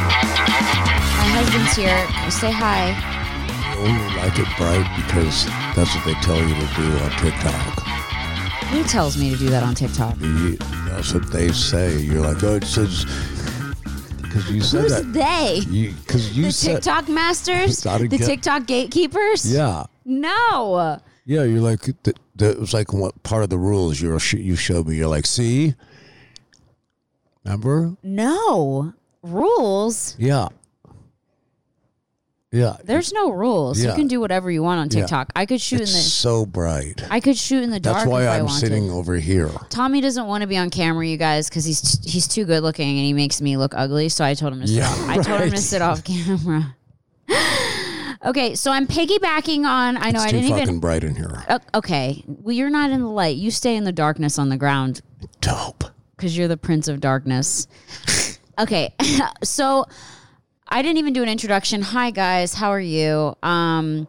My 0.00 1.26
husband's 1.36 1.76
here. 1.76 2.30
Say 2.30 2.50
hi. 2.50 2.94
Oh, 3.76 3.86
only 3.86 4.16
like 4.16 4.38
it 4.38 4.48
bright 4.56 4.86
because 4.96 5.46
that's 5.74 5.94
what 5.94 6.04
they 6.04 6.14
tell 6.14 6.36
you 6.38 6.54
to 6.54 6.74
do 6.76 6.98
on 6.98 7.10
TikTok. 7.18 7.80
Who 8.70 8.84
tells 8.84 9.16
me 9.18 9.30
to 9.30 9.36
do 9.36 9.48
that 9.50 9.62
on 9.62 9.74
TikTok? 9.74 10.18
You- 10.20 10.56
That's 10.88 11.12
what 11.14 11.30
they 11.32 11.50
say. 11.52 11.98
You're 11.98 12.20
like, 12.20 12.42
oh, 12.44 12.56
it 12.56 12.64
says 12.64 13.04
because 14.22 14.50
you 14.50 14.60
said 14.60 14.82
Who's 14.82 14.92
that. 14.92 15.12
they? 15.12 15.60
Because 15.66 16.36
you, 16.36 16.44
The 16.46 16.52
said 16.52 16.74
TikTok 16.82 17.08
masters? 17.08 17.80
The 17.82 18.06
get- 18.08 18.20
TikTok 18.26 18.66
gatekeepers? 18.66 19.44
yeah, 19.52 19.84
No. 20.04 21.00
yeah. 21.26 21.42
You're 21.44 21.60
like 21.60 21.80
that. 22.40 22.54
That 22.54 22.60
was 22.60 22.74
like 22.74 22.92
what 22.92 23.22
part 23.22 23.44
of 23.44 23.50
the 23.50 23.58
rules 23.58 24.00
you 24.00 24.18
you 24.38 24.56
showed 24.56 24.88
me. 24.88 24.96
You're 24.96 25.08
like, 25.08 25.26
see, 25.26 25.74
remember? 27.44 27.96
No. 28.02 28.94
Rules? 29.22 30.16
Yeah, 30.18 30.48
yeah. 32.52 32.78
There's 32.82 33.12
no 33.12 33.30
rules. 33.30 33.82
You 33.82 33.92
can 33.92 34.08
do 34.08 34.18
whatever 34.18 34.50
you 34.50 34.62
want 34.62 34.80
on 34.80 34.86
Yeah. 34.90 35.02
TikTok. 35.02 35.30
I 35.36 35.46
could 35.46 35.60
shoot 35.60 35.82
it's 35.82 35.92
in 35.92 35.98
the 35.98 36.02
so 36.02 36.44
bright. 36.46 37.02
I 37.10 37.20
could 37.20 37.36
shoot 37.36 37.62
in 37.62 37.70
the 37.70 37.78
dark 37.78 37.98
That's 37.98 38.08
why 38.10 38.26
I'm 38.26 38.48
sitting 38.48 38.90
over 38.90 39.14
here. 39.16 39.50
Tommy 39.68 40.00
doesn't 40.00 40.26
want 40.26 40.40
to 40.42 40.48
be 40.48 40.56
on 40.56 40.68
camera, 40.70 41.06
you 41.06 41.16
guys, 41.16 41.48
because 41.48 41.64
he's 41.64 42.02
he's 42.04 42.26
too 42.26 42.44
good 42.44 42.62
looking 42.62 42.88
and 42.88 42.98
he 43.06 43.12
makes 43.12 43.40
me 43.40 43.56
look 43.56 43.72
ugly. 43.76 44.08
So 44.08 44.24
I 44.24 44.34
told 44.34 44.54
him 44.54 44.62
to 44.62 44.66
sit. 44.66 44.78
Yeah. 44.78 45.04
I 45.06 45.18
told 45.18 45.42
him 45.42 45.50
to 45.50 45.56
sit 45.58 45.80
off 45.80 46.02
camera. 46.02 46.74
okay, 48.24 48.54
so 48.54 48.70
I'm 48.70 48.86
piggybacking 48.86 49.64
on. 49.64 49.96
I 49.96 50.10
know 50.10 50.18
It's 50.18 50.24
I 50.24 50.30
too 50.30 50.36
didn't 50.38 50.50
fucking 50.50 50.62
even. 50.62 50.80
bright 50.80 51.04
in 51.04 51.14
here. 51.16 51.44
Uh, 51.48 51.58
okay, 51.74 52.22
well 52.26 52.54
you're 52.54 52.70
not 52.70 52.90
in 52.90 53.00
the 53.00 53.08
light. 53.08 53.36
You 53.36 53.50
stay 53.50 53.76
in 53.76 53.84
the 53.84 53.92
darkness 53.92 54.38
on 54.38 54.48
the 54.48 54.56
ground 54.56 55.00
Dope. 55.40 55.84
because 56.16 56.36
you're 56.36 56.48
the 56.48 56.56
prince 56.56 56.88
of 56.88 57.00
darkness. 57.00 57.66
okay, 58.58 58.94
so 59.42 59.86
I 60.68 60.82
didn't 60.82 60.98
even 60.98 61.12
do 61.12 61.22
an 61.22 61.28
introduction. 61.28 61.82
Hi 61.82 62.10
guys, 62.10 62.54
how 62.54 62.70
are 62.70 62.80
you? 62.80 63.36
Um, 63.42 64.06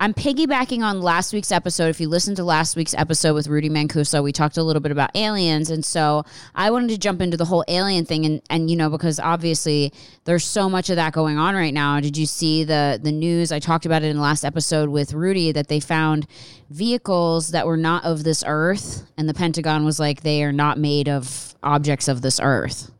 I'm 0.00 0.12
piggybacking 0.12 0.82
on 0.82 1.00
last 1.00 1.32
week's 1.32 1.52
episode. 1.52 1.88
If 1.88 2.00
you 2.00 2.08
listened 2.08 2.36
to 2.38 2.44
last 2.44 2.76
week's 2.76 2.94
episode 2.94 3.34
with 3.34 3.46
Rudy 3.46 3.70
Mancuso, 3.70 4.22
we 4.24 4.32
talked 4.32 4.56
a 4.56 4.62
little 4.62 4.82
bit 4.82 4.90
about 4.90 5.10
aliens, 5.14 5.70
and 5.70 5.84
so 5.84 6.24
I 6.54 6.70
wanted 6.72 6.90
to 6.90 6.98
jump 6.98 7.20
into 7.20 7.36
the 7.36 7.44
whole 7.44 7.64
alien 7.68 8.04
thing, 8.04 8.26
and 8.26 8.42
and 8.50 8.68
you 8.68 8.76
know 8.76 8.90
because 8.90 9.20
obviously 9.20 9.92
there's 10.24 10.44
so 10.44 10.68
much 10.68 10.90
of 10.90 10.96
that 10.96 11.12
going 11.12 11.38
on 11.38 11.54
right 11.54 11.72
now. 11.72 12.00
Did 12.00 12.16
you 12.16 12.26
see 12.26 12.64
the 12.64 12.98
the 13.02 13.12
news? 13.12 13.52
I 13.52 13.60
talked 13.60 13.86
about 13.86 14.02
it 14.02 14.06
in 14.06 14.16
the 14.16 14.22
last 14.22 14.44
episode 14.44 14.88
with 14.88 15.12
Rudy 15.12 15.52
that 15.52 15.68
they 15.68 15.78
found 15.78 16.26
vehicles 16.70 17.50
that 17.50 17.66
were 17.66 17.76
not 17.76 18.04
of 18.04 18.24
this 18.24 18.42
earth, 18.46 19.04
and 19.16 19.28
the 19.28 19.34
Pentagon 19.34 19.84
was 19.84 20.00
like 20.00 20.22
they 20.22 20.42
are 20.42 20.52
not 20.52 20.76
made 20.76 21.08
of 21.08 21.54
objects 21.62 22.08
of 22.08 22.20
this 22.20 22.40
earth. 22.42 22.90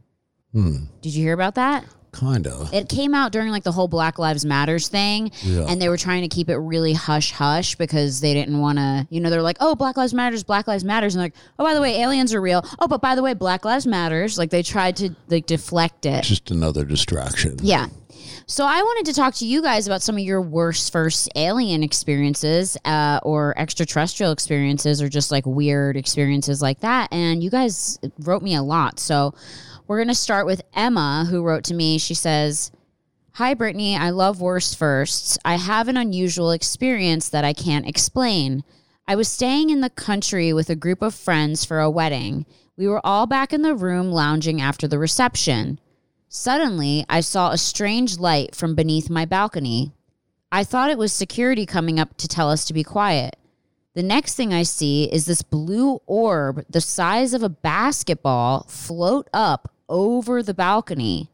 Hmm. 0.53 0.85
Did 1.03 1.15
you 1.15 1.25
hear 1.25 1.35
about 1.35 1.57
that? 1.57 1.85
Kind 2.15 2.47
of. 2.47 2.73
It 2.73 2.89
came 2.89 3.15
out 3.15 3.33
during 3.33 3.51
like 3.51 3.65
the 3.65 3.73
whole 3.73 3.89
Black 3.89 4.19
Lives 4.19 4.45
Matters 4.45 4.89
thing, 4.89 5.33
Yeah. 5.43 5.67
and 5.69 5.83
they 5.83 5.89
were 5.89 5.97
trying 5.97 6.23
to 6.23 6.29
keep 6.29 6.49
it 6.49 6.57
really 6.57 6.93
hush 6.93 7.33
hush 7.33 7.75
because 7.75 8.21
they 8.21 8.33
didn't 8.35 8.59
want 8.61 8.79
to, 8.79 9.07
you 9.11 9.21
know, 9.21 9.31
they're 9.31 9.43
like, 9.43 9.57
oh, 9.61 9.75
Black 9.75 9.97
Lives 9.97 10.15
Matters, 10.15 10.45
Black 10.45 10.69
Lives 10.69 10.85
Matters, 10.85 11.15
and 11.15 11.21
they're 11.21 11.27
like, 11.27 11.35
oh, 11.59 11.65
by 11.65 11.75
the 11.75 11.81
way, 11.81 12.01
aliens 12.01 12.33
are 12.33 12.41
real. 12.41 12.65
Oh, 12.79 12.87
but 12.87 13.01
by 13.03 13.15
the 13.17 13.23
way, 13.23 13.35
Black 13.35 13.65
Lives 13.65 13.87
Matters. 13.87 14.39
Like 14.39 14.51
they 14.51 14.63
tried 14.63 14.97
to 14.97 15.11
like 15.29 15.47
deflect 15.47 16.07
it. 16.07 16.23
Just 16.25 16.51
another 16.51 16.85
distraction. 16.85 17.57
Yeah. 17.63 17.89
So 18.47 18.67
I 18.67 18.83
wanted 18.83 19.07
to 19.07 19.15
talk 19.15 19.35
to 19.37 19.47
you 19.47 19.63
guys 19.63 19.87
about 19.87 20.03
some 20.03 20.17
of 20.17 20.23
your 20.23 20.43
worst 20.43 20.93
first 20.93 21.31
alien 21.35 21.83
experiences, 21.83 22.77
uh, 22.85 23.19
or 23.23 23.59
extraterrestrial 23.59 24.33
experiences, 24.33 25.01
or 25.01 25.09
just 25.09 25.31
like 25.31 25.47
weird 25.47 25.97
experiences 25.97 26.61
like 26.61 26.81
that. 26.81 27.11
And 27.11 27.43
you 27.43 27.49
guys 27.49 27.99
wrote 28.19 28.43
me 28.43 28.55
a 28.55 28.63
lot. 28.63 29.01
So 29.01 29.33
we're 29.87 29.99
gonna 29.99 30.15
start 30.15 30.45
with 30.45 30.61
Emma, 30.75 31.27
who 31.31 31.43
wrote 31.43 31.65
to 31.65 31.75
me. 31.75 31.99
She 31.99 32.15
says. 32.15 32.71
Hi, 33.39 33.53
Brittany. 33.53 33.97
I 33.97 34.11
love 34.11 34.41
worst 34.41 34.79
firsts. 34.79 35.37
I 35.45 35.57
have 35.57 35.89
an 35.89 35.97
unusual 35.97 36.53
experience 36.53 37.29
that 37.31 37.45
I 37.45 37.53
can't 37.53 37.89
explain. 37.89 38.63
I 39.09 39.17
was 39.17 39.27
staying 39.27 39.71
in 39.71 39.81
the 39.81 39.91
country 39.91 40.53
with 40.53 40.71
a 40.71 40.77
group 40.77 41.03
of 41.03 41.17
friends 41.17 41.65
for 41.65 41.81
a 41.81 41.91
wedding. 41.91 42.47
We 42.77 42.87
were 42.87 43.05
all 43.05 43.27
back 43.27 43.53
in 43.53 43.63
the 43.63 43.75
room 43.75 44.13
lounging 44.13 44.61
after 44.61 44.87
the 44.87 45.01
reception. 45.01 45.81
Suddenly, 46.37 47.07
I 47.09 47.21
saw 47.21 47.53
a 47.53 47.57
strange 47.57 48.19
light 48.19 48.57
from 48.57 48.75
beneath 48.75 49.09
my 49.09 49.25
balcony. 49.25 49.93
I 50.51 50.65
thought 50.65 50.91
it 50.91 50.99
was 50.99 51.13
security 51.13 51.65
coming 51.65 52.01
up 52.01 52.17
to 52.17 52.27
tell 52.27 52.51
us 52.51 52.65
to 52.65 52.75
be 52.75 52.83
quiet. 52.83 53.37
The 53.95 54.03
next 54.03 54.35
thing 54.35 54.53
I 54.53 54.65
see 54.65 55.05
is 55.05 55.27
this 55.27 55.43
blue 55.43 56.01
orb 56.07 56.65
the 56.69 56.81
size 56.81 57.35
of 57.35 57.45
a 57.45 57.49
basketball 57.49 58.65
float 58.69 59.31
up 59.33 59.73
over 59.89 60.43
the 60.43 60.55
balcony. 60.55 61.31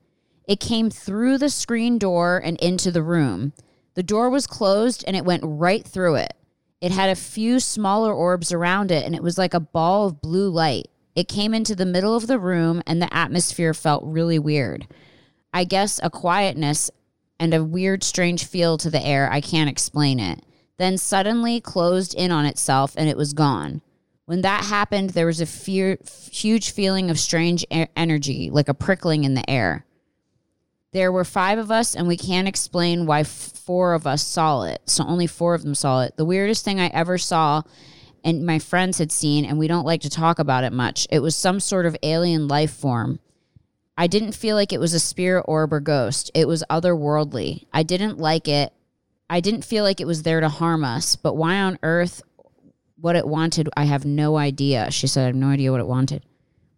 It 0.46 0.60
came 0.60 0.90
through 0.90 1.38
the 1.38 1.48
screen 1.48 1.96
door 1.96 2.36
and 2.36 2.58
into 2.60 2.90
the 2.90 3.02
room. 3.02 3.54
The 3.94 4.02
door 4.02 4.28
was 4.28 4.46
closed 4.46 5.02
and 5.06 5.16
it 5.16 5.24
went 5.24 5.42
right 5.46 5.82
through 5.82 6.16
it. 6.16 6.34
It 6.82 6.92
had 6.92 7.08
a 7.08 7.16
few 7.16 7.58
smaller 7.58 8.12
orbs 8.12 8.52
around 8.52 8.90
it 8.90 9.06
and 9.06 9.14
it 9.14 9.22
was 9.22 9.38
like 9.38 9.54
a 9.54 9.60
ball 9.60 10.08
of 10.08 10.20
blue 10.20 10.50
light. 10.50 10.90
It 11.14 11.28
came 11.28 11.54
into 11.54 11.74
the 11.74 11.86
middle 11.86 12.14
of 12.14 12.26
the 12.26 12.38
room 12.38 12.82
and 12.86 13.00
the 13.00 13.12
atmosphere 13.14 13.74
felt 13.74 14.04
really 14.04 14.38
weird. 14.38 14.86
I 15.52 15.64
guess 15.64 16.00
a 16.02 16.10
quietness 16.10 16.90
and 17.38 17.52
a 17.52 17.64
weird, 17.64 18.04
strange 18.04 18.44
feel 18.44 18.78
to 18.78 18.90
the 18.90 19.04
air. 19.04 19.30
I 19.30 19.40
can't 19.40 19.70
explain 19.70 20.20
it. 20.20 20.44
Then 20.76 20.98
suddenly 20.98 21.60
closed 21.60 22.14
in 22.14 22.30
on 22.30 22.46
itself 22.46 22.94
and 22.96 23.08
it 23.08 23.16
was 23.16 23.32
gone. 23.32 23.82
When 24.26 24.42
that 24.42 24.64
happened, 24.64 25.10
there 25.10 25.26
was 25.26 25.40
a 25.40 25.46
fear, 25.46 25.98
huge 26.30 26.70
feeling 26.70 27.10
of 27.10 27.18
strange 27.18 27.66
energy, 27.70 28.48
like 28.48 28.68
a 28.68 28.74
prickling 28.74 29.24
in 29.24 29.34
the 29.34 29.48
air. 29.50 29.84
There 30.92 31.10
were 31.10 31.24
five 31.24 31.58
of 31.58 31.70
us, 31.70 31.94
and 31.94 32.06
we 32.06 32.16
can't 32.16 32.46
explain 32.48 33.06
why 33.06 33.24
four 33.24 33.94
of 33.94 34.06
us 34.06 34.22
saw 34.22 34.62
it. 34.62 34.82
So 34.86 35.04
only 35.04 35.26
four 35.26 35.54
of 35.54 35.62
them 35.62 35.74
saw 35.74 36.02
it. 36.02 36.16
The 36.16 36.24
weirdest 36.24 36.64
thing 36.64 36.80
I 36.80 36.88
ever 36.88 37.18
saw, 37.18 37.62
and 38.24 38.44
my 38.44 38.58
friends 38.58 38.98
had 38.98 39.12
seen, 39.12 39.44
and 39.44 39.58
we 39.58 39.68
don't 39.68 39.86
like 39.86 40.00
to 40.02 40.10
talk 40.10 40.38
about 40.38 40.64
it 40.64 40.72
much. 40.72 41.06
It 41.10 41.20
was 41.20 41.36
some 41.36 41.60
sort 41.60 41.86
of 41.86 41.96
alien 42.02 42.48
life 42.48 42.72
form. 42.72 43.20
I 43.96 44.06
didn't 44.06 44.32
feel 44.32 44.56
like 44.56 44.72
it 44.72 44.80
was 44.80 44.94
a 44.94 45.00
spirit 45.00 45.44
orb 45.46 45.72
or 45.72 45.80
ghost. 45.80 46.30
It 46.34 46.48
was 46.48 46.64
otherworldly. 46.70 47.66
I 47.72 47.82
didn't 47.82 48.18
like 48.18 48.48
it. 48.48 48.72
I 49.28 49.40
didn't 49.40 49.64
feel 49.64 49.84
like 49.84 50.00
it 50.00 50.06
was 50.06 50.22
there 50.22 50.40
to 50.40 50.48
harm 50.48 50.84
us. 50.84 51.16
But 51.16 51.36
why 51.36 51.60
on 51.60 51.78
earth, 51.82 52.22
what 52.96 53.16
it 53.16 53.28
wanted, 53.28 53.68
I 53.76 53.84
have 53.84 54.04
no 54.04 54.36
idea. 54.36 54.90
She 54.90 55.06
said, 55.06 55.22
I 55.22 55.26
have 55.26 55.34
no 55.34 55.48
idea 55.48 55.70
what 55.70 55.80
it 55.80 55.86
wanted. 55.86 56.24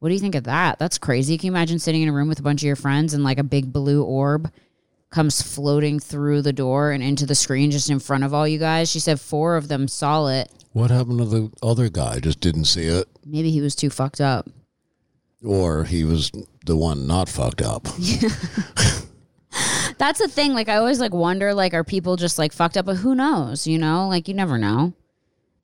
What 0.01 0.09
do 0.09 0.15
you 0.15 0.21
think 0.21 0.35
of 0.35 0.45
that? 0.45 0.81
That's 0.81 0.99
crazy. 0.99 1.39
Can 1.39 1.47
you 1.47 1.53
imagine 1.53 1.79
sitting 1.79 2.03
in 2.03 2.09
a 2.09 2.13
room 2.13 2.29
with 2.29 2.41
a 2.41 2.43
bunch 2.43 2.63
of 2.63 2.67
your 2.67 2.77
friends 2.77 3.15
and 3.15 3.23
like 3.23 3.39
a 3.39 3.45
big 3.45 3.73
blue 3.73 4.03
orb 4.03 4.51
comes 5.11 5.41
floating 5.41 6.01
through 6.01 6.43
the 6.43 6.53
door 6.53 6.91
and 6.91 7.05
into 7.05 7.25
the 7.25 7.35
screen 7.37 7.71
just 7.71 7.89
in 7.89 8.01
front 8.01 8.25
of 8.25 8.35
all 8.35 8.49
you 8.49 8.59
guys? 8.59 8.91
She 8.91 8.99
said 8.99 9.21
four 9.21 9.57
of 9.57 9.69
them 9.69 9.87
saw 9.87 10.27
it. 10.27 10.51
What 10.72 10.91
happened 10.91 11.19
to 11.19 11.25
the 11.27 11.50
other 11.62 11.88
guy? 11.88 12.19
Just 12.21 12.41
didn't 12.41 12.65
see 12.65 12.84
it, 12.87 13.06
Maybe 13.27 13.50
he 13.50 13.60
was 13.60 13.75
too 13.75 13.91
fucked 13.91 14.21
up. 14.21 14.49
or 15.44 15.84
he 15.84 16.05
was 16.05 16.31
the 16.66 16.77
one 16.77 17.06
not 17.06 17.28
fucked 17.28 17.60
up. 17.62 17.87
Yeah. 17.99 18.28
That's 19.99 20.19
the 20.19 20.28
thing. 20.28 20.55
Like 20.55 20.69
I 20.69 20.77
always 20.77 20.99
like 20.99 21.12
wonder 21.12 21.53
like 21.55 21.75
are 21.75 21.84
people 21.84 22.16
just 22.16 22.38
like 22.38 22.53
fucked 22.53 22.77
up? 22.77 22.87
But 22.87 22.97
who 22.97 23.15
knows? 23.15 23.66
You 23.66 23.78
know, 23.78 24.09
like 24.09 24.28
you 24.28 24.34
never 24.34 24.59
know. 24.59 24.94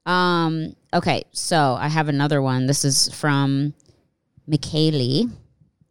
Um. 0.07 0.75
Okay, 0.95 1.25
so 1.33 1.77
I 1.79 1.89
have 1.89 2.09
another 2.09 2.41
one. 2.41 2.67
This 2.67 2.85
is 2.85 3.13
from 3.15 3.75
McKaylee. 4.49 5.31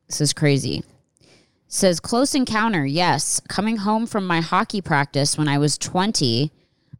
This 0.07 0.21
is 0.21 0.33
crazy. 0.33 0.83
Says 1.67 1.99
close 1.99 2.33
encounter. 2.33 2.85
Yes, 2.85 3.41
coming 3.49 3.77
home 3.77 4.05
from 4.07 4.25
my 4.25 4.41
hockey 4.41 4.81
practice 4.81 5.37
when 5.37 5.47
I 5.47 5.57
was 5.57 5.77
twenty, 5.77 6.51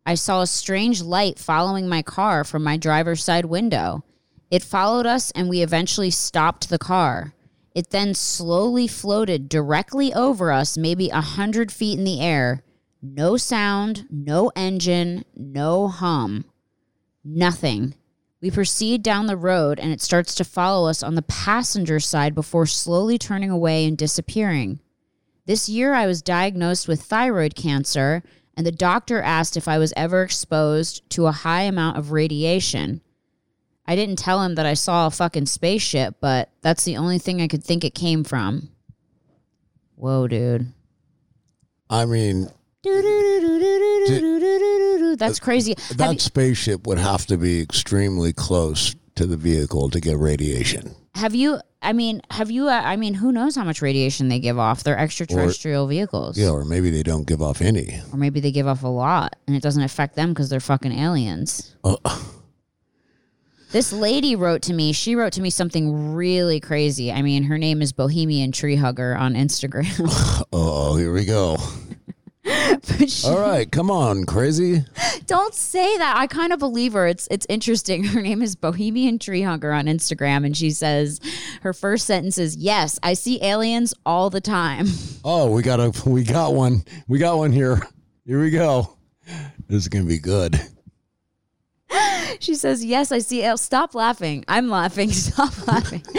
I 0.07 0.16
saw 0.16 0.41
a 0.41 0.47
strange 0.47 1.01
light 1.01 1.38
following 1.38 1.90
my 1.90 2.01
car 2.01 2.45
from 2.45 2.63
my 2.63 2.78
driver's 2.78 3.22
side 3.22 3.44
window. 3.44 4.06
It 4.50 4.63
followed 4.63 5.06
us, 5.06 5.31
and 5.31 5.50
we 5.50 5.62
eventually 5.62 6.12
stopped 6.12 6.69
the 6.69 6.80
car. 6.80 7.33
It 7.75 7.89
then 7.89 8.13
slowly 8.13 8.88
floated 8.88 9.50
directly 9.50 10.13
over 10.13 10.50
us, 10.50 10.77
maybe 10.77 11.09
a 11.09 11.19
hundred 11.19 11.74
feet 11.74 12.00
in 12.00 12.06
the 12.06 12.21
air. 12.21 12.63
No 13.01 13.36
sound, 13.36 14.06
no 14.09 14.50
engine, 14.56 15.25
no 15.36 15.89
hum, 15.89 16.45
nothing. 17.25 17.94
We 18.42 18.50
proceed 18.50 19.04
down 19.04 19.25
the 19.25 19.36
road 19.36 19.77
and 19.77 19.92
it 19.92 20.00
starts 20.00 20.36
to 20.36 20.45
follow 20.45 20.88
us 20.88 21.04
on 21.04 21.15
the 21.15 21.21
passenger 21.21 22.00
side 22.00 22.33
before 22.33 22.65
slowly 22.65 23.18
turning 23.18 23.50
away 23.51 23.86
and 23.86 23.98
disappearing. 23.98 24.80
This 25.45 25.68
year, 25.68 25.94
I 25.94 26.07
was 26.07 26.21
diagnosed 26.21 26.88
with 26.88 27.01
thyroid 27.04 27.56
cancer, 27.56 28.24
and 28.57 28.65
the 28.65 28.71
doctor 28.71 29.21
asked 29.21 29.56
if 29.56 29.68
I 29.68 29.77
was 29.77 29.94
ever 29.95 30.24
exposed 30.24 31.07
to 31.12 31.27
a 31.27 31.31
high 31.31 31.62
amount 31.62 31.98
of 31.98 32.12
radiation. 32.12 33.01
I 33.86 33.95
didn't 33.95 34.18
tell 34.18 34.42
him 34.42 34.56
that 34.56 34.65
I 34.65 34.74
saw 34.74 35.06
a 35.06 35.12
fucking 35.12 35.45
spaceship, 35.45 36.15
but 36.19 36.50
that's 36.62 36.83
the 36.83 36.98
only 36.98 37.19
thing 37.19 37.39
I 37.39 37.48
could 37.48 37.63
think 37.63 37.83
it 37.86 37.94
came 37.94 38.24
from. 38.24 38.69
Whoa, 39.95 40.27
dude. 40.27 40.74
I 41.89 42.06
mean, 42.06 42.50
That's 45.18 45.39
uh, 45.39 45.44
crazy. 45.44 45.75
That 45.95 46.13
you- 46.13 46.19
spaceship 46.19 46.88
would 46.88 46.98
have 46.98 47.27
to 47.27 47.38
be 47.38 47.62
extremely 47.62 48.33
close 48.33 48.95
to 49.15 49.27
the 49.27 49.38
vehicle 49.38 49.89
to 49.92 50.00
get 50.00 50.18
radiation. 50.18 50.95
Have 51.15 51.36
you? 51.36 51.59
I 51.81 51.94
mean, 51.94 52.21
have 52.31 52.50
you? 52.50 52.68
Uh, 52.68 52.81
I 52.83 52.95
mean, 52.95 53.13
who 53.13 53.31
knows 53.31 53.56
how 53.56 53.63
much 53.63 53.81
radiation 53.81 54.29
they 54.29 54.39
give 54.39 54.57
off? 54.57 54.83
They're 54.83 54.97
extraterrestrial 54.97 55.88
vehicles. 55.88 56.38
Yeah, 56.38 56.50
or 56.50 56.65
maybe 56.65 56.89
they 56.89 57.03
don't 57.03 57.27
give 57.27 57.41
off 57.41 57.62
any. 57.62 58.01
Or 58.12 58.18
maybe 58.18 58.39
they 58.39 58.51
give 58.51 58.68
off 58.68 58.83
a 58.83 58.88
lot 58.88 59.35
and 59.47 59.56
it 59.56 59.62
doesn't 59.62 59.83
affect 59.83 60.15
them 60.15 60.29
because 60.29 60.50
they're 60.50 60.59
fucking 60.59 60.91
aliens. 60.91 61.75
Uh, 61.83 61.95
This 63.71 63.91
lady 63.91 64.35
wrote 64.35 64.62
to 64.63 64.74
me. 64.74 64.94
She 64.94 65.15
wrote 65.15 65.33
to 65.33 65.41
me 65.41 65.50
something 65.50 66.13
really 66.13 66.59
crazy. 66.62 67.12
I 67.12 67.21
mean, 67.21 67.44
her 67.44 67.57
name 67.57 67.81
is 67.81 67.91
Bohemian 67.91 68.53
Tree 68.53 68.77
Hugger 68.77 69.13
on 69.15 69.33
Instagram. 69.33 70.45
oh, 70.53 70.95
here 70.95 71.12
we 71.12 71.25
go. 71.25 71.57
She- 73.07 73.27
All 73.27 73.39
right, 73.39 73.69
come 73.71 73.91
on, 73.91 74.25
crazy. 74.25 74.85
don't 75.25 75.53
say 75.53 75.97
that. 75.97 76.15
I 76.17 76.27
kind 76.27 76.53
of 76.53 76.59
believe 76.59 76.94
her. 76.94 77.05
It's 77.07 77.27
it's 77.29 77.45
interesting. 77.49 78.03
Her 78.13 78.21
name 78.21 78.41
is 78.41 78.55
Bohemian 78.55 79.19
Tree 79.19 79.41
Hugger 79.41 79.71
on 79.73 79.85
Instagram, 79.85 80.45
and 80.45 80.55
she 80.55 80.71
says 80.71 81.19
her 81.61 81.73
first 81.73 82.05
sentence 82.07 82.38
is, 82.38 82.55
"Yes, 82.55 82.99
I 83.03 83.13
see 83.13 83.41
aliens 83.44 83.94
all 84.05 84.29
the 84.29 84.41
time." 84.41 84.88
Oh, 85.29 85.51
we 85.51 85.61
got 85.61 85.79
a 85.81 85.91
we 86.09 86.23
got 86.23 86.53
one. 86.53 86.83
We 87.09 87.19
got 87.19 87.38
one 87.38 87.51
here. 87.51 87.81
Here 88.25 88.39
we 88.41 88.49
go. 88.49 88.95
This 89.67 89.81
is 89.81 89.88
gonna 89.89 90.05
be 90.05 90.19
good. 90.19 90.57
She 92.39 92.56
says, 92.56 92.84
"Yes, 92.86 93.12
I 93.12 93.19
see." 93.19 93.44
al- 93.44 93.57
Stop 93.57 93.95
laughing. 93.95 94.44
I'm 94.48 94.69
laughing. 94.69 95.12
Stop 95.28 95.68
laughing. 95.68 96.04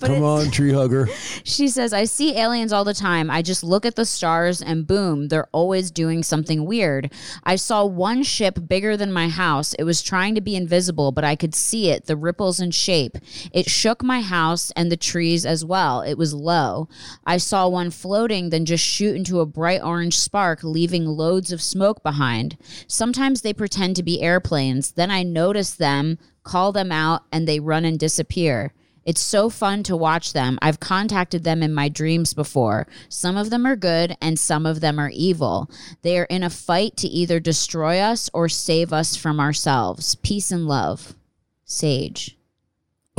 But 0.00 0.08
Come 0.08 0.22
on, 0.22 0.50
tree 0.50 0.72
hugger. 0.72 1.08
She 1.44 1.68
says, 1.68 1.92
I 1.92 2.04
see 2.04 2.36
aliens 2.38 2.72
all 2.72 2.84
the 2.84 2.94
time. 2.94 3.30
I 3.30 3.42
just 3.42 3.62
look 3.62 3.84
at 3.84 3.96
the 3.96 4.04
stars 4.06 4.62
and 4.62 4.86
boom, 4.86 5.28
they're 5.28 5.48
always 5.52 5.90
doing 5.90 6.22
something 6.22 6.64
weird. 6.64 7.12
I 7.44 7.56
saw 7.56 7.84
one 7.84 8.22
ship 8.22 8.58
bigger 8.66 8.96
than 8.96 9.12
my 9.12 9.28
house. 9.28 9.74
It 9.74 9.84
was 9.84 10.02
trying 10.02 10.34
to 10.36 10.40
be 10.40 10.56
invisible, 10.56 11.12
but 11.12 11.22
I 11.24 11.36
could 11.36 11.54
see 11.54 11.90
it, 11.90 12.06
the 12.06 12.16
ripples 12.16 12.60
and 12.60 12.74
shape. 12.74 13.18
It 13.52 13.68
shook 13.68 14.02
my 14.02 14.20
house 14.22 14.70
and 14.74 14.90
the 14.90 14.96
trees 14.96 15.44
as 15.44 15.64
well. 15.64 16.00
It 16.00 16.14
was 16.16 16.32
low. 16.32 16.88
I 17.26 17.36
saw 17.36 17.68
one 17.68 17.90
floating, 17.90 18.48
then 18.50 18.64
just 18.64 18.84
shoot 18.84 19.14
into 19.16 19.40
a 19.40 19.46
bright 19.46 19.82
orange 19.82 20.18
spark, 20.18 20.60
leaving 20.64 21.04
loads 21.04 21.52
of 21.52 21.60
smoke 21.62 22.02
behind. 22.02 22.56
Sometimes 22.86 23.42
they 23.42 23.52
pretend 23.52 23.96
to 23.96 24.02
be 24.02 24.22
airplanes. 24.22 24.92
Then 24.92 25.10
I 25.14 25.22
notice 25.22 25.70
them, 25.70 26.18
call 26.42 26.72
them 26.72 26.90
out, 26.90 27.22
and 27.30 27.46
they 27.46 27.60
run 27.60 27.84
and 27.84 27.98
disappear. 27.98 28.74
It's 29.04 29.20
so 29.20 29.48
fun 29.48 29.84
to 29.84 29.96
watch 29.96 30.32
them. 30.32 30.58
I've 30.60 30.80
contacted 30.80 31.44
them 31.44 31.62
in 31.62 31.72
my 31.72 31.88
dreams 31.88 32.34
before. 32.34 32.88
Some 33.08 33.36
of 33.36 33.50
them 33.50 33.64
are 33.64 33.76
good 33.76 34.16
and 34.20 34.38
some 34.38 34.66
of 34.66 34.80
them 34.80 34.98
are 34.98 35.10
evil. 35.10 35.70
They 36.02 36.18
are 36.18 36.24
in 36.24 36.42
a 36.42 36.50
fight 36.50 36.96
to 36.98 37.08
either 37.08 37.38
destroy 37.38 38.00
us 38.00 38.28
or 38.34 38.48
save 38.48 38.92
us 38.92 39.14
from 39.14 39.38
ourselves. 39.38 40.16
Peace 40.16 40.50
and 40.50 40.66
love. 40.66 41.14
Sage. 41.64 42.36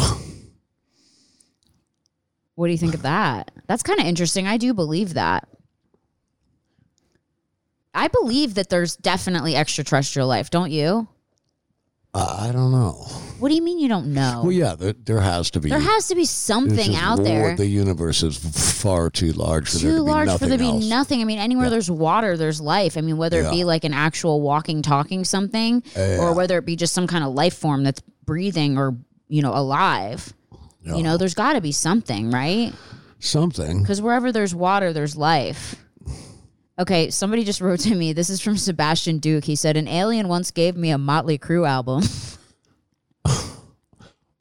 what 2.56 2.68
do 2.68 2.71
you 2.71 2.77
think 2.77 2.95
of 2.95 3.03
that? 3.03 3.51
That's 3.68 3.83
kind 3.83 4.01
of 4.01 4.06
interesting. 4.06 4.48
I 4.48 4.57
do 4.57 4.74
believe 4.74 5.13
that. 5.13 5.48
I 7.94 8.09
believe 8.09 8.56
that 8.56 8.69
there's 8.69 8.98
definitely 8.98 9.56
extraterrestrial 9.56 10.27
life, 10.27 10.50
don't 10.50 10.71
you? 10.71 11.07
I 12.15 12.51
don't 12.53 12.71
know. 12.71 12.94
What 13.39 13.50
do 13.50 13.56
you 13.56 13.62
mean 13.62 13.79
you 13.79 13.89
don't 13.89 14.13
know? 14.13 14.41
Well, 14.44 14.51
yeah, 14.53 14.75
there, 14.75 14.94
there 14.94 15.19
has 15.19 15.51
to 15.51 15.59
be. 15.59 15.69
there 15.69 15.79
has 15.79 16.07
to 16.07 16.15
be 16.15 16.23
something 16.25 16.95
out 16.95 17.17
war- 17.19 17.27
there. 17.27 17.56
The 17.57 17.65
universe 17.65 18.23
is 18.23 18.38
far 18.81 19.09
too 19.09 19.33
large 19.33 19.69
for 19.69 19.79
there 19.79 19.91
too 19.91 19.97
to 19.97 20.03
be 20.06 20.09
large 20.09 20.27
nothing 20.27 20.39
for 20.39 20.57
there 20.57 20.57
to 20.57 20.79
be 20.79 20.88
nothing. 20.88 21.21
I 21.21 21.25
mean, 21.25 21.39
anywhere 21.39 21.65
Yeah. 21.65 21.71
there's 21.71 21.91
water, 21.91 22.38
there's 22.38 22.62
life. 22.62 22.97
I 22.97 23.01
mean, 23.01 23.17
whether 23.17 23.41
it 23.41 23.51
be 23.51 23.65
like 23.65 23.83
an 23.83 23.94
actual 23.94 24.39
walking, 24.39 24.81
talking 24.81 25.25
something, 25.25 25.83
or 25.97 26.33
whether 26.33 26.57
it 26.57 26.65
be 26.65 26.75
just 26.77 26.94
some 26.94 27.07
kind 27.07 27.23
of 27.25 27.33
life 27.33 27.56
form 27.57 27.83
that's 27.83 28.01
breathing 28.25 28.77
or 28.77 28.95
you 29.27 29.41
know 29.41 29.53
alive. 29.53 30.31
Yeah. 30.83 30.95
You 30.95 31.03
know, 31.03 31.17
there's 31.17 31.33
got 31.33 31.53
to 31.53 31.62
be 31.62 31.71
something, 31.73 32.31
right? 32.31 32.71
Something. 33.19 33.81
Because 33.81 34.01
wherever 34.01 34.31
there's 34.31 34.53
water, 34.56 34.94
there's 34.94 35.17
life. 35.17 35.75
Okay, 36.77 37.10
somebody 37.10 37.44
just 37.45 37.62
wrote 37.62 37.80
to 37.81 37.95
me. 37.95 38.12
This 38.12 38.30
is 38.30 38.42
from 38.42 38.57
Sebastian 38.57 39.19
Duke. 39.19 39.45
He 39.45 39.56
said, 39.56 39.77
An 39.77 39.88
alien 39.88 40.27
once 40.27 40.51
gave 40.51 40.75
me 40.75 40.89
a 40.89 40.98
Motley 40.98 41.38
Crue 41.38 41.68
album. 41.68 42.04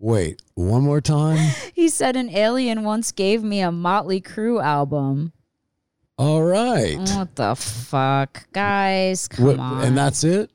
Wait, 0.01 0.43
one 0.55 0.83
more 0.83 1.01
time. 1.01 1.55
he 1.75 1.89
said, 1.89 2.17
An 2.17 2.29
alien 2.31 2.83
once 2.83 3.13
gave 3.13 3.43
me 3.43 3.61
a 3.61 3.71
Motley 3.73 4.21
Crue 4.21 4.63
album. 4.63 5.33
All 6.19 6.43
right. 6.43 6.97
Mm, 6.97 7.17
what 7.17 7.35
the 7.37 7.55
fuck? 7.55 8.47
Guys, 8.53 9.29
come 9.29 9.47
What- 9.47 9.59
on. 9.59 9.83
and 9.83 9.97
that's 9.97 10.25
it. 10.25 10.51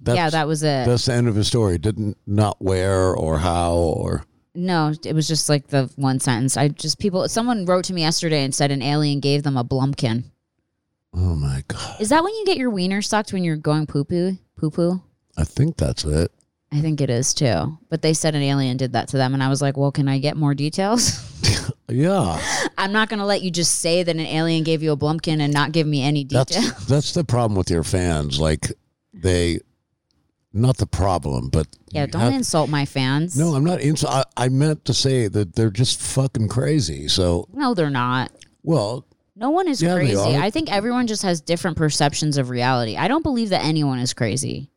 That's, 0.00 0.16
yeah, 0.16 0.30
that 0.30 0.46
was 0.48 0.62
it. 0.62 0.86
that's 0.86 1.04
the 1.04 1.12
end 1.12 1.28
of 1.28 1.34
his 1.34 1.46
story. 1.46 1.76
Didn't 1.76 2.16
not 2.26 2.56
where 2.58 3.14
or 3.14 3.38
how 3.38 3.74
or 3.74 4.24
No, 4.54 4.94
it 5.04 5.12
was 5.14 5.28
just 5.28 5.50
like 5.50 5.66
the 5.66 5.90
one 5.96 6.20
sentence. 6.20 6.56
I 6.56 6.68
just 6.68 6.98
people. 6.98 7.28
Someone 7.28 7.66
wrote 7.66 7.84
to 7.86 7.92
me 7.92 8.00
yesterday 8.00 8.44
and 8.44 8.54
said 8.54 8.70
an 8.70 8.80
alien 8.80 9.20
gave 9.20 9.42
them 9.42 9.58
a 9.58 9.64
blumpkin. 9.64 10.24
Oh 11.14 11.34
my 11.36 11.62
god. 11.68 12.00
Is 12.00 12.08
that 12.10 12.22
when 12.24 12.34
you 12.34 12.44
get 12.46 12.56
your 12.58 12.70
wiener 12.70 13.02
sucked 13.02 13.32
when 13.32 13.44
you're 13.44 13.56
going 13.56 13.86
poo 13.86 14.04
poo 14.04 14.36
poo 14.56 14.70
poo? 14.70 15.02
I 15.36 15.44
think 15.44 15.76
that's 15.76 16.04
it. 16.04 16.30
I 16.72 16.80
think 16.80 17.00
it 17.00 17.10
is 17.10 17.34
too. 17.34 17.78
But 17.88 18.02
they 18.02 18.14
said 18.14 18.34
an 18.34 18.42
alien 18.42 18.76
did 18.76 18.92
that 18.94 19.08
to 19.08 19.16
them, 19.16 19.32
and 19.34 19.42
I 19.42 19.48
was 19.48 19.62
like, 19.62 19.76
well, 19.76 19.92
can 19.92 20.08
I 20.08 20.18
get 20.18 20.36
more 20.36 20.54
details? 20.54 21.20
Yeah, 21.88 22.40
I'm 22.78 22.92
not 22.92 23.08
gonna 23.10 23.26
let 23.26 23.42
you 23.42 23.50
just 23.50 23.80
say 23.80 24.02
that 24.02 24.14
an 24.14 24.20
alien 24.20 24.64
gave 24.64 24.82
you 24.82 24.92
a 24.92 24.96
blumpkin 24.96 25.40
and 25.40 25.52
not 25.52 25.72
give 25.72 25.86
me 25.86 26.02
any 26.02 26.24
details. 26.24 26.48
that's 26.48 26.86
that's 26.88 27.12
the 27.12 27.24
problem 27.24 27.56
with 27.56 27.70
your 27.70 27.84
fans. 27.84 28.40
Like 28.40 28.72
they, 29.12 29.60
not 30.52 30.78
the 30.78 30.86
problem, 30.86 31.50
but 31.50 31.66
yeah, 31.90 32.06
don't 32.06 32.22
have- 32.22 32.32
insult 32.34 32.70
my 32.70 32.86
fans. 32.86 33.38
No, 33.38 33.54
I'm 33.54 33.64
not. 33.64 33.80
Ins- 33.82 34.04
I, 34.04 34.24
I 34.36 34.48
meant 34.48 34.84
to 34.86 34.94
say 34.94 35.28
that 35.28 35.54
they're 35.56 35.70
just 35.70 36.00
fucking 36.00 36.48
crazy. 36.48 37.06
So, 37.08 37.48
no, 37.52 37.74
they're 37.74 37.90
not. 37.90 38.32
well, 38.62 39.06
No 39.36 39.50
one 39.50 39.66
is 39.68 39.82
Yeah, 39.82 39.94
crazy. 39.94 40.16
I 40.16 40.50
think 40.50 40.70
everyone 40.72 41.06
just 41.06 41.22
has 41.22 41.40
different 41.40 41.76
perceptions 41.76 42.38
of 42.38 42.50
reality. 42.50 42.96
I 42.96 43.08
don't 43.08 43.22
believe 43.22 43.48
that 43.50 43.64
anyone 43.64 43.98
is 43.98 44.14
crazy. 44.14 44.70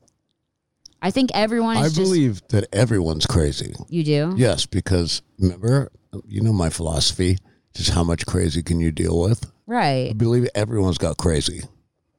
I 1.01 1.11
think 1.11 1.29
everyone 1.35 1.77
is 1.77 1.83
I 1.83 1.87
just 1.89 1.99
believe 1.99 2.41
that 2.49 2.67
everyone's 2.73 3.27
crazy. 3.27 3.75
you 3.87 4.03
do. 4.03 4.33
Yes, 4.35 4.65
because 4.65 5.21
remember, 5.37 5.91
you 6.25 6.41
know 6.41 6.53
my 6.53 6.69
philosophy. 6.69 7.37
Just 7.75 7.91
how 7.91 8.03
much 8.03 8.25
crazy 8.25 8.63
can 8.63 8.79
you 8.79 8.91
deal 8.91 9.21
with? 9.21 9.51
Right. 9.67 10.09
I 10.09 10.13
believe 10.13 10.47
everyone's 10.55 10.97
got 10.97 11.17
crazy. 11.17 11.61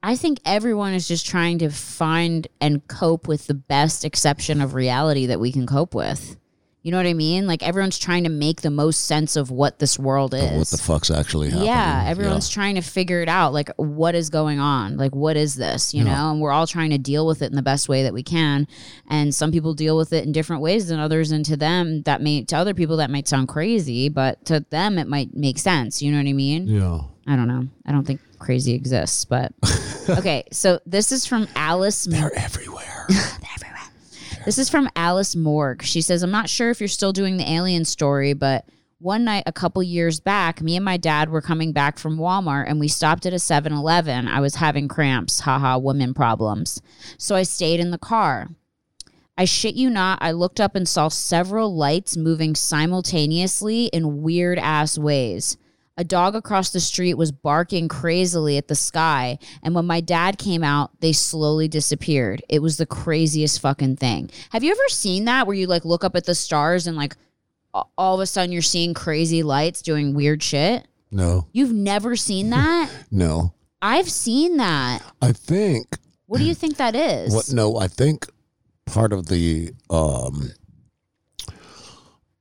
I 0.00 0.14
think 0.14 0.38
everyone 0.44 0.92
is 0.94 1.08
just 1.08 1.26
trying 1.26 1.58
to 1.58 1.70
find 1.70 2.46
and 2.60 2.86
cope 2.86 3.26
with 3.26 3.48
the 3.48 3.54
best 3.54 4.04
exception 4.04 4.60
of 4.60 4.74
reality 4.74 5.26
that 5.26 5.40
we 5.40 5.50
can 5.50 5.66
cope 5.66 5.92
with. 5.92 6.36
You 6.82 6.92
know 6.92 6.96
what 6.96 7.06
I 7.06 7.12
mean? 7.12 7.46
Like 7.46 7.62
everyone's 7.66 7.98
trying 7.98 8.24
to 8.24 8.30
make 8.30 8.62
the 8.62 8.70
most 8.70 9.06
sense 9.06 9.34
of 9.36 9.50
what 9.50 9.78
this 9.80 9.98
world 9.98 10.32
is. 10.32 10.52
What 10.52 10.68
the 10.68 10.78
fuck's 10.78 11.10
actually 11.10 11.48
happening? 11.50 11.66
yeah, 11.66 12.04
everyone's 12.06 12.48
trying 12.48 12.76
to 12.76 12.80
figure 12.80 13.20
it 13.20 13.28
out. 13.28 13.52
Like, 13.52 13.68
what 13.76 14.14
is 14.14 14.30
going 14.30 14.58
on? 14.60 14.96
Like, 14.96 15.14
what 15.14 15.36
is 15.36 15.56
this? 15.56 15.92
You 15.92 16.04
Yeah. 16.04 16.16
know, 16.16 16.30
and 16.30 16.40
we're 16.40 16.52
all 16.52 16.66
trying 16.68 16.90
to 16.90 16.98
deal 16.98 17.26
with 17.26 17.42
it 17.42 17.46
in 17.50 17.56
the 17.56 17.62
best 17.62 17.88
way 17.88 18.04
that 18.04 18.14
we 18.14 18.22
can. 18.22 18.66
And 19.08 19.34
some 19.34 19.50
people 19.52 19.74
deal 19.74 19.96
with 19.96 20.12
it 20.12 20.24
in 20.24 20.32
different 20.32 20.62
ways 20.62 20.86
than 20.86 20.98
others. 21.00 21.30
And 21.32 21.44
to 21.46 21.56
them, 21.56 22.02
that 22.02 22.22
may 22.22 22.44
to 22.44 22.56
other 22.56 22.74
people 22.74 22.96
that 22.98 23.10
might 23.10 23.26
sound 23.28 23.48
crazy, 23.48 24.08
but 24.08 24.44
to 24.46 24.64
them, 24.70 24.98
it 24.98 25.08
might 25.08 25.34
make 25.34 25.58
sense. 25.58 26.00
You 26.00 26.12
know 26.12 26.18
what 26.18 26.28
I 26.28 26.32
mean? 26.32 26.68
Yeah. 26.68 27.00
I 27.26 27.36
don't 27.36 27.48
know. 27.48 27.66
I 27.84 27.92
don't 27.92 28.06
think 28.06 28.20
crazy 28.38 28.72
exists, 28.72 29.24
but 29.26 29.52
okay. 30.08 30.44
So 30.52 30.78
this 30.86 31.12
is 31.12 31.26
from 31.26 31.48
Alice. 31.56 32.04
They're 32.04 32.34
everywhere. 32.38 33.06
This 34.48 34.56
is 34.56 34.70
from 34.70 34.88
Alice 34.96 35.36
Morg. 35.36 35.82
She 35.82 36.00
says, 36.00 36.22
I'm 36.22 36.30
not 36.30 36.48
sure 36.48 36.70
if 36.70 36.80
you're 36.80 36.88
still 36.88 37.12
doing 37.12 37.36
the 37.36 37.52
alien 37.52 37.84
story, 37.84 38.32
but 38.32 38.64
one 38.98 39.22
night 39.22 39.42
a 39.44 39.52
couple 39.52 39.82
years 39.82 40.20
back, 40.20 40.62
me 40.62 40.74
and 40.74 40.84
my 40.86 40.96
dad 40.96 41.28
were 41.28 41.42
coming 41.42 41.74
back 41.74 41.98
from 41.98 42.16
Walmart 42.16 42.64
and 42.66 42.80
we 42.80 42.88
stopped 42.88 43.26
at 43.26 43.34
a 43.34 43.38
7 43.38 43.70
Eleven. 43.74 44.26
I 44.26 44.40
was 44.40 44.54
having 44.54 44.88
cramps. 44.88 45.40
Haha, 45.40 45.76
women 45.76 46.14
problems. 46.14 46.80
So 47.18 47.36
I 47.36 47.42
stayed 47.42 47.78
in 47.78 47.90
the 47.90 47.98
car. 47.98 48.48
I 49.36 49.44
shit 49.44 49.74
you 49.74 49.90
not, 49.90 50.18
I 50.22 50.30
looked 50.30 50.60
up 50.60 50.74
and 50.74 50.88
saw 50.88 51.08
several 51.08 51.76
lights 51.76 52.16
moving 52.16 52.54
simultaneously 52.54 53.88
in 53.88 54.22
weird 54.22 54.58
ass 54.58 54.96
ways. 54.96 55.58
A 55.98 56.04
dog 56.04 56.34
across 56.36 56.70
the 56.70 56.78
street 56.80 57.14
was 57.14 57.32
barking 57.32 57.88
crazily 57.88 58.56
at 58.56 58.68
the 58.68 58.74
sky, 58.76 59.38
and 59.64 59.74
when 59.74 59.84
my 59.84 60.00
dad 60.00 60.38
came 60.38 60.62
out, 60.62 60.92
they 61.00 61.12
slowly 61.12 61.66
disappeared. 61.68 62.40
It 62.48 62.60
was 62.62 62.76
the 62.76 62.86
craziest 62.86 63.60
fucking 63.60 63.96
thing. 63.96 64.30
Have 64.50 64.62
you 64.62 64.70
ever 64.70 64.88
seen 64.88 65.24
that 65.26 65.46
where 65.46 65.56
you 65.56 65.66
like 65.66 65.84
look 65.84 66.04
up 66.04 66.14
at 66.14 66.24
the 66.24 66.36
stars 66.36 66.86
and 66.86 66.96
like 66.96 67.16
all 67.74 68.14
of 68.14 68.20
a 68.20 68.26
sudden 68.26 68.52
you're 68.52 68.62
seeing 68.62 68.94
crazy 68.94 69.42
lights 69.42 69.82
doing 69.82 70.14
weird 70.14 70.40
shit? 70.42 70.86
No, 71.10 71.46
You've 71.52 71.72
never 71.72 72.14
seen 72.16 72.50
that? 72.56 72.90
no. 73.10 73.52
I've 73.82 74.10
seen 74.10 74.56
that. 74.58 75.02
I 75.22 75.32
think 75.32 75.98
What 76.26 76.38
do 76.38 76.44
you 76.44 76.54
think 76.54 76.76
that 76.78 76.94
is? 76.94 77.34
what? 77.34 77.52
No, 77.52 77.76
I 77.76 77.88
think 77.88 78.26
part 78.86 79.12
of 79.12 79.26
the 79.26 79.72
um, 79.90 80.50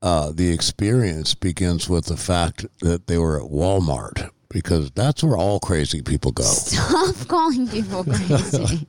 uh, 0.02 0.32
the 0.32 0.52
experience 0.52 1.34
begins 1.34 1.90
with 1.90 2.06
the 2.06 2.18
fact 2.18 2.66
that 2.80 3.08
they 3.08 3.18
were 3.18 3.42
at 3.42 3.50
Walmart 3.50 4.30
because 4.50 4.92
that's 4.92 5.24
where 5.24 5.38
all 5.38 5.60
crazy 5.60 6.02
people 6.02 6.32
go. 6.32 6.44
Stop 6.44 7.16
calling 7.28 7.68
people 7.68 8.04
crazy. 8.04 8.88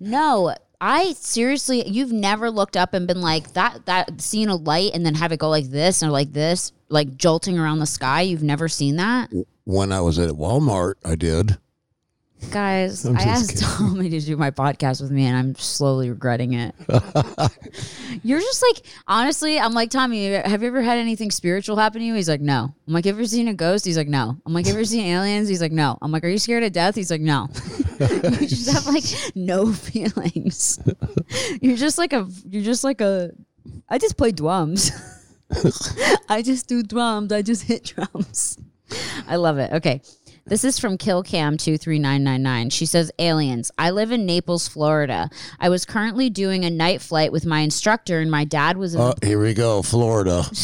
no, 0.00 0.54
I 0.80 1.12
seriously, 1.14 1.88
you've 1.88 2.12
never 2.12 2.50
looked 2.50 2.76
up 2.76 2.94
and 2.94 3.06
been 3.06 3.20
like 3.20 3.52
that, 3.54 3.86
that 3.86 4.20
seeing 4.20 4.48
a 4.48 4.56
light 4.56 4.92
and 4.94 5.04
then 5.04 5.14
have 5.14 5.32
it 5.32 5.40
go 5.40 5.48
like 5.48 5.70
this 5.70 6.02
or 6.02 6.10
like 6.10 6.32
this, 6.32 6.72
like 6.88 7.16
jolting 7.16 7.58
around 7.58 7.80
the 7.80 7.86
sky. 7.86 8.20
You've 8.22 8.42
never 8.42 8.68
seen 8.68 8.96
that? 8.96 9.32
When 9.64 9.90
I 9.90 10.00
was 10.00 10.18
at 10.18 10.30
Walmart, 10.30 10.94
I 11.04 11.14
did. 11.16 11.58
Guys, 12.50 13.02
just 13.02 13.26
asked 13.26 13.50
kidding. 13.50 13.66
Tommy 13.66 14.10
to 14.10 14.20
do 14.20 14.36
my 14.36 14.50
podcast 14.50 15.02
with 15.02 15.10
me 15.10 15.26
and 15.26 15.36
I'm 15.36 15.54
slowly 15.56 16.08
regretting 16.08 16.54
it. 16.54 16.74
You're 18.22 18.40
just 18.40 18.62
like, 18.62 18.86
honestly, 19.06 19.58
I'm 19.58 19.74
like, 19.74 19.90
Tommy, 19.90 20.32
have 20.32 20.62
you 20.62 20.68
ever 20.68 20.80
had 20.80 20.98
anything 20.98 21.30
spiritual 21.30 21.76
happen 21.76 22.00
to 22.00 22.06
you? 22.06 22.14
He's 22.14 22.28
like, 22.28 22.40
no. 22.40 22.74
I'm 22.86 22.92
like, 22.94 23.06
ever 23.06 23.26
seen 23.26 23.48
a 23.48 23.54
ghost? 23.54 23.84
He's 23.84 23.98
like, 23.98 24.08
no. 24.08 24.36
I'm 24.46 24.54
like, 24.54 24.66
ever 24.68 24.84
seen 24.84 25.04
aliens? 25.06 25.48
He's 25.48 25.60
like, 25.60 25.72
no. 25.72 25.98
I'm 26.00 26.10
like, 26.10 26.24
are 26.24 26.28
you 26.28 26.38
scared 26.38 26.62
of 26.62 26.72
death? 26.72 26.94
He's 26.94 27.10
like, 27.10 27.20
no. 27.20 27.48
you 28.00 28.46
just 28.46 28.70
have 28.70 28.86
like 28.86 29.04
no 29.34 29.72
feelings. 29.72 30.78
you're 31.60 31.76
just 31.76 31.98
like 31.98 32.12
a, 32.12 32.26
you're 32.48 32.62
just 32.62 32.84
like 32.84 33.00
a, 33.00 33.32
I 33.88 33.98
just 33.98 34.16
play 34.16 34.32
drums. 34.32 34.92
I 36.28 36.42
just 36.42 36.66
do 36.68 36.82
drums. 36.82 37.32
I 37.32 37.42
just 37.42 37.64
hit 37.64 37.84
drums. 37.84 38.58
I 39.26 39.36
love 39.36 39.58
it. 39.58 39.72
Okay. 39.72 40.00
This 40.48 40.64
is 40.64 40.78
from 40.78 40.96
KillCam23999. 40.98 42.72
She 42.72 42.86
says, 42.86 43.10
Aliens. 43.18 43.70
I 43.78 43.90
live 43.90 44.12
in 44.12 44.24
Naples, 44.26 44.66
Florida. 44.68 45.28
I 45.60 45.68
was 45.68 45.84
currently 45.84 46.30
doing 46.30 46.64
a 46.64 46.70
night 46.70 47.02
flight 47.02 47.32
with 47.32 47.44
my 47.46 47.60
instructor, 47.60 48.20
and 48.20 48.30
my 48.30 48.44
dad 48.44 48.76
was 48.76 48.94
in 48.94 49.00
Oh, 49.00 49.14
here 49.22 49.40
we 49.40 49.54
go, 49.54 49.82
Florida. 49.82 50.44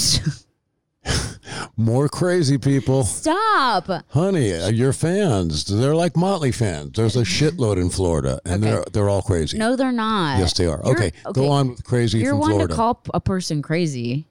More 1.76 2.08
crazy 2.08 2.56
people. 2.56 3.02
Stop. 3.04 3.88
Honey, 4.10 4.54
uh, 4.54 4.68
your 4.68 4.92
fans, 4.94 5.64
they're 5.66 5.94
like 5.94 6.16
Motley 6.16 6.50
fans. 6.52 6.92
There's 6.94 7.16
a 7.16 7.22
shitload 7.22 7.76
in 7.76 7.90
Florida, 7.90 8.40
and 8.46 8.64
Okay. 8.64 8.72
they're 8.72 8.84
they're 8.92 9.08
all 9.10 9.20
crazy. 9.22 9.58
No, 9.58 9.76
they're 9.76 9.92
not. 9.92 10.38
yes, 10.38 10.54
they 10.54 10.66
are. 10.66 10.80
You're- 10.84 10.96
Okay, 10.96 11.12
go 11.34 11.50
on 11.50 11.70
with 11.70 11.84
crazy 11.84 12.20
You're 12.20 12.30
from 12.32 12.38
one 12.40 12.50
Florida. 12.52 12.68
to 12.68 12.74
call 12.76 13.02
a 13.12 13.20
person 13.20 13.60
crazy. 13.60 14.26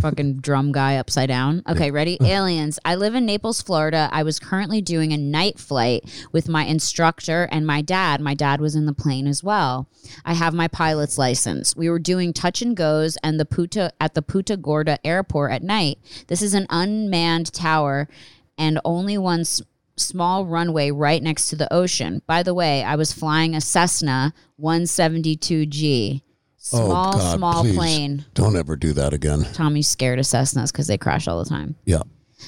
Fucking 0.00 0.36
drum 0.36 0.72
guy 0.72 0.96
upside 0.96 1.28
down. 1.28 1.62
Okay, 1.68 1.90
ready? 1.90 2.16
Aliens. 2.22 2.78
I 2.84 2.94
live 2.94 3.14
in 3.14 3.26
Naples, 3.26 3.60
Florida. 3.60 4.08
I 4.12 4.22
was 4.22 4.38
currently 4.38 4.80
doing 4.80 5.12
a 5.12 5.16
night 5.16 5.58
flight 5.58 6.04
with 6.32 6.48
my 6.48 6.64
instructor 6.64 7.48
and 7.50 7.66
my 7.66 7.82
dad. 7.82 8.20
My 8.20 8.34
dad 8.34 8.60
was 8.60 8.74
in 8.74 8.86
the 8.86 8.92
plane 8.92 9.26
as 9.26 9.42
well. 9.42 9.88
I 10.24 10.34
have 10.34 10.54
my 10.54 10.68
pilot's 10.68 11.18
license. 11.18 11.74
We 11.74 11.90
were 11.90 11.98
doing 11.98 12.32
touch 12.32 12.62
and 12.62 12.76
goes 12.76 13.16
and 13.22 13.40
the 13.40 13.44
Puta 13.44 13.92
at 14.00 14.14
the 14.14 14.22
Punta 14.22 14.56
Gorda 14.56 15.04
airport 15.04 15.52
at 15.52 15.62
night. 15.62 15.98
This 16.28 16.42
is 16.42 16.54
an 16.54 16.66
unmanned 16.70 17.52
tower 17.52 18.08
and 18.56 18.80
only 18.84 19.18
one 19.18 19.40
s- 19.40 19.62
small 19.96 20.46
runway 20.46 20.90
right 20.90 21.22
next 21.22 21.48
to 21.50 21.56
the 21.56 21.72
ocean. 21.72 22.22
By 22.26 22.42
the 22.42 22.54
way, 22.54 22.82
I 22.84 22.94
was 22.96 23.12
flying 23.12 23.54
a 23.54 23.60
Cessna 23.60 24.32
172G. 24.60 26.22
Oh, 26.72 26.86
small, 26.86 27.08
oh 27.08 27.18
God, 27.18 27.36
small 27.36 27.62
please, 27.62 27.76
plane. 27.76 28.24
Don't 28.34 28.56
ever 28.56 28.76
do 28.76 28.92
that 28.94 29.12
again. 29.12 29.44
Tommy's 29.52 29.88
scared 29.88 30.18
of 30.18 30.24
Cessnas 30.24 30.72
because 30.72 30.86
they 30.86 30.98
crash 30.98 31.28
all 31.28 31.42
the 31.42 31.48
time. 31.48 31.76
Yeah. 31.84 32.02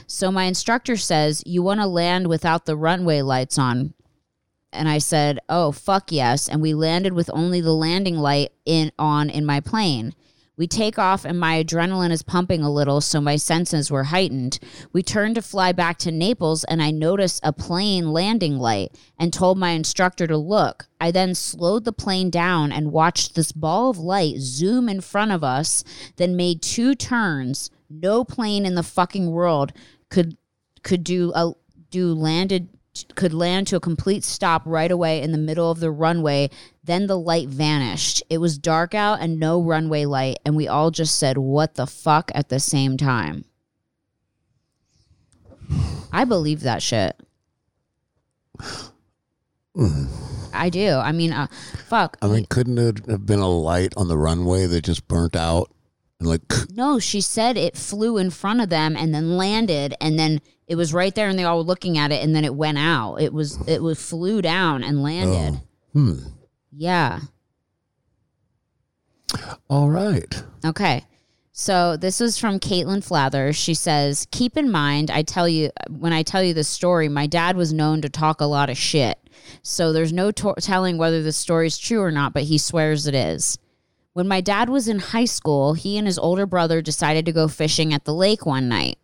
So 0.06 0.30
my 0.30 0.44
instructor 0.44 0.96
says, 0.96 1.42
You 1.46 1.62
want 1.62 1.80
to 1.80 1.86
land 1.86 2.28
without 2.28 2.66
the 2.66 2.76
runway 2.76 3.22
lights 3.22 3.58
on? 3.58 3.94
And 4.72 4.88
I 4.88 4.98
said, 4.98 5.40
Oh, 5.48 5.72
fuck 5.72 6.12
yes. 6.12 6.48
And 6.48 6.62
we 6.62 6.74
landed 6.74 7.12
with 7.12 7.30
only 7.32 7.60
the 7.60 7.74
landing 7.74 8.16
light 8.16 8.52
in 8.64 8.92
on 8.98 9.30
in 9.30 9.44
my 9.44 9.60
plane. 9.60 10.14
We 10.60 10.66
take 10.66 10.98
off 10.98 11.24
and 11.24 11.40
my 11.40 11.64
adrenaline 11.64 12.10
is 12.10 12.22
pumping 12.22 12.62
a 12.62 12.70
little, 12.70 13.00
so 13.00 13.18
my 13.18 13.36
senses 13.36 13.90
were 13.90 14.04
heightened. 14.04 14.58
We 14.92 15.02
turned 15.02 15.36
to 15.36 15.40
fly 15.40 15.72
back 15.72 15.96
to 16.00 16.12
Naples 16.12 16.64
and 16.64 16.82
I 16.82 16.90
noticed 16.90 17.40
a 17.42 17.50
plane 17.50 18.12
landing 18.12 18.58
light 18.58 18.94
and 19.18 19.32
told 19.32 19.56
my 19.56 19.70
instructor 19.70 20.26
to 20.26 20.36
look. 20.36 20.86
I 21.00 21.12
then 21.12 21.34
slowed 21.34 21.86
the 21.86 21.94
plane 21.94 22.28
down 22.28 22.72
and 22.72 22.92
watched 22.92 23.34
this 23.34 23.52
ball 23.52 23.88
of 23.88 23.96
light 23.96 24.36
zoom 24.40 24.90
in 24.90 25.00
front 25.00 25.32
of 25.32 25.42
us, 25.42 25.82
then 26.16 26.36
made 26.36 26.60
two 26.60 26.94
turns. 26.94 27.70
No 27.88 28.22
plane 28.22 28.66
in 28.66 28.74
the 28.74 28.82
fucking 28.82 29.30
world 29.30 29.72
could 30.10 30.36
could 30.82 31.04
do 31.04 31.32
a 31.34 31.54
do 31.90 32.12
landed 32.12 32.68
could 33.14 33.32
land 33.32 33.66
to 33.68 33.76
a 33.76 33.80
complete 33.80 34.24
stop 34.24 34.62
right 34.64 34.90
away 34.90 35.22
in 35.22 35.32
the 35.32 35.38
middle 35.38 35.70
of 35.70 35.80
the 35.80 35.90
runway. 35.90 36.50
Then 36.82 37.06
the 37.06 37.18
light 37.18 37.48
vanished. 37.48 38.22
It 38.30 38.38
was 38.38 38.58
dark 38.58 38.94
out 38.94 39.20
and 39.20 39.38
no 39.38 39.60
runway 39.62 40.06
light, 40.06 40.38
and 40.44 40.56
we 40.56 40.66
all 40.66 40.90
just 40.90 41.18
said, 41.18 41.36
What 41.38 41.74
the 41.74 41.86
fuck 41.86 42.30
at 42.34 42.48
the 42.48 42.60
same 42.60 42.96
time. 42.96 43.44
I 46.12 46.24
believe 46.24 46.60
that 46.60 46.82
shit. 46.82 47.20
I 50.52 50.68
do. 50.70 50.94
I 50.94 51.12
mean, 51.12 51.32
uh, 51.32 51.46
fuck. 51.86 52.16
I 52.20 52.26
mean, 52.26 52.46
couldn't 52.46 52.78
it 52.78 53.06
have 53.06 53.24
been 53.24 53.38
a 53.38 53.48
light 53.48 53.94
on 53.96 54.08
the 54.08 54.18
runway 54.18 54.66
that 54.66 54.82
just 54.82 55.06
burnt 55.06 55.36
out? 55.36 55.70
And 56.18 56.28
like, 56.28 56.42
No, 56.74 56.98
she 56.98 57.20
said 57.20 57.56
it 57.56 57.76
flew 57.76 58.18
in 58.18 58.30
front 58.30 58.60
of 58.60 58.68
them 58.68 58.96
and 58.96 59.14
then 59.14 59.36
landed 59.36 59.94
and 60.00 60.18
then 60.18 60.40
it 60.66 60.74
was 60.76 60.92
right 60.92 61.14
there 61.14 61.28
and 61.28 61.38
they 61.38 61.44
all 61.44 61.58
were 61.58 61.64
looking 61.64 61.98
at 61.98 62.12
it 62.12 62.22
and 62.22 62.34
then 62.34 62.44
it 62.44 62.54
went 62.54 62.78
out. 62.78 63.16
It 63.16 63.32
was 63.32 63.58
it 63.66 63.82
was 63.82 64.00
flew 64.02 64.42
down 64.42 64.82
and 64.82 65.02
landed. 65.02 65.60
hmm. 65.92 66.18
Yeah. 66.72 67.20
All 69.68 69.90
right. 69.90 70.42
Okay. 70.64 71.04
So 71.52 71.96
this 71.96 72.20
was 72.20 72.38
from 72.38 72.58
Caitlin 72.58 73.04
Flather. 73.04 73.52
She 73.52 73.74
says, 73.74 74.26
"Keep 74.30 74.56
in 74.56 74.70
mind, 74.70 75.10
I 75.10 75.22
tell 75.22 75.48
you 75.48 75.70
when 75.88 76.12
I 76.12 76.22
tell 76.22 76.42
you 76.42 76.54
this 76.54 76.68
story, 76.68 77.08
my 77.08 77.26
dad 77.26 77.56
was 77.56 77.72
known 77.72 78.00
to 78.02 78.08
talk 78.08 78.40
a 78.40 78.46
lot 78.46 78.70
of 78.70 78.78
shit. 78.78 79.18
So 79.62 79.92
there's 79.92 80.12
no 80.12 80.30
to- 80.30 80.54
telling 80.60 80.96
whether 80.96 81.22
the 81.22 81.32
story's 81.32 81.76
true 81.76 82.00
or 82.00 82.10
not, 82.10 82.32
but 82.32 82.44
he 82.44 82.56
swears 82.56 83.06
it 83.06 83.14
is." 83.14 83.58
When 84.12 84.26
my 84.26 84.40
dad 84.40 84.68
was 84.68 84.88
in 84.88 84.98
high 84.98 85.24
school, 85.24 85.74
he 85.74 85.96
and 85.96 86.06
his 86.06 86.18
older 86.18 86.46
brother 86.46 86.82
decided 86.82 87.26
to 87.26 87.32
go 87.32 87.46
fishing 87.46 87.92
at 87.94 88.04
the 88.04 88.14
lake 88.14 88.44
one 88.44 88.68
night. 88.68 88.98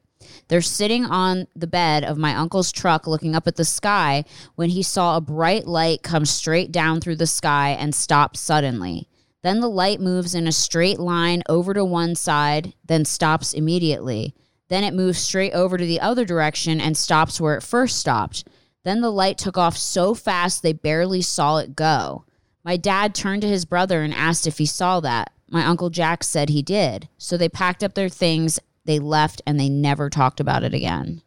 They're 0.48 0.62
sitting 0.62 1.04
on 1.04 1.48
the 1.56 1.66
bed 1.66 2.04
of 2.04 2.18
my 2.18 2.34
uncle's 2.34 2.70
truck 2.70 3.06
looking 3.06 3.34
up 3.34 3.46
at 3.46 3.56
the 3.56 3.64
sky 3.64 4.24
when 4.54 4.70
he 4.70 4.82
saw 4.82 5.16
a 5.16 5.20
bright 5.20 5.66
light 5.66 6.02
come 6.02 6.24
straight 6.24 6.70
down 6.70 7.00
through 7.00 7.16
the 7.16 7.26
sky 7.26 7.70
and 7.70 7.94
stop 7.94 8.36
suddenly. 8.36 9.08
Then 9.42 9.60
the 9.60 9.68
light 9.68 10.00
moves 10.00 10.34
in 10.34 10.46
a 10.46 10.52
straight 10.52 10.98
line 10.98 11.42
over 11.48 11.74
to 11.74 11.84
one 11.84 12.14
side, 12.14 12.74
then 12.84 13.04
stops 13.04 13.52
immediately. 13.52 14.34
Then 14.68 14.82
it 14.82 14.94
moves 14.94 15.18
straight 15.18 15.52
over 15.52 15.76
to 15.76 15.86
the 15.86 16.00
other 16.00 16.24
direction 16.24 16.80
and 16.80 16.96
stops 16.96 17.40
where 17.40 17.56
it 17.56 17.62
first 17.62 17.98
stopped. 17.98 18.44
Then 18.84 19.00
the 19.00 19.12
light 19.12 19.38
took 19.38 19.58
off 19.58 19.76
so 19.76 20.14
fast 20.14 20.62
they 20.62 20.72
barely 20.72 21.22
saw 21.22 21.58
it 21.58 21.76
go. 21.76 22.24
My 22.64 22.76
dad 22.76 23.14
turned 23.14 23.42
to 23.42 23.48
his 23.48 23.64
brother 23.64 24.02
and 24.02 24.12
asked 24.12 24.46
if 24.46 24.58
he 24.58 24.66
saw 24.66 24.98
that. 25.00 25.32
My 25.48 25.64
uncle 25.64 25.90
Jack 25.90 26.24
said 26.24 26.48
he 26.48 26.62
did. 26.62 27.08
So 27.16 27.36
they 27.36 27.48
packed 27.48 27.84
up 27.84 27.94
their 27.94 28.08
things, 28.08 28.58
they 28.86 28.98
left, 28.98 29.42
and 29.46 29.58
they 29.60 29.68
never 29.68 30.08
talked 30.10 30.40
about 30.40 30.64
it 30.64 30.72
again. 30.74 31.22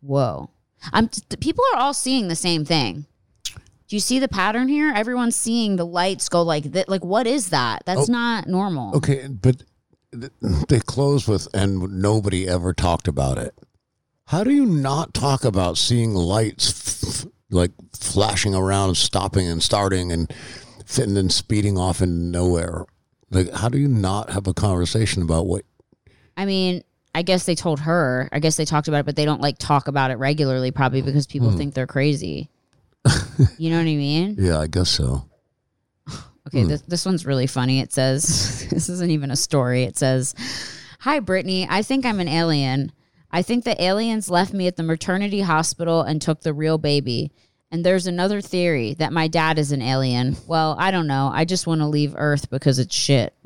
Whoa. 0.00 0.50
I'm 0.92 1.08
people 1.40 1.64
are 1.74 1.78
all 1.80 1.94
seeing 1.94 2.28
the 2.28 2.36
same 2.36 2.64
thing. 2.64 3.06
Do 3.86 3.96
you 3.96 4.00
see 4.00 4.18
the 4.18 4.28
pattern 4.28 4.68
here? 4.68 4.92
Everyone's 4.94 5.36
seeing 5.36 5.76
the 5.76 5.86
lights 5.86 6.28
go 6.28 6.42
like 6.42 6.72
that. 6.72 6.88
Like, 6.88 7.04
what 7.04 7.26
is 7.26 7.50
that? 7.50 7.82
That's 7.86 8.08
Oh. 8.08 8.12
not 8.12 8.46
normal. 8.48 8.96
Okay, 8.96 9.26
but 9.28 9.62
they 10.68 10.80
close 10.80 11.26
with, 11.26 11.48
and 11.54 12.00
nobody 12.02 12.46
ever 12.48 12.72
talked 12.72 13.08
about 13.08 13.38
it. 13.38 13.54
How 14.26 14.42
do 14.44 14.50
you 14.50 14.64
not 14.66 15.12
talk 15.14 15.44
about 15.44 15.76
seeing 15.76 16.14
lights 16.14 16.70
f- 16.70 17.24
f- 17.24 17.32
like 17.50 17.72
flashing 17.98 18.54
around, 18.54 18.96
stopping 18.96 19.46
and 19.48 19.62
starting, 19.62 20.12
and 20.12 20.32
fitting 20.86 21.16
and 21.16 21.30
speeding 21.32 21.76
off 21.78 22.00
in 22.00 22.30
nowhere? 22.30 22.84
Like, 23.30 23.52
how 23.52 23.68
do 23.68 23.78
you 23.78 23.88
not 23.88 24.30
have 24.30 24.46
a 24.46 24.54
conversation 24.54 25.22
about 25.22 25.46
what? 25.46 25.64
I 26.36 26.44
mean, 26.46 26.82
I 27.14 27.22
guess 27.22 27.46
they 27.46 27.54
told 27.54 27.80
her. 27.80 28.28
I 28.32 28.40
guess 28.40 28.56
they 28.56 28.64
talked 28.64 28.88
about 28.88 28.98
it, 28.98 29.06
but 29.06 29.16
they 29.16 29.24
don't 29.24 29.40
like 29.40 29.58
talk 29.58 29.88
about 29.88 30.10
it 30.10 30.16
regularly, 30.18 30.70
probably 30.70 31.02
because 31.02 31.26
people 31.26 31.50
Hmm. 31.50 31.56
think 31.58 31.74
they're 31.74 31.86
crazy. 31.86 32.50
you 33.58 33.70
know 33.70 33.76
what 33.76 33.82
I 33.82 33.96
mean? 33.96 34.36
Yeah, 34.38 34.58
I 34.58 34.66
guess 34.66 34.90
so. 34.90 35.26
Okay, 36.48 36.62
Hmm. 36.62 36.68
this, 36.68 36.82
this 36.82 37.06
one's 37.06 37.24
really 37.24 37.46
funny. 37.46 37.80
It 37.80 37.92
says, 37.92 38.66
this 38.70 38.88
isn't 38.88 39.10
even 39.10 39.30
a 39.30 39.36
story. 39.36 39.84
It 39.84 39.96
says, 39.96 40.34
Hi, 41.00 41.20
Brittany. 41.20 41.66
I 41.70 41.82
think 41.82 42.04
I'm 42.06 42.20
an 42.20 42.28
alien. 42.28 42.92
I 43.30 43.42
think 43.42 43.64
the 43.64 43.80
aliens 43.82 44.30
left 44.30 44.52
me 44.52 44.66
at 44.66 44.76
the 44.76 44.82
maternity 44.82 45.40
hospital 45.40 46.02
and 46.02 46.20
took 46.22 46.40
the 46.40 46.54
real 46.54 46.78
baby. 46.78 47.32
And 47.70 47.84
there's 47.84 48.06
another 48.06 48.40
theory 48.40 48.94
that 48.94 49.12
my 49.12 49.26
dad 49.28 49.58
is 49.58 49.72
an 49.72 49.82
alien. 49.82 50.36
Well, 50.46 50.76
I 50.78 50.90
don't 50.90 51.06
know. 51.08 51.30
I 51.32 51.44
just 51.44 51.66
want 51.66 51.80
to 51.80 51.86
leave 51.86 52.14
Earth 52.16 52.48
because 52.50 52.78
it's 52.78 52.94
shit. 52.94 53.34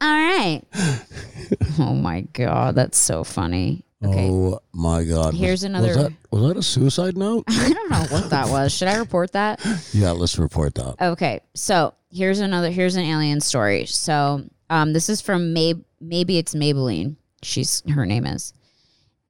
All 0.00 0.08
right. 0.08 0.62
oh 1.78 1.94
my 1.94 2.22
God. 2.32 2.74
That's 2.74 2.98
so 2.98 3.24
funny. 3.24 3.84
Okay. 4.02 4.30
Oh 4.30 4.62
my 4.72 5.04
God! 5.04 5.34
Here's 5.34 5.60
was, 5.60 5.64
another- 5.64 5.88
Was 5.88 5.96
that, 5.96 6.12
was 6.30 6.42
that 6.48 6.56
a 6.56 6.62
suicide 6.62 7.18
note? 7.18 7.44
I 7.48 7.70
don't 7.70 7.90
know 7.90 8.06
what 8.08 8.30
that 8.30 8.48
was. 8.48 8.72
Should 8.72 8.88
I 8.88 8.96
report 8.96 9.32
that? 9.32 9.60
yeah, 9.92 10.12
let's 10.12 10.38
report 10.38 10.74
that. 10.76 10.96
Okay, 11.00 11.40
so 11.54 11.92
here's 12.10 12.40
another 12.40 12.70
here's 12.70 12.96
an 12.96 13.04
alien 13.04 13.42
story. 13.42 13.84
So 13.84 14.44
um, 14.70 14.94
this 14.94 15.10
is 15.10 15.20
from 15.20 15.52
May 15.52 15.74
maybe 16.00 16.38
it's 16.38 16.54
Maybelline. 16.54 17.16
She's 17.42 17.82
her 17.90 18.06
name 18.06 18.24
is. 18.24 18.54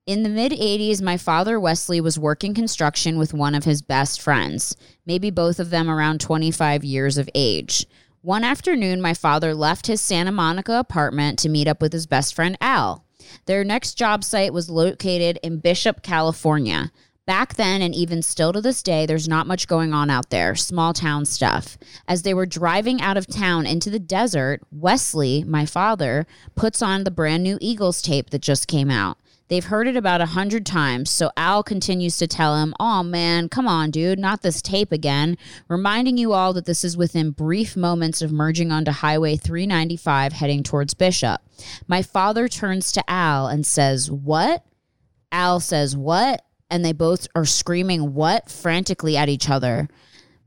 In 0.06 0.22
the 0.22 0.28
mid 0.28 0.52
80s, 0.52 1.02
my 1.02 1.16
father, 1.16 1.58
Wesley, 1.58 2.00
was 2.00 2.18
working 2.18 2.54
construction 2.54 3.18
with 3.18 3.34
one 3.34 3.54
of 3.54 3.64
his 3.64 3.82
best 3.82 4.20
friends, 4.20 4.76
maybe 5.04 5.30
both 5.30 5.60
of 5.60 5.70
them 5.70 5.90
around 5.90 6.20
25 6.20 6.84
years 6.84 7.18
of 7.18 7.28
age. 7.34 7.86
One 8.22 8.44
afternoon, 8.44 9.00
my 9.00 9.14
father 9.14 9.54
left 9.54 9.86
his 9.86 9.98
Santa 9.98 10.30
Monica 10.30 10.74
apartment 10.74 11.38
to 11.38 11.48
meet 11.48 11.66
up 11.66 11.80
with 11.80 11.94
his 11.94 12.06
best 12.06 12.34
friend, 12.34 12.54
Al. 12.60 13.06
Their 13.46 13.64
next 13.64 13.94
job 13.94 14.24
site 14.24 14.52
was 14.52 14.68
located 14.68 15.38
in 15.42 15.60
Bishop, 15.60 16.02
California. 16.02 16.92
Back 17.24 17.54
then, 17.54 17.80
and 17.80 17.94
even 17.94 18.20
still 18.20 18.52
to 18.52 18.60
this 18.60 18.82
day, 18.82 19.06
there's 19.06 19.26
not 19.26 19.46
much 19.46 19.66
going 19.66 19.94
on 19.94 20.10
out 20.10 20.28
there, 20.28 20.54
small 20.54 20.92
town 20.92 21.24
stuff. 21.24 21.78
As 22.06 22.20
they 22.20 22.34
were 22.34 22.44
driving 22.44 23.00
out 23.00 23.16
of 23.16 23.26
town 23.26 23.64
into 23.64 23.88
the 23.88 23.98
desert, 23.98 24.60
Wesley, 24.70 25.42
my 25.42 25.64
father, 25.64 26.26
puts 26.54 26.82
on 26.82 27.04
the 27.04 27.10
brand 27.10 27.42
new 27.42 27.56
Eagles 27.62 28.02
tape 28.02 28.28
that 28.30 28.42
just 28.42 28.68
came 28.68 28.90
out. 28.90 29.16
They've 29.50 29.64
heard 29.64 29.88
it 29.88 29.96
about 29.96 30.20
a 30.20 30.26
hundred 30.26 30.64
times, 30.64 31.10
so 31.10 31.32
Al 31.36 31.64
continues 31.64 32.16
to 32.18 32.28
tell 32.28 32.56
him, 32.62 32.72
Oh 32.78 33.02
man, 33.02 33.48
come 33.48 33.66
on, 33.66 33.90
dude, 33.90 34.20
not 34.20 34.42
this 34.42 34.62
tape 34.62 34.92
again. 34.92 35.36
Reminding 35.66 36.16
you 36.16 36.32
all 36.32 36.52
that 36.52 36.66
this 36.66 36.84
is 36.84 36.96
within 36.96 37.32
brief 37.32 37.76
moments 37.76 38.22
of 38.22 38.30
merging 38.30 38.70
onto 38.70 38.92
Highway 38.92 39.36
395 39.36 40.34
heading 40.34 40.62
towards 40.62 40.94
Bishop. 40.94 41.40
My 41.88 42.00
father 42.00 42.46
turns 42.46 42.92
to 42.92 43.02
Al 43.10 43.48
and 43.48 43.66
says, 43.66 44.08
What? 44.08 44.64
Al 45.32 45.58
says, 45.58 45.96
What? 45.96 46.44
And 46.70 46.84
they 46.84 46.92
both 46.92 47.26
are 47.34 47.44
screaming, 47.44 48.14
What? 48.14 48.48
frantically 48.48 49.16
at 49.16 49.28
each 49.28 49.50
other. 49.50 49.88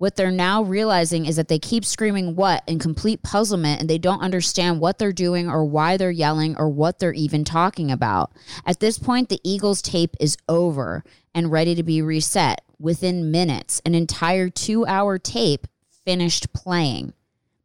What 0.03 0.17
they're 0.17 0.31
now 0.31 0.63
realizing 0.63 1.25
is 1.25 1.38
that 1.38 1.48
they 1.48 1.60
keep 1.60 1.86
screaming 1.86 2.36
what 2.36 2.62
in 2.67 2.77
complete 2.77 3.24
puzzlement 3.24 3.79
and 3.79 3.89
they 3.89 3.98
don't 3.98 4.19
understand 4.19 4.81
what 4.81 4.98
they're 4.98 5.13
doing 5.13 5.50
or 5.50 5.63
why 5.63 5.95
they're 5.95 6.12
yelling 6.12 6.57
or 6.57 6.67
what 6.67 7.00
they're 7.00 7.13
even 7.13 7.45
talking 7.45 7.89
about. 7.89 8.33
At 8.65 8.81
this 8.81 9.00
point, 9.00 9.29
the 9.29 9.39
Eagles 9.45 9.81
tape 9.81 10.17
is 10.19 10.36
over 10.50 11.05
and 11.33 11.53
ready 11.53 11.74
to 11.75 11.83
be 11.83 12.01
reset. 12.01 12.60
Within 12.77 13.31
minutes, 13.31 13.81
an 13.86 13.95
entire 13.95 14.50
two 14.50 14.86
hour 14.86 15.17
tape 15.17 15.67
finished 16.03 16.51
playing. 16.51 17.13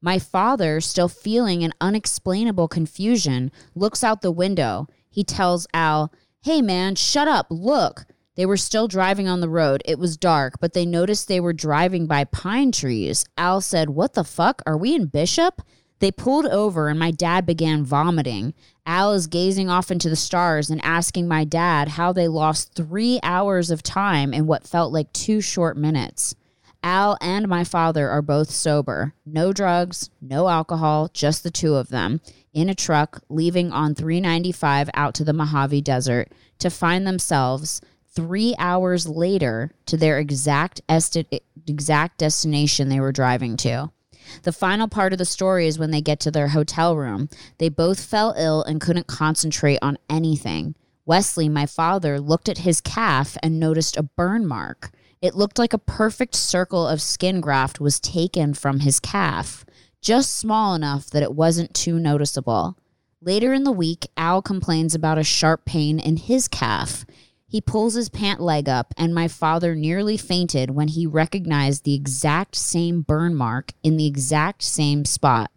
My 0.00 0.20
father, 0.20 0.80
still 0.80 1.08
feeling 1.08 1.64
an 1.64 1.72
unexplainable 1.80 2.68
confusion, 2.68 3.50
looks 3.74 4.04
out 4.04 4.22
the 4.22 4.30
window. 4.30 4.86
He 5.10 5.24
tells 5.24 5.66
Al, 5.74 6.12
Hey 6.42 6.62
man, 6.62 6.94
shut 6.94 7.26
up, 7.26 7.48
look. 7.50 8.06
They 8.38 8.46
were 8.46 8.56
still 8.56 8.86
driving 8.86 9.26
on 9.26 9.40
the 9.40 9.48
road. 9.48 9.82
It 9.84 9.98
was 9.98 10.16
dark, 10.16 10.60
but 10.60 10.72
they 10.72 10.86
noticed 10.86 11.26
they 11.26 11.40
were 11.40 11.52
driving 11.52 12.06
by 12.06 12.22
pine 12.22 12.70
trees. 12.70 13.24
Al 13.36 13.60
said, 13.60 13.90
What 13.90 14.14
the 14.14 14.22
fuck? 14.22 14.62
Are 14.64 14.76
we 14.76 14.94
in 14.94 15.06
Bishop? 15.06 15.60
They 15.98 16.12
pulled 16.12 16.46
over 16.46 16.86
and 16.86 17.00
my 17.00 17.10
dad 17.10 17.44
began 17.46 17.82
vomiting. 17.82 18.54
Al 18.86 19.12
is 19.12 19.26
gazing 19.26 19.68
off 19.68 19.90
into 19.90 20.08
the 20.08 20.14
stars 20.14 20.70
and 20.70 20.80
asking 20.84 21.26
my 21.26 21.42
dad 21.42 21.88
how 21.88 22.12
they 22.12 22.28
lost 22.28 22.76
three 22.76 23.18
hours 23.24 23.72
of 23.72 23.82
time 23.82 24.32
in 24.32 24.46
what 24.46 24.68
felt 24.68 24.92
like 24.92 25.12
two 25.12 25.40
short 25.40 25.76
minutes. 25.76 26.36
Al 26.84 27.18
and 27.20 27.48
my 27.48 27.64
father 27.64 28.08
are 28.08 28.22
both 28.22 28.52
sober. 28.52 29.14
No 29.26 29.52
drugs, 29.52 30.10
no 30.20 30.48
alcohol, 30.48 31.10
just 31.12 31.42
the 31.42 31.50
two 31.50 31.74
of 31.74 31.88
them 31.88 32.20
in 32.54 32.68
a 32.68 32.74
truck 32.74 33.20
leaving 33.28 33.72
on 33.72 33.96
395 33.96 34.90
out 34.94 35.14
to 35.14 35.24
the 35.24 35.32
Mojave 35.32 35.80
Desert 35.80 36.30
to 36.60 36.70
find 36.70 37.04
themselves 37.04 37.80
three 38.18 38.52
hours 38.58 39.06
later 39.06 39.70
to 39.86 39.96
their 39.96 40.18
exact 40.18 40.80
esti- 40.88 41.40
exact 41.68 42.18
destination 42.18 42.88
they 42.88 42.98
were 42.98 43.12
driving 43.12 43.56
to. 43.56 43.92
The 44.42 44.50
final 44.50 44.88
part 44.88 45.12
of 45.12 45.20
the 45.20 45.24
story 45.24 45.68
is 45.68 45.78
when 45.78 45.92
they 45.92 46.00
get 46.00 46.18
to 46.20 46.32
their 46.32 46.48
hotel 46.48 46.96
room. 46.96 47.28
They 47.58 47.68
both 47.68 48.04
fell 48.04 48.34
ill 48.36 48.64
and 48.64 48.80
couldn't 48.80 49.06
concentrate 49.06 49.78
on 49.82 49.98
anything. 50.10 50.74
Wesley, 51.06 51.48
my 51.48 51.64
father, 51.64 52.18
looked 52.18 52.48
at 52.48 52.58
his 52.58 52.80
calf 52.80 53.36
and 53.40 53.60
noticed 53.60 53.96
a 53.96 54.02
burn 54.02 54.48
mark. 54.48 54.90
It 55.22 55.36
looked 55.36 55.56
like 55.56 55.72
a 55.72 55.78
perfect 55.78 56.34
circle 56.34 56.88
of 56.88 57.00
skin 57.00 57.40
graft 57.40 57.78
was 57.78 58.00
taken 58.00 58.52
from 58.52 58.80
his 58.80 58.98
calf, 58.98 59.64
just 60.02 60.36
small 60.36 60.74
enough 60.74 61.08
that 61.10 61.22
it 61.22 61.36
wasn't 61.36 61.72
too 61.72 62.00
noticeable. 62.00 62.76
Later 63.22 63.52
in 63.52 63.62
the 63.62 63.70
week, 63.70 64.08
Al 64.16 64.42
complains 64.42 64.96
about 64.96 65.18
a 65.18 65.24
sharp 65.24 65.64
pain 65.64 66.00
in 66.00 66.16
his 66.16 66.48
calf. 66.48 67.06
He 67.50 67.62
pulls 67.62 67.94
his 67.94 68.10
pant 68.10 68.40
leg 68.40 68.68
up, 68.68 68.92
and 68.98 69.14
my 69.14 69.26
father 69.26 69.74
nearly 69.74 70.18
fainted 70.18 70.70
when 70.70 70.88
he 70.88 71.06
recognized 71.06 71.84
the 71.84 71.94
exact 71.94 72.54
same 72.54 73.00
burn 73.00 73.34
mark 73.34 73.72
in 73.82 73.96
the 73.96 74.06
exact 74.06 74.62
same 74.62 75.06
spot. 75.06 75.50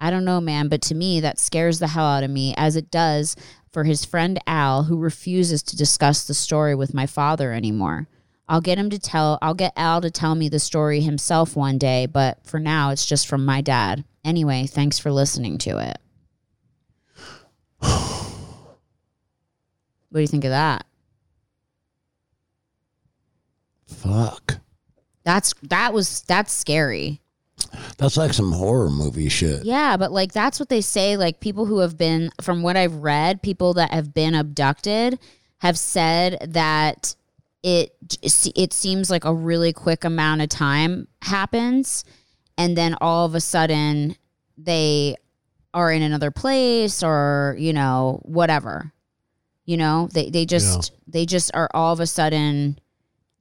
I 0.00 0.10
don't 0.10 0.24
know, 0.24 0.40
man, 0.40 0.66
but 0.66 0.82
to 0.82 0.96
me, 0.96 1.20
that 1.20 1.38
scares 1.38 1.78
the 1.78 1.86
hell 1.86 2.06
out 2.06 2.24
of 2.24 2.30
me, 2.30 2.54
as 2.56 2.74
it 2.74 2.90
does 2.90 3.36
for 3.70 3.84
his 3.84 4.04
friend 4.04 4.40
Al, 4.48 4.82
who 4.82 4.98
refuses 4.98 5.62
to 5.62 5.76
discuss 5.76 6.24
the 6.24 6.34
story 6.34 6.74
with 6.74 6.92
my 6.92 7.06
father 7.06 7.52
anymore. 7.52 8.08
I'll 8.48 8.60
get 8.60 8.78
him 8.78 8.90
to 8.90 8.98
tell, 8.98 9.38
I'll 9.40 9.54
get 9.54 9.72
Al 9.76 10.00
to 10.00 10.10
tell 10.10 10.34
me 10.34 10.48
the 10.48 10.58
story 10.58 11.02
himself 11.02 11.54
one 11.54 11.78
day, 11.78 12.06
but 12.06 12.44
for 12.44 12.58
now, 12.58 12.90
it's 12.90 13.06
just 13.06 13.28
from 13.28 13.44
my 13.44 13.60
dad. 13.60 14.04
Anyway, 14.24 14.66
thanks 14.66 14.98
for 14.98 15.12
listening 15.12 15.56
to 15.58 15.78
it. 15.78 15.98
what 17.78 17.88
do 20.12 20.20
you 20.20 20.26
think 20.26 20.44
of 20.44 20.50
that? 20.50 20.84
Fuck. 23.92 24.58
That's 25.24 25.54
that 25.62 25.92
was 25.92 26.22
that's 26.22 26.52
scary. 26.52 27.20
That's 27.98 28.16
like 28.16 28.32
some 28.32 28.52
horror 28.52 28.90
movie 28.90 29.28
shit. 29.28 29.64
Yeah, 29.64 29.96
but 29.96 30.12
like 30.12 30.32
that's 30.32 30.58
what 30.58 30.68
they 30.68 30.80
say. 30.80 31.16
Like 31.16 31.40
people 31.40 31.66
who 31.66 31.78
have 31.78 31.96
been, 31.96 32.30
from 32.40 32.62
what 32.62 32.76
I've 32.76 32.96
read, 32.96 33.42
people 33.42 33.74
that 33.74 33.92
have 33.92 34.12
been 34.12 34.34
abducted 34.34 35.18
have 35.58 35.78
said 35.78 36.38
that 36.52 37.14
it 37.62 37.94
it 38.22 38.72
seems 38.72 39.10
like 39.10 39.24
a 39.24 39.34
really 39.34 39.72
quick 39.72 40.04
amount 40.04 40.42
of 40.42 40.48
time 40.48 41.06
happens, 41.22 42.04
and 42.58 42.76
then 42.76 42.96
all 43.00 43.26
of 43.26 43.34
a 43.34 43.40
sudden 43.40 44.16
they 44.58 45.16
are 45.74 45.90
in 45.92 46.02
another 46.02 46.30
place 46.30 47.02
or 47.02 47.56
you 47.58 47.72
know 47.72 48.20
whatever. 48.24 48.92
You 49.64 49.76
know 49.76 50.08
they 50.12 50.30
they 50.30 50.44
just 50.44 50.90
yeah. 50.90 50.96
they 51.06 51.26
just 51.26 51.52
are 51.54 51.70
all 51.72 51.92
of 51.92 52.00
a 52.00 52.06
sudden 52.06 52.78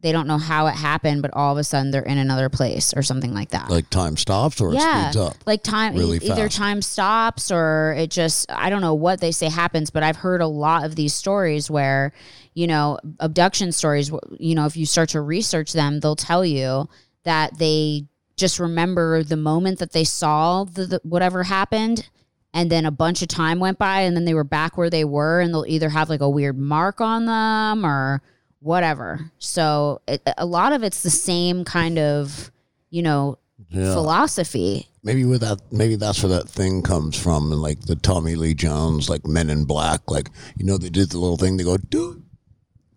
they 0.02 0.12
don't 0.12 0.28
know 0.28 0.38
how 0.38 0.68
it 0.68 0.76
happened, 0.76 1.22
but 1.22 1.32
all 1.34 1.52
of 1.52 1.58
a 1.58 1.64
sudden 1.64 1.92
they're 1.92 2.02
in 2.02 2.18
another 2.18 2.50
place 2.50 2.94
or 2.94 3.04
something 3.04 3.34
like 3.34 3.50
that. 3.50 3.70
Like 3.70 3.90
time 3.90 4.18
stops 4.18 4.60
or 4.60 4.74
yeah, 4.74 5.10
it 5.10 5.14
speeds 5.14 5.18
up. 5.18 5.38
Like 5.46 5.64
time 5.64 5.96
really 5.96 6.18
either 6.18 6.48
fast. 6.48 6.58
time 6.58 6.82
stops 6.82 7.52
or 7.52 7.96
it 7.98 8.10
just 8.10 8.52
I 8.52 8.70
don't 8.70 8.82
know 8.82 8.96
what 8.96 9.22
they 9.22 9.32
say 9.32 9.50
happens, 9.50 9.90
but 9.90 10.04
I've 10.04 10.18
heard 10.18 10.42
a 10.42 10.48
lot 10.48 10.86
of 10.86 10.96
these 10.96 11.14
stories 11.14 11.70
where, 11.70 12.14
you 12.54 12.68
know, 12.68 13.00
abduction 13.20 13.72
stories, 13.72 14.12
you 14.38 14.56
know, 14.56 14.66
if 14.66 14.76
you 14.76 14.86
start 14.86 15.10
to 15.10 15.22
research 15.22 15.74
them, 15.74 16.00
they'll 16.00 16.16
tell 16.16 16.44
you 16.44 16.90
that 17.24 17.58
they 17.60 18.06
just 18.36 18.60
remember 18.60 19.24
the 19.24 19.38
moment 19.38 19.78
that 19.80 19.92
they 19.92 20.04
saw 20.04 20.64
the, 20.64 20.86
the 20.86 21.02
whatever 21.04 21.44
happened 21.44 22.10
and 22.54 22.72
then 22.72 22.86
a 22.86 22.92
bunch 22.92 23.22
of 23.22 23.28
time 23.28 23.60
went 23.60 23.78
by 23.78 24.02
and 24.02 24.16
then 24.16 24.26
they 24.26 24.34
were 24.34 24.44
back 24.44 24.78
where 24.78 24.90
they 24.90 25.06
were 25.06 25.40
and 25.40 25.54
they'll 25.54 25.66
either 25.68 25.90
have 25.90 26.10
like 26.10 26.22
a 26.22 26.30
weird 26.30 26.58
mark 26.58 27.00
on 27.00 27.26
them 27.26 27.86
or 27.86 28.22
whatever. 28.62 29.32
So 29.40 30.02
it, 30.08 30.22
a 30.38 30.46
lot 30.46 30.72
of 30.72 30.84
it's 30.84 31.04
the 31.04 31.10
same 31.10 31.66
kind 31.66 32.00
of, 32.00 32.52
you 32.90 33.02
know, 33.02 33.38
yeah. 33.70 33.94
philosophy. 33.94 34.88
Maybe 35.04 35.26
with 35.26 35.42
that, 35.42 35.60
maybe 35.72 35.96
that's 35.96 36.22
where 36.24 36.38
that 36.38 36.48
thing 36.48 36.84
comes 36.84 37.20
from, 37.22 37.52
and 37.52 37.62
like 37.62 37.82
the 37.82 37.96
Tommy 37.96 38.36
Lee 38.36 38.54
Jones, 38.54 39.10
like 39.10 39.26
Men 39.26 39.50
in 39.50 39.66
Black, 39.66 40.02
like 40.10 40.30
you 40.56 40.66
know 40.66 40.78
they 40.78 40.90
did 40.90 41.10
the 41.10 41.18
little 41.18 41.38
thing. 41.38 41.58
They 41.58 41.64
go, 41.64 41.78
dude. 41.78 42.24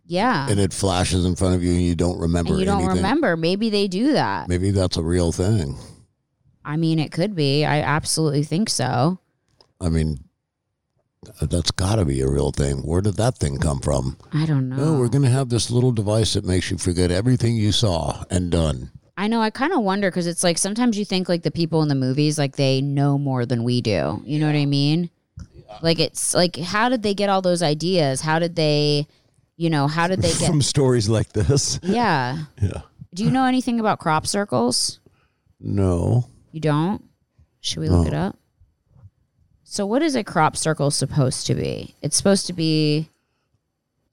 Yeah. 0.07 0.46
And 0.50 0.61
it 0.61 0.74
flashes 0.74 1.24
in 1.24 1.35
front 1.35 1.55
of 1.55 1.64
you, 1.64 1.72
and 1.72 1.81
you 1.81 1.94
don't 1.94 2.18
remember. 2.18 2.53
And 2.53 2.61
you 2.61 2.66
don't 2.66 2.83
anything. 2.83 2.96
remember. 2.96 3.38
Maybe 3.38 3.70
they 3.70 3.88
do 3.88 4.12
that. 4.12 4.48
Maybe 4.48 4.70
that's 4.70 4.98
a 4.98 5.03
real 5.03 5.33
thing. 5.33 5.79
I 6.62 6.77
mean, 6.77 6.98
it 6.98 7.11
could 7.11 7.35
be. 7.35 7.64
I 7.64 7.81
absolutely 7.81 8.42
think 8.42 8.68
so. 8.68 9.18
I 9.81 9.88
mean, 9.88 10.18
that's 11.41 11.71
got 11.71 11.97
to 11.97 12.05
be 12.05 12.21
a 12.21 12.29
real 12.29 12.51
thing. 12.51 12.79
Where 12.79 13.01
did 13.01 13.15
that 13.17 13.39
thing 13.39 13.59
come 13.59 13.81
from? 13.81 14.17
I 14.33 14.47
don't 14.47 14.69
know. 14.69 14.77
Oh, 14.79 14.99
we're 14.99 15.09
going 15.09 15.25
to 15.25 15.31
have 15.31 15.49
this 15.49 15.71
little 15.71 15.93
device 15.93 16.35
that 16.35 16.45
makes 16.45 16.71
you 16.71 16.79
forget 16.79 17.11
everything 17.11 17.57
you 17.57 17.73
saw 17.73 18.25
and 18.31 18.51
done. 18.51 18.91
I 19.17 19.29
know. 19.29 19.41
I 19.41 19.51
kind 19.51 19.73
of 19.73 19.83
wonder 19.83 20.11
because 20.11 20.27
it's 20.27 20.43
like 20.43 20.59
sometimes 20.59 20.99
you 20.99 21.05
think 21.05 21.29
like 21.29 21.43
the 21.43 21.51
people 21.51 21.83
in 21.83 21.89
the 21.89 21.95
movies 21.95 22.39
like 22.39 22.57
they 22.57 22.81
know 22.81 23.17
more 23.17 23.47
than 23.47 23.63
we 23.63 23.81
do. 23.81 24.23
You 24.25 24.39
know 24.41 24.47
what 24.47 24.57
I 24.57 24.67
mean? 24.67 25.11
Like 25.83 25.99
it's 25.99 26.35
like 26.35 26.57
how 26.57 26.89
did 26.89 27.03
they 27.03 27.15
get 27.15 27.29
all 27.29 27.43
those 27.43 27.63
ideas? 27.63 28.21
How 28.21 28.39
did 28.39 28.57
they, 28.57 29.07
you 29.57 29.71
know, 29.71 29.87
how 29.87 30.09
did 30.09 30.21
they 30.21 30.33
get 30.39 30.49
from 30.49 30.63
stories 30.63 31.09
like 31.09 31.33
this? 31.33 31.79
Yeah. 31.83 32.45
Yeah. 32.61 32.83
Do 33.13 33.23
you 33.23 33.31
know 33.31 33.45
anything 33.45 33.79
about 33.79 34.01
crop 34.01 34.27
circles? 34.27 34.99
No. 35.61 36.27
You 36.51 36.61
don't? 36.61 37.05
Should 37.61 37.79
we 37.81 37.89
look 37.89 38.07
no. 38.07 38.09
it 38.09 38.15
up? 38.15 38.39
So, 39.75 39.87
what 39.87 40.03
is 40.03 40.15
a 40.15 40.23
crop 40.23 40.57
circle 40.57 40.93
supposed 40.93 41.49
to 41.49 41.57
be? 41.57 41.97
It's 42.01 42.17
supposed 42.17 42.47
to 42.47 42.53
be 42.53 43.09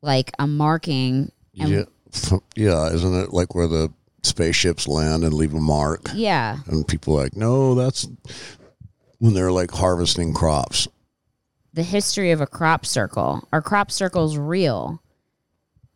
like 0.02 0.32
a 0.40 0.48
marking. 0.48 1.32
yeah, 1.54 1.84
yeah, 2.56 2.88
isn't 2.88 3.14
it 3.14 3.32
like 3.32 3.54
where 3.54 3.68
the 3.68 3.94
spaceships 4.24 4.88
land 4.88 5.24
and 5.24 5.36
leave 5.36 5.54
a 5.54 5.60
mark? 5.60 6.10
Yeah. 6.16 6.58
And 6.66 6.88
people 6.88 7.14
are 7.14 7.26
like, 7.26 7.36
no, 7.36 7.76
that's 7.76 8.08
when 9.20 9.36
they're 9.36 9.52
like 9.52 9.70
harvesting 9.70 10.34
crops. 10.34 10.88
The 11.74 11.84
history 11.84 12.32
of 12.32 12.42
a 12.42 12.48
crop 12.48 12.84
circle. 12.84 13.48
Are 13.54 13.62
crop 13.62 13.92
circles 13.92 14.38
real? 14.38 15.04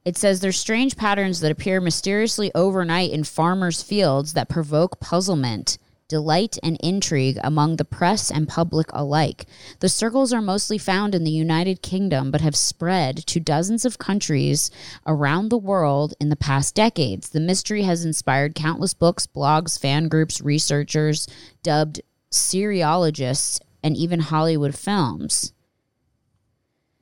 It 0.06 0.16
says 0.16 0.42
there's 0.42 0.60
strange 0.60 0.96
patterns 0.96 1.40
that 1.40 1.52
appear 1.52 1.82
mysteriously 1.82 2.52
overnight 2.54 3.10
in 3.10 3.24
farmers' 3.24 3.82
fields 3.82 4.34
that 4.34 4.48
provoke 4.48 5.00
puzzlement, 5.00 5.80
delight, 6.08 6.58
and 6.62 6.78
intrigue 6.82 7.38
among 7.44 7.76
the 7.76 7.86
press 7.86 8.30
and 8.30 8.48
public 8.48 8.88
alike. 8.94 9.46
The 9.80 9.90
circles 9.90 10.32
are 10.32 10.42
mostly 10.42 10.78
found 10.78 11.16
in 11.16 11.24
the 11.24 11.32
United 11.32 11.82
Kingdom 11.82 12.32
but 12.32 12.42
have 12.42 12.56
spread 12.56 13.18
to 13.28 13.40
dozens 13.40 13.86
of 13.86 13.98
countries 13.98 14.70
around 15.08 15.50
the 15.50 15.58
world 15.58 16.14
in 16.20 16.30
the 16.30 16.36
past 16.36 16.76
decades. 16.76 17.30
The 17.30 17.40
mystery 17.40 17.84
has 17.84 18.06
inspired 18.06 18.56
countless 18.56 18.94
books, 18.94 19.28
blogs, 19.28 19.80
fan 19.80 20.08
groups, 20.08 20.42
researchers, 20.42 21.28
dubbed 21.64 22.02
cereologists, 22.32 23.60
and 23.84 23.96
even 23.96 24.20
Hollywood 24.20 24.76
films. 24.76 25.54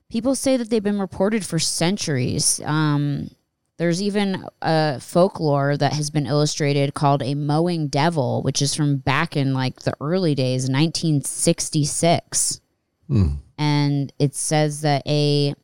People 0.09 0.35
say 0.35 0.57
that 0.57 0.69
they've 0.69 0.83
been 0.83 0.99
reported 0.99 1.45
for 1.45 1.57
centuries. 1.57 2.61
Um, 2.63 3.31
there's 3.77 4.01
even 4.01 4.45
a 4.62 4.99
folklore 4.99 5.77
that 5.77 5.93
has 5.93 6.09
been 6.09 6.27
illustrated 6.27 6.93
called 6.93 7.23
a 7.23 7.33
mowing 7.33 7.88
devil, 7.88 8.41
which 8.43 8.62
is 8.62 8.75
from 8.75 8.97
back 8.97 9.36
in 9.36 9.53
like 9.53 9.81
the 9.81 9.93
early 9.99 10.36
days, 10.36 10.63
1966. 10.63 12.62
Hmm. 13.07 13.27
And 13.57 14.13
it 14.19 14.36
says 14.36 14.81
that 14.81 15.03
a 15.07 15.55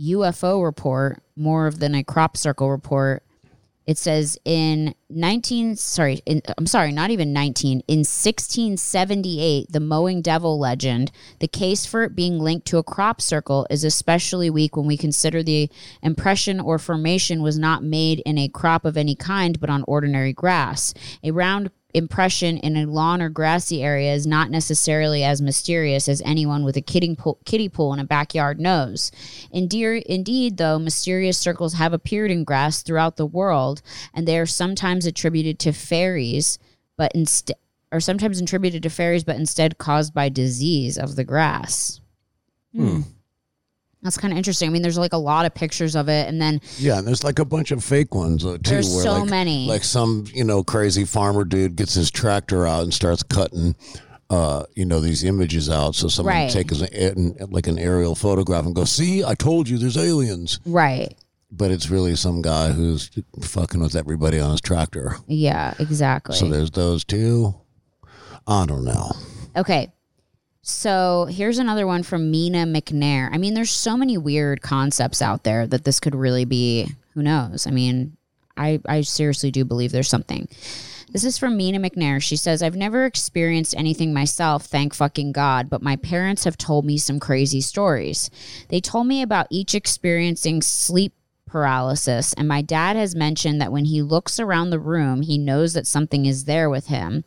UFO 0.00 0.64
report, 0.64 1.22
more 1.36 1.70
than 1.70 1.94
a 1.94 2.04
crop 2.04 2.36
circle 2.36 2.70
report, 2.70 3.22
it 3.86 3.98
says 3.98 4.38
in 4.44 4.94
19 5.10 5.76
sorry 5.76 6.20
in, 6.26 6.42
i'm 6.58 6.66
sorry 6.66 6.92
not 6.92 7.10
even 7.10 7.32
19 7.32 7.82
in 7.86 7.98
1678 7.98 9.70
the 9.70 9.80
mowing 9.80 10.22
devil 10.22 10.58
legend 10.58 11.10
the 11.40 11.48
case 11.48 11.86
for 11.86 12.02
it 12.02 12.16
being 12.16 12.38
linked 12.38 12.66
to 12.66 12.78
a 12.78 12.82
crop 12.82 13.20
circle 13.20 13.66
is 13.70 13.84
especially 13.84 14.50
weak 14.50 14.76
when 14.76 14.86
we 14.86 14.96
consider 14.96 15.42
the 15.42 15.68
impression 16.02 16.60
or 16.60 16.78
formation 16.78 17.42
was 17.42 17.58
not 17.58 17.82
made 17.82 18.20
in 18.26 18.38
a 18.38 18.48
crop 18.48 18.84
of 18.84 18.96
any 18.96 19.14
kind 19.14 19.60
but 19.60 19.70
on 19.70 19.84
ordinary 19.86 20.32
grass. 20.32 20.94
A 21.22 21.30
round 21.30 21.70
impression 21.94 22.58
in 22.58 22.76
a 22.76 22.86
lawn 22.86 23.22
or 23.22 23.28
grassy 23.28 23.82
area 23.82 24.12
is 24.12 24.26
not 24.26 24.50
necessarily 24.50 25.22
as 25.22 25.40
mysterious 25.40 26.08
as 26.08 26.20
anyone 26.24 26.64
with 26.64 26.76
a 26.76 26.82
kiddie 26.82 27.14
pool, 27.14 27.38
kiddie 27.44 27.68
pool 27.68 27.94
in 27.94 28.00
a 28.00 28.04
backyard 28.04 28.60
knows. 28.60 29.12
Indeed, 29.50 30.02
indeed, 30.06 30.56
though, 30.56 30.78
mysterious 30.78 31.38
circles 31.38 31.74
have 31.74 31.92
appeared 31.92 32.30
in 32.30 32.44
grass 32.44 32.82
throughout 32.82 33.16
the 33.16 33.26
world, 33.26 33.80
and 34.12 34.26
they 34.26 34.38
are 34.38 34.46
sometimes 34.46 35.06
attributed 35.06 35.58
to 35.60 35.72
fairies, 35.72 36.58
but 36.96 37.12
instead 37.14 37.56
are 37.92 38.00
sometimes 38.00 38.40
attributed 38.40 38.82
to 38.82 38.90
fairies, 38.90 39.22
but 39.22 39.36
instead 39.36 39.78
caused 39.78 40.12
by 40.12 40.28
disease 40.28 40.98
of 40.98 41.14
the 41.14 41.22
grass. 41.22 42.00
Hmm. 42.74 43.02
That's 44.04 44.18
kind 44.18 44.32
of 44.32 44.38
interesting. 44.38 44.68
I 44.68 44.72
mean, 44.72 44.82
there's 44.82 44.98
like 44.98 45.14
a 45.14 45.18
lot 45.18 45.46
of 45.46 45.54
pictures 45.54 45.96
of 45.96 46.08
it, 46.10 46.28
and 46.28 46.40
then 46.40 46.60
Yeah, 46.78 46.98
and 46.98 47.08
there's 47.08 47.24
like 47.24 47.38
a 47.38 47.44
bunch 47.44 47.70
of 47.70 47.82
fake 47.82 48.14
ones 48.14 48.44
uh, 48.44 48.58
too. 48.62 48.70
There's 48.70 48.94
where 48.94 49.02
so 49.02 49.12
like, 49.20 49.30
many. 49.30 49.66
Like 49.66 49.82
some 49.82 50.26
you 50.32 50.44
know 50.44 50.62
crazy 50.62 51.04
farmer 51.06 51.44
dude 51.44 51.74
gets 51.74 51.94
his 51.94 52.10
tractor 52.10 52.66
out 52.66 52.82
and 52.84 52.92
starts 52.94 53.22
cutting. 53.22 53.74
Uh, 54.30 54.64
you 54.74 54.84
know 54.84 55.00
these 55.00 55.24
images 55.24 55.68
out, 55.70 55.94
so 55.94 56.08
someone 56.08 56.34
Right. 56.34 56.50
take 56.50 56.70
as 56.70 56.82
an, 56.82 57.36
like 57.50 57.66
an 57.66 57.78
aerial 57.78 58.14
photograph 58.14 58.66
and 58.66 58.74
go, 58.74 58.84
"See, 58.84 59.24
I 59.24 59.34
told 59.34 59.68
you, 59.68 59.78
there's 59.78 59.96
aliens." 59.96 60.60
right, 60.66 61.14
But 61.50 61.70
it's 61.70 61.88
really 61.88 62.14
some 62.16 62.42
guy 62.42 62.72
who's 62.72 63.10
fucking 63.42 63.80
with 63.80 63.94
everybody 63.96 64.38
on 64.38 64.50
his 64.50 64.60
tractor. 64.60 65.16
yeah, 65.26 65.74
exactly. 65.78 66.36
So 66.36 66.48
there's 66.48 66.70
those 66.70 67.04
two. 67.04 67.54
I 68.46 68.66
don't 68.66 68.84
know. 68.84 69.12
Okay. 69.56 69.90
So 70.66 71.26
here's 71.26 71.58
another 71.58 71.86
one 71.86 72.02
from 72.02 72.30
Mina 72.30 72.64
McNair. 72.64 73.28
I 73.30 73.36
mean, 73.36 73.52
there's 73.52 73.70
so 73.70 73.98
many 73.98 74.16
weird 74.16 74.62
concepts 74.62 75.20
out 75.20 75.44
there 75.44 75.66
that 75.66 75.84
this 75.84 76.00
could 76.00 76.14
really 76.14 76.46
be. 76.46 76.88
Who 77.12 77.22
knows? 77.22 77.66
I 77.66 77.70
mean, 77.70 78.16
I, 78.56 78.80
I 78.86 79.02
seriously 79.02 79.50
do 79.50 79.66
believe 79.66 79.92
there's 79.92 80.08
something. 80.08 80.48
This 81.12 81.22
is 81.22 81.36
from 81.36 81.58
Mina 81.58 81.78
McNair. 81.78 82.20
She 82.22 82.36
says, 82.36 82.62
I've 82.62 82.76
never 82.76 83.04
experienced 83.04 83.76
anything 83.76 84.14
myself, 84.14 84.64
thank 84.64 84.94
fucking 84.94 85.32
God, 85.32 85.68
but 85.68 85.82
my 85.82 85.96
parents 85.96 86.44
have 86.44 86.56
told 86.56 86.86
me 86.86 86.96
some 86.96 87.20
crazy 87.20 87.60
stories. 87.60 88.30
They 88.70 88.80
told 88.80 89.06
me 89.06 89.20
about 89.20 89.48
each 89.50 89.74
experiencing 89.74 90.62
sleep 90.62 91.12
paralysis, 91.54 92.32
and 92.32 92.48
my 92.48 92.62
dad 92.62 92.96
has 92.96 93.14
mentioned 93.14 93.60
that 93.60 93.70
when 93.70 93.84
he 93.84 94.02
looks 94.02 94.40
around 94.40 94.70
the 94.70 94.80
room, 94.80 95.22
he 95.22 95.38
knows 95.38 95.72
that 95.72 95.86
something 95.86 96.26
is 96.26 96.46
there 96.46 96.68
with 96.68 96.88
him. 96.88 97.22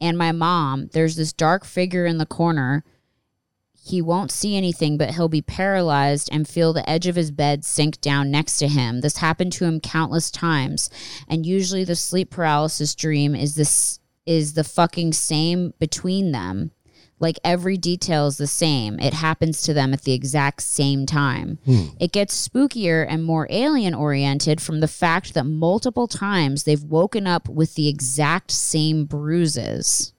And 0.00 0.16
my 0.16 0.30
mom, 0.30 0.88
there's 0.92 1.16
this 1.16 1.32
dark 1.32 1.64
figure 1.64 2.06
in 2.06 2.18
the 2.18 2.24
corner. 2.24 2.84
He 3.84 4.00
won't 4.00 4.30
see 4.30 4.56
anything, 4.56 4.98
but 4.98 5.10
he'll 5.10 5.28
be 5.28 5.42
paralyzed 5.42 6.28
and 6.30 6.46
feel 6.46 6.72
the 6.72 6.88
edge 6.88 7.08
of 7.08 7.16
his 7.16 7.32
bed 7.32 7.64
sink 7.64 8.00
down 8.00 8.30
next 8.30 8.58
to 8.58 8.68
him. 8.68 9.00
This 9.00 9.16
happened 9.16 9.52
to 9.54 9.64
him 9.64 9.80
countless 9.80 10.30
times, 10.30 10.88
and 11.26 11.44
usually 11.44 11.82
the 11.82 11.96
sleep 11.96 12.30
paralysis 12.30 12.94
dream 12.94 13.34
is 13.34 13.56
this 13.56 13.98
is 14.26 14.54
the 14.54 14.62
fucking 14.62 15.12
same 15.12 15.74
between 15.80 16.30
them. 16.30 16.70
Like 17.22 17.38
every 17.44 17.76
detail 17.78 18.26
is 18.26 18.36
the 18.36 18.48
same. 18.48 18.98
It 18.98 19.14
happens 19.14 19.62
to 19.62 19.72
them 19.72 19.94
at 19.94 20.02
the 20.02 20.12
exact 20.12 20.60
same 20.60 21.06
time. 21.06 21.60
Hmm. 21.64 21.84
It 22.00 22.10
gets 22.10 22.48
spookier 22.48 23.06
and 23.08 23.22
more 23.22 23.46
alien 23.48 23.94
oriented 23.94 24.60
from 24.60 24.80
the 24.80 24.88
fact 24.88 25.32
that 25.34 25.44
multiple 25.44 26.08
times 26.08 26.64
they've 26.64 26.82
woken 26.82 27.28
up 27.28 27.48
with 27.48 27.76
the 27.76 27.86
exact 27.86 28.50
same 28.50 29.04
bruises. 29.04 30.12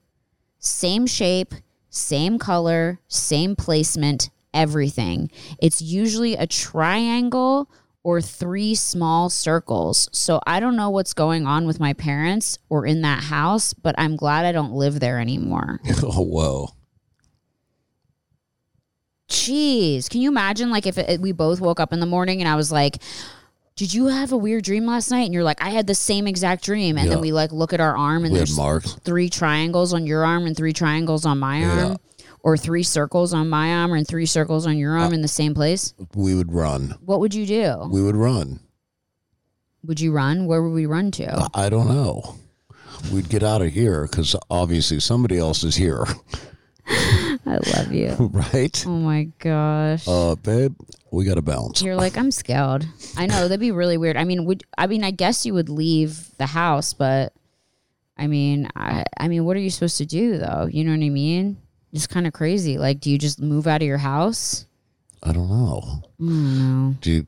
Same 0.58 1.06
shape, 1.06 1.52
same 1.90 2.38
color, 2.38 3.00
same 3.06 3.54
placement, 3.54 4.30
everything. 4.54 5.30
It's 5.58 5.82
usually 5.82 6.36
a 6.36 6.46
triangle 6.46 7.68
or 8.02 8.22
three 8.22 8.74
small 8.74 9.28
circles. 9.28 10.08
So 10.10 10.40
I 10.46 10.58
don't 10.58 10.76
know 10.76 10.88
what's 10.88 11.12
going 11.12 11.46
on 11.46 11.66
with 11.66 11.78
my 11.78 11.92
parents 11.92 12.58
or 12.70 12.86
in 12.86 13.02
that 13.02 13.24
house, 13.24 13.74
but 13.74 13.94
I'm 13.98 14.16
glad 14.16 14.46
I 14.46 14.52
don't 14.52 14.72
live 14.72 15.00
there 15.00 15.20
anymore. 15.20 15.80
oh 16.02 16.22
whoa. 16.22 16.70
Jeez, 19.34 20.08
can 20.08 20.20
you 20.20 20.28
imagine 20.30 20.70
like 20.70 20.86
if 20.86 20.96
it, 20.96 21.20
we 21.20 21.32
both 21.32 21.60
woke 21.60 21.80
up 21.80 21.92
in 21.92 21.98
the 22.00 22.06
morning 22.06 22.40
and 22.40 22.48
I 22.48 22.54
was 22.54 22.70
like, 22.70 22.98
"Did 23.74 23.92
you 23.92 24.06
have 24.06 24.30
a 24.32 24.36
weird 24.36 24.62
dream 24.64 24.86
last 24.86 25.10
night?" 25.10 25.24
And 25.24 25.34
you're 25.34 25.42
like, 25.42 25.60
"I 25.60 25.70
had 25.70 25.86
the 25.88 25.94
same 25.94 26.26
exact 26.28 26.64
dream." 26.64 26.96
And 26.96 27.10
then 27.10 27.20
we 27.20 27.32
like 27.32 27.50
look 27.50 27.72
at 27.72 27.80
our 27.80 27.96
arm 27.96 28.24
and 28.24 28.32
We 28.32 28.38
had 28.38 28.46
there's 28.48 28.56
marks. 28.56 28.94
three 29.04 29.28
triangles 29.28 29.92
on 29.92 30.06
your 30.06 30.24
arm 30.24 30.46
and 30.46 30.56
three 30.56 30.72
triangles 30.72 31.26
on 31.26 31.38
my 31.40 31.60
Yeah. 31.60 31.84
arm, 31.88 31.96
or 32.44 32.56
three 32.56 32.84
circles 32.84 33.34
on 33.34 33.48
my 33.48 33.74
arm 33.74 33.92
and 33.92 34.06
three 34.06 34.26
circles 34.26 34.66
on 34.68 34.78
your 34.78 34.96
arm 34.96 35.12
in 35.12 35.22
the 35.22 35.28
same 35.28 35.52
place. 35.52 35.94
We 36.14 36.34
would 36.36 36.52
run. 36.52 36.94
What 37.04 37.18
would 37.18 37.34
you 37.34 37.44
do? 37.44 37.88
We 37.90 38.02
would 38.02 38.16
run. 38.16 38.60
Would 39.82 39.98
you 40.00 40.12
run? 40.12 40.46
Where 40.46 40.62
would 40.62 40.72
we 40.74 40.86
run 40.86 41.10
to? 41.12 41.48
I 41.52 41.68
don't 41.68 41.88
know. 41.88 42.36
We'd 43.12 43.28
get 43.28 43.42
out 43.42 43.60
of 43.62 43.72
here 43.72 44.06
because 44.08 44.36
obviously 44.48 45.00
somebody 45.00 45.36
else 45.38 45.64
is 45.64 45.74
here, 45.76 46.06
I 47.46 47.58
love 47.76 47.92
you. 47.92 48.14
right? 48.32 48.84
Oh 48.86 48.98
my 48.98 49.24
gosh. 49.38 50.06
Uh, 50.08 50.34
babe, 50.36 50.74
we 51.10 51.24
got 51.24 51.34
to 51.34 51.42
bounce. 51.42 51.82
You're 51.82 51.96
like, 51.96 52.16
I'm 52.16 52.30
scared. 52.30 52.86
I 53.16 53.26
know 53.26 53.42
that'd 53.48 53.60
be 53.60 53.70
really 53.70 53.96
weird. 53.96 54.16
I 54.16 54.24
mean, 54.24 54.44
would 54.46 54.64
I 54.78 54.86
mean 54.86 55.04
I 55.04 55.10
guess 55.10 55.44
you 55.44 55.54
would 55.54 55.68
leave 55.68 56.30
the 56.38 56.46
house, 56.46 56.92
but 56.94 57.32
I 58.16 58.26
mean, 58.26 58.68
I 58.74 59.04
I 59.18 59.28
mean, 59.28 59.44
what 59.44 59.56
are 59.56 59.60
you 59.60 59.70
supposed 59.70 59.98
to 59.98 60.06
do 60.06 60.38
though? 60.38 60.68
You 60.70 60.84
know 60.84 60.92
what 60.92 61.04
I 61.04 61.10
mean? 61.10 61.58
It's 61.92 62.06
kind 62.06 62.26
of 62.26 62.32
crazy. 62.32 62.78
Like, 62.78 63.00
do 63.00 63.10
you 63.10 63.18
just 63.18 63.40
move 63.40 63.66
out 63.66 63.82
of 63.82 63.86
your 63.86 63.98
house? 63.98 64.66
I 65.22 65.32
don't 65.32 65.48
know. 65.48 65.82
I 66.20 66.24
don't 66.24 66.58
know. 66.58 66.96
Do 67.00 67.10
you, 67.10 67.26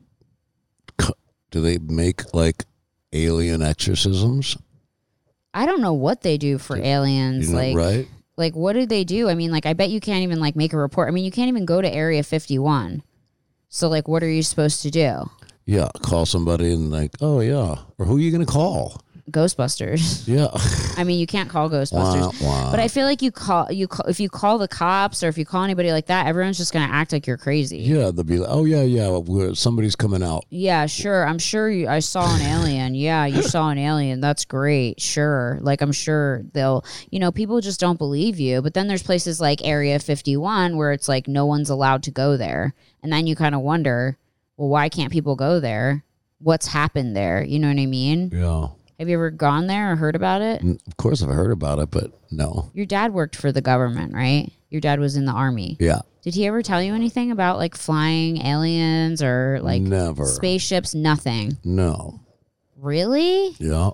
do 1.50 1.60
they 1.60 1.78
make 1.78 2.34
like 2.34 2.64
alien 3.12 3.62
exorcisms? 3.62 4.56
I 5.54 5.64
don't 5.64 5.80
know 5.80 5.94
what 5.94 6.20
they 6.20 6.36
do 6.36 6.58
for 6.58 6.76
aliens. 6.76 7.48
You 7.48 7.54
know, 7.54 7.60
like, 7.60 7.76
right? 7.76 8.08
Like 8.36 8.54
what 8.54 8.74
do 8.74 8.86
they 8.86 9.04
do? 9.04 9.28
I 9.28 9.34
mean, 9.34 9.50
like, 9.50 9.66
I 9.66 9.72
bet 9.72 9.90
you 9.90 10.00
can't 10.00 10.22
even 10.22 10.40
like 10.40 10.56
make 10.56 10.72
a 10.72 10.76
report. 10.76 11.08
I 11.08 11.10
mean, 11.10 11.24
you 11.24 11.30
can't 11.30 11.48
even 11.48 11.64
go 11.64 11.80
to 11.80 11.92
Area 11.92 12.22
51. 12.22 13.02
So, 13.68 13.88
like, 13.88 14.08
what 14.08 14.22
are 14.22 14.30
you 14.30 14.42
supposed 14.42 14.82
to 14.82 14.90
do? 14.90 15.30
Yeah, 15.64 15.88
call 16.02 16.26
somebody 16.26 16.72
and 16.72 16.90
like, 16.90 17.12
oh 17.20 17.40
yeah, 17.40 17.76
or 17.98 18.06
who 18.06 18.16
are 18.16 18.20
you 18.20 18.30
gonna 18.30 18.46
call? 18.46 19.00
Ghostbusters. 19.30 20.24
Yeah, 20.36 20.48
I 20.98 21.04
mean, 21.04 21.20
you 21.20 21.26
can't 21.26 21.48
call 21.48 21.70
Ghostbusters. 21.70 22.40
Wah, 22.42 22.64
wah. 22.64 22.70
But 22.70 22.80
I 22.80 22.88
feel 22.88 23.06
like 23.06 23.22
you 23.22 23.30
call 23.30 23.70
you 23.70 23.86
call, 23.86 24.06
if 24.06 24.18
you 24.18 24.28
call 24.28 24.58
the 24.58 24.66
cops 24.68 25.22
or 25.22 25.28
if 25.28 25.38
you 25.38 25.44
call 25.44 25.62
anybody 25.62 25.92
like 25.92 26.06
that, 26.06 26.26
everyone's 26.26 26.58
just 26.58 26.72
gonna 26.72 26.92
act 26.92 27.12
like 27.12 27.26
you're 27.26 27.36
crazy. 27.36 27.78
yeah, 27.78 28.10
they'll 28.10 28.24
be 28.24 28.38
like, 28.38 28.48
oh 28.50 28.64
yeah, 28.64 28.82
yeah, 28.82 29.16
we're, 29.18 29.54
somebody's 29.54 29.94
coming 29.96 30.22
out. 30.22 30.44
Yeah, 30.50 30.86
sure. 30.86 31.26
I'm 31.26 31.38
sure 31.38 31.70
you, 31.70 31.86
I 31.88 32.00
saw 32.00 32.34
an 32.34 32.42
alien. 32.42 32.94
Yeah, 32.94 33.24
you 33.26 33.42
saw 33.54 33.68
an 33.70 33.78
alien. 33.78 34.20
That's 34.20 34.44
great. 34.44 35.00
Sure. 35.00 35.58
Like 35.60 35.80
I'm 35.80 35.92
sure 35.92 36.42
they'll, 36.52 36.84
you 37.10 37.18
know, 37.20 37.30
people 37.30 37.60
just 37.60 37.78
don't 37.80 37.98
believe 37.98 38.38
you. 38.40 38.62
But 38.62 38.74
then 38.74 38.88
there's 38.88 39.02
places 39.02 39.40
like 39.40 39.64
Area 39.64 39.98
51 39.98 40.76
where 40.76 40.92
it's 40.92 41.08
like 41.08 41.28
no 41.28 41.46
one's 41.46 41.70
allowed 41.70 42.02
to 42.04 42.10
go 42.10 42.36
there. 42.36 42.74
And 43.02 43.12
then 43.12 43.26
you 43.26 43.36
kind 43.36 43.54
of 43.54 43.60
wonder, 43.60 44.18
well, 44.56 44.68
why 44.68 44.88
can't 44.88 45.12
people 45.12 45.36
go 45.36 45.60
there? 45.60 46.02
What's 46.40 46.66
happened 46.66 47.16
there? 47.16 47.42
You 47.44 47.58
know 47.58 47.68
what 47.68 47.78
I 47.78 47.86
mean? 47.86 48.30
Yeah, 48.32 48.68
Have 48.98 49.08
you 49.08 49.16
ever 49.16 49.30
gone 49.30 49.66
there 49.66 49.92
or 49.92 49.96
heard 49.96 50.16
about 50.16 50.40
it? 50.42 50.62
Mm, 50.62 50.86
of 50.86 50.96
course 50.96 51.22
I've 51.22 51.28
heard 51.28 51.50
about 51.50 51.78
it, 51.78 51.90
but 51.90 52.12
no. 52.30 52.70
Your 52.72 52.86
dad 52.86 53.12
worked 53.12 53.36
for 53.36 53.52
the 53.52 53.60
government, 53.60 54.14
right? 54.14 54.50
Your 54.70 54.80
dad 54.80 55.00
was 55.00 55.16
in 55.16 55.26
the 55.26 55.32
army. 55.32 55.76
Yeah. 55.78 56.00
Did 56.22 56.34
he 56.34 56.46
ever 56.46 56.62
tell 56.62 56.82
you 56.82 56.94
anything 56.94 57.30
about 57.30 57.58
like 57.58 57.76
flying 57.76 58.38
aliens 58.44 59.22
or 59.22 59.60
like 59.62 59.82
Never. 59.82 60.24
spaceships? 60.24 60.94
Nothing. 60.94 61.58
No. 61.62 62.20
Really? 62.76 63.54
Yeah. 63.58 63.90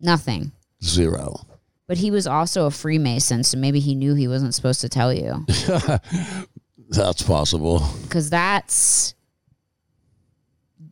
Nothing. 0.00 0.52
Zero. 0.84 1.46
But 1.88 1.96
he 1.98 2.10
was 2.10 2.26
also 2.26 2.66
a 2.66 2.70
Freemason, 2.70 3.42
so 3.44 3.56
maybe 3.58 3.80
he 3.80 3.94
knew 3.94 4.14
he 4.14 4.28
wasn't 4.28 4.54
supposed 4.54 4.80
to 4.82 4.88
tell 4.88 5.12
you. 5.12 5.44
That's 6.90 7.22
possible. 7.22 7.82
Because 8.02 8.30
that's 8.30 9.15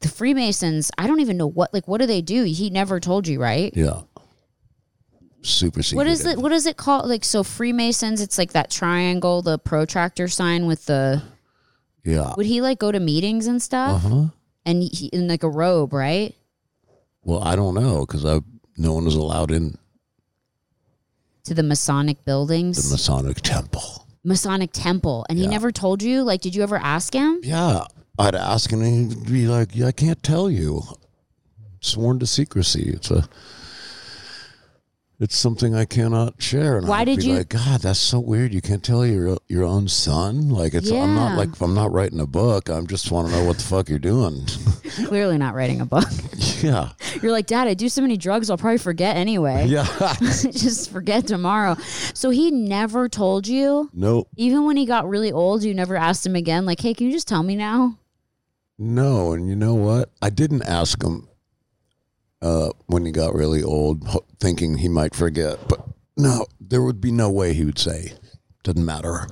the 0.04 0.10
Freemasons. 0.10 0.90
I 0.98 1.06
don't 1.06 1.20
even 1.20 1.36
know 1.36 1.46
what 1.46 1.72
like 1.72 1.88
what 1.88 2.00
do 2.00 2.06
they 2.06 2.20
do? 2.20 2.44
He 2.44 2.70
never 2.70 3.00
told 3.00 3.26
you, 3.26 3.40
right? 3.40 3.72
Yeah. 3.74 4.02
Super 5.40 5.82
secret. 5.82 5.96
What 5.96 6.06
is 6.06 6.24
it? 6.24 6.38
What 6.38 6.52
is 6.52 6.66
it 6.66 6.76
called? 6.76 7.08
Like 7.08 7.24
so, 7.24 7.42
Freemasons. 7.42 8.20
It's 8.20 8.38
like 8.38 8.52
that 8.52 8.70
triangle, 8.70 9.42
the 9.42 9.58
protractor 9.58 10.28
sign 10.28 10.66
with 10.66 10.86
the. 10.86 11.22
Yeah. 12.04 12.34
Would 12.36 12.46
he 12.46 12.60
like 12.60 12.78
go 12.78 12.92
to 12.92 13.00
meetings 13.00 13.46
and 13.46 13.62
stuff? 13.62 14.04
Uh-huh. 14.04 14.26
And 14.66 14.82
he, 14.82 15.06
in 15.06 15.26
like 15.26 15.42
a 15.42 15.48
robe, 15.48 15.92
right? 15.92 16.34
Well, 17.22 17.42
I 17.42 17.56
don't 17.56 17.74
know 17.74 18.06
because 18.06 18.24
I 18.26 18.40
no 18.76 18.92
one 18.92 19.06
is 19.06 19.14
allowed 19.14 19.50
in 19.50 19.78
To 21.44 21.54
the 21.54 21.62
Masonic 21.62 22.24
buildings, 22.26 22.82
the 22.82 22.94
Masonic 22.94 23.40
temple. 23.40 24.06
Masonic 24.22 24.70
temple, 24.72 25.24
and 25.28 25.38
he 25.38 25.46
never 25.46 25.70
told 25.70 26.02
you. 26.02 26.22
Like, 26.22 26.40
did 26.42 26.54
you 26.54 26.62
ever 26.62 26.76
ask 26.76 27.12
him? 27.14 27.40
Yeah, 27.42 27.84
I'd 28.18 28.34
ask 28.34 28.70
and 28.72 28.84
he'd 28.84 29.26
be 29.26 29.46
like, 29.46 29.74
"Yeah, 29.74 29.86
I 29.86 29.92
can't 29.92 30.22
tell 30.22 30.48
you. 30.50 30.82
Sworn 31.80 32.18
to 32.20 32.26
secrecy. 32.26 32.90
It's 32.94 33.10
a." 33.10 33.28
It's 35.20 35.36
something 35.36 35.76
I 35.76 35.84
cannot 35.84 36.42
share. 36.42 36.76
And 36.76 36.88
Why 36.88 36.98
I'd 37.00 37.04
did 37.04 37.18
be 37.20 37.26
you- 37.26 37.34
like, 37.36 37.48
God, 37.48 37.82
that's 37.82 38.00
so 38.00 38.18
weird. 38.18 38.52
You 38.52 38.60
can't 38.60 38.82
tell 38.82 39.06
your 39.06 39.38
your 39.48 39.62
own 39.62 39.86
son. 39.86 40.48
Like 40.50 40.74
it's. 40.74 40.90
I'm 40.90 41.14
not 41.14 41.38
like 41.38 41.60
I'm 41.60 41.72
not 41.72 41.92
writing 41.92 42.18
a 42.18 42.26
book. 42.26 42.68
I'm 42.68 42.88
just 42.88 43.10
want 43.12 43.28
to 43.28 43.32
know 43.32 43.44
what 43.44 43.56
the 43.58 43.62
fuck 43.62 43.88
you're 43.88 44.00
doing. 44.00 44.44
Clearly 45.06 45.38
not 45.38 45.54
writing 45.54 45.80
a 45.80 45.86
book. 45.86 46.04
yeah. 46.62 46.90
You're 47.22 47.30
like, 47.30 47.46
Dad, 47.46 47.68
I 47.68 47.74
do 47.74 47.88
so 47.88 48.02
many 48.02 48.16
drugs, 48.16 48.50
I'll 48.50 48.58
probably 48.58 48.78
forget 48.78 49.16
anyway. 49.16 49.66
Yeah. 49.66 49.86
Just 50.20 50.90
forget 50.90 51.28
tomorrow. 51.28 51.76
So 52.12 52.30
he 52.30 52.50
never 52.50 53.08
told 53.08 53.46
you, 53.46 53.90
nope. 53.94 54.28
even 54.36 54.66
when 54.66 54.76
he 54.76 54.84
got 54.84 55.08
really 55.08 55.30
old, 55.30 55.62
you 55.62 55.74
never 55.74 55.94
asked 55.96 56.26
him 56.26 56.34
again, 56.34 56.66
like, 56.66 56.80
hey, 56.80 56.92
can 56.92 57.06
you 57.06 57.12
just 57.12 57.28
tell 57.28 57.42
me 57.42 57.54
now? 57.56 57.98
No, 58.78 59.32
and 59.32 59.48
you 59.48 59.54
know 59.56 59.74
what? 59.74 60.10
I 60.20 60.30
didn't 60.30 60.62
ask 60.62 61.02
him 61.02 61.28
uh, 62.42 62.70
when 62.86 63.04
he 63.06 63.12
got 63.12 63.34
really 63.34 63.62
old, 63.62 64.06
thinking 64.40 64.78
he 64.78 64.88
might 64.88 65.14
forget. 65.14 65.58
But 65.68 65.86
no, 66.16 66.46
there 66.60 66.82
would 66.82 67.00
be 67.00 67.12
no 67.12 67.30
way 67.30 67.54
he 67.54 67.64
would 67.64 67.78
say. 67.78 68.12
Doesn't 68.62 68.84
matter. 68.84 69.26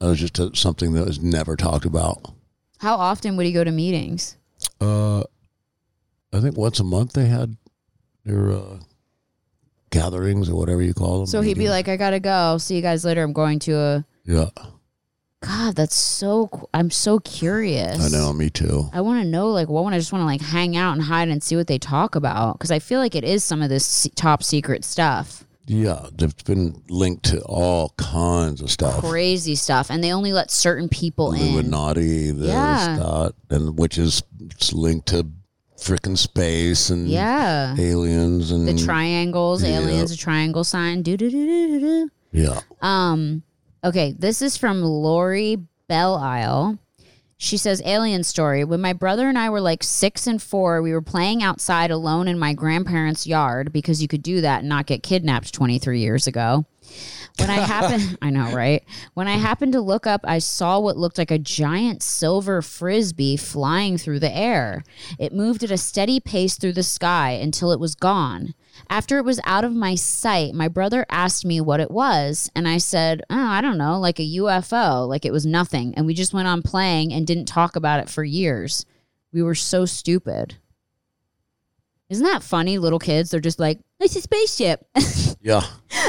It 0.00 0.04
was 0.04 0.20
just 0.20 0.38
a, 0.38 0.54
something 0.54 0.92
that 0.94 1.06
was 1.06 1.20
never 1.20 1.56
talked 1.56 1.84
about. 1.84 2.32
How 2.78 2.94
often 2.96 3.36
would 3.36 3.46
he 3.46 3.52
go 3.52 3.64
to 3.64 3.70
meetings? 3.72 4.36
Uh, 4.80 5.20
I 6.32 6.40
think 6.40 6.56
once 6.56 6.78
a 6.80 6.84
month 6.84 7.12
they 7.14 7.26
had 7.26 7.56
their 8.24 8.52
uh, 8.52 8.78
gatherings 9.90 10.48
or 10.48 10.56
whatever 10.56 10.82
you 10.82 10.94
call 10.94 11.18
them. 11.18 11.26
So 11.26 11.40
he'd 11.40 11.58
be 11.58 11.68
like, 11.68 11.88
I 11.88 11.96
gotta 11.96 12.20
go. 12.20 12.58
See 12.58 12.76
you 12.76 12.82
guys 12.82 13.04
later. 13.04 13.22
I'm 13.22 13.32
going 13.32 13.58
to 13.60 13.72
a. 13.76 14.06
"Yeah, 14.24 14.50
God, 15.46 15.76
that's 15.76 15.96
so. 15.96 16.48
co- 16.48 16.68
I'm 16.74 16.90
so 16.90 17.18
curious. 17.20 18.00
I 18.04 18.08
know, 18.16 18.32
me 18.32 18.50
too." 18.50 18.88
I 18.92 19.00
want 19.00 19.22
to 19.22 19.28
know, 19.28 19.50
like, 19.50 19.68
what 19.68 19.84
when 19.84 19.94
I 19.94 19.98
just 19.98 20.12
want 20.12 20.22
to 20.22 20.26
like 20.26 20.40
hang 20.40 20.76
out 20.76 20.92
and 20.92 21.02
hide 21.02 21.28
and 21.28 21.42
see 21.42 21.56
what 21.56 21.66
they 21.66 21.78
talk 21.78 22.14
about 22.16 22.58
because 22.58 22.70
I 22.70 22.78
feel 22.78 23.00
like 23.00 23.14
it 23.14 23.24
is 23.24 23.44
some 23.44 23.62
of 23.62 23.68
this 23.68 24.08
top 24.16 24.42
secret 24.42 24.84
stuff, 24.84 25.44
Yeah, 25.66 26.06
they've 26.14 26.36
been 26.44 26.82
linked 26.90 27.24
to 27.26 27.40
all 27.42 27.94
kinds 27.96 28.60
of 28.60 28.70
stuff. 28.70 29.00
crazy 29.00 29.54
stuff, 29.54 29.90
and 29.90 30.02
they 30.04 30.12
only 30.12 30.32
let 30.32 30.50
certain 30.50 30.88
people 30.88 31.32
in. 31.32 31.40
Illuminati, 31.40 32.32
Yeah. 32.36 32.96
that, 32.98 33.34
and 33.50 33.78
which 33.78 33.96
is 33.98 34.22
it's 34.50 34.72
linked 34.72 35.06
to 35.08 35.26
frickin' 35.78 36.16
space 36.16 36.90
and 36.90 37.08
Yeah, 37.08 37.74
aliens 37.78 38.50
and 38.50 38.66
the 38.68 38.74
triangles, 38.74 39.62
Yeah. 39.62 39.80
aliens, 39.80 40.10
a 40.12 40.16
triangle 40.16 40.64
sign. 40.64 41.02
Do 41.02 41.16
do 41.16 41.30
do 41.30 41.46
do 41.46 41.68
do 41.68 41.80
do. 41.80 42.10
yeah. 42.32 42.60
Um, 42.82 43.42
okay, 43.84 44.14
this 44.18 44.40
is 44.40 44.56
from 44.56 44.82
Lori 44.82 45.58
Belle 45.86 46.16
Isle. 46.16 46.78
She 47.36 47.56
says, 47.58 47.82
Alien 47.84 48.24
story. 48.24 48.64
When 48.64 48.80
my 48.80 48.94
brother 48.94 49.28
and 49.28 49.36
I 49.36 49.50
were 49.50 49.60
like 49.60 49.82
six 49.82 50.26
and 50.26 50.40
four, 50.40 50.80
we 50.80 50.92
were 50.92 51.02
playing 51.02 51.42
outside 51.42 51.90
alone 51.90 52.26
in 52.26 52.38
my 52.38 52.54
grandparents' 52.54 53.26
yard 53.26 53.72
because 53.72 54.00
you 54.00 54.08
could 54.08 54.22
do 54.22 54.40
that 54.40 54.60
and 54.60 54.68
not 54.68 54.86
get 54.86 55.02
kidnapped 55.02 55.52
23 55.52 56.00
years 56.00 56.26
ago. 56.26 56.64
When 57.38 57.50
I 57.50 57.54
happened, 57.54 58.16
I 58.22 58.30
know, 58.30 58.52
right? 58.52 58.84
When 59.14 59.26
I 59.26 59.36
happened 59.36 59.72
to 59.72 59.80
look 59.80 60.06
up, 60.06 60.20
I 60.24 60.38
saw 60.38 60.78
what 60.78 60.96
looked 60.96 61.18
like 61.18 61.32
a 61.32 61.38
giant 61.38 62.02
silver 62.02 62.62
frisbee 62.62 63.36
flying 63.36 63.98
through 63.98 64.20
the 64.20 64.34
air. 64.34 64.84
It 65.18 65.32
moved 65.32 65.64
at 65.64 65.70
a 65.70 65.76
steady 65.76 66.20
pace 66.20 66.56
through 66.56 66.74
the 66.74 66.82
sky 66.84 67.32
until 67.32 67.72
it 67.72 67.80
was 67.80 67.96
gone. 67.96 68.54
After 68.88 69.18
it 69.18 69.24
was 69.24 69.40
out 69.44 69.64
of 69.64 69.74
my 69.74 69.94
sight, 69.94 70.54
my 70.54 70.68
brother 70.68 71.06
asked 71.10 71.44
me 71.44 71.60
what 71.60 71.80
it 71.80 71.90
was, 71.90 72.50
and 72.54 72.68
I 72.68 72.78
said, 72.78 73.22
"Oh, 73.30 73.36
I 73.36 73.60
don't 73.60 73.78
know, 73.78 73.98
like 73.98 74.18
a 74.18 74.36
UFO, 74.38 75.08
like 75.08 75.24
it 75.24 75.32
was 75.32 75.46
nothing." 75.46 75.94
And 75.96 76.06
we 76.06 76.14
just 76.14 76.34
went 76.34 76.48
on 76.48 76.62
playing 76.62 77.12
and 77.12 77.26
didn't 77.26 77.46
talk 77.46 77.76
about 77.76 78.00
it 78.00 78.08
for 78.08 78.24
years. 78.24 78.84
We 79.32 79.42
were 79.42 79.54
so 79.54 79.84
stupid. 79.86 80.56
Isn't 82.10 82.24
that 82.24 82.42
funny? 82.42 82.78
Little 82.78 82.98
kids, 82.98 83.30
they're 83.30 83.40
just 83.40 83.58
like, 83.58 83.80
"It's 84.00 84.16
a 84.16 84.20
spaceship." 84.20 84.84
Yeah. 85.44 85.60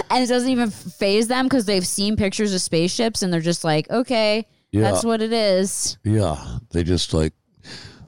and 0.10 0.24
it 0.24 0.28
doesn't 0.28 0.50
even 0.50 0.70
phase 0.70 1.28
them 1.28 1.48
because 1.48 1.66
they've 1.66 1.86
seen 1.86 2.16
pictures 2.16 2.54
of 2.54 2.62
spaceships 2.62 3.22
and 3.22 3.34
they're 3.34 3.42
just 3.42 3.66
like, 3.66 3.90
okay, 3.92 4.48
Yeah. 4.72 4.84
that's 4.84 5.04
what 5.04 5.22
it 5.22 5.34
is, 5.34 5.98
Yeah. 6.06 6.38
They 6.72 6.86
just 6.86 7.14
like 7.14 7.34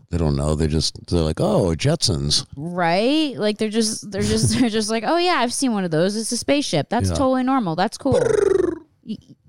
they 0.09 0.17
don't 0.17 0.37
know. 0.37 0.55
They 0.55 0.67
just 0.67 1.05
they're 1.07 1.19
like, 1.19 1.41
oh, 1.41 1.75
Jetsons. 1.75 2.45
right? 2.55 3.35
Like 3.37 3.57
they're 3.57 3.67
just 3.67 4.09
they're 4.09 4.21
just 4.21 4.51
they're 4.57 4.69
just 4.69 4.89
like, 4.89 5.03
oh 5.05 5.17
yeah, 5.17 5.33
I've 5.39 5.51
seen 5.51 5.73
one 5.73 5.83
of 5.83 5.91
those. 5.91 6.15
It's 6.15 6.31
a 6.31 6.37
spaceship. 6.37 6.87
That's 6.87 7.09
Yeah. 7.09 7.15
totally 7.15 7.43
normal. 7.43 7.75
That's 7.75 7.97
cool. 7.97 8.21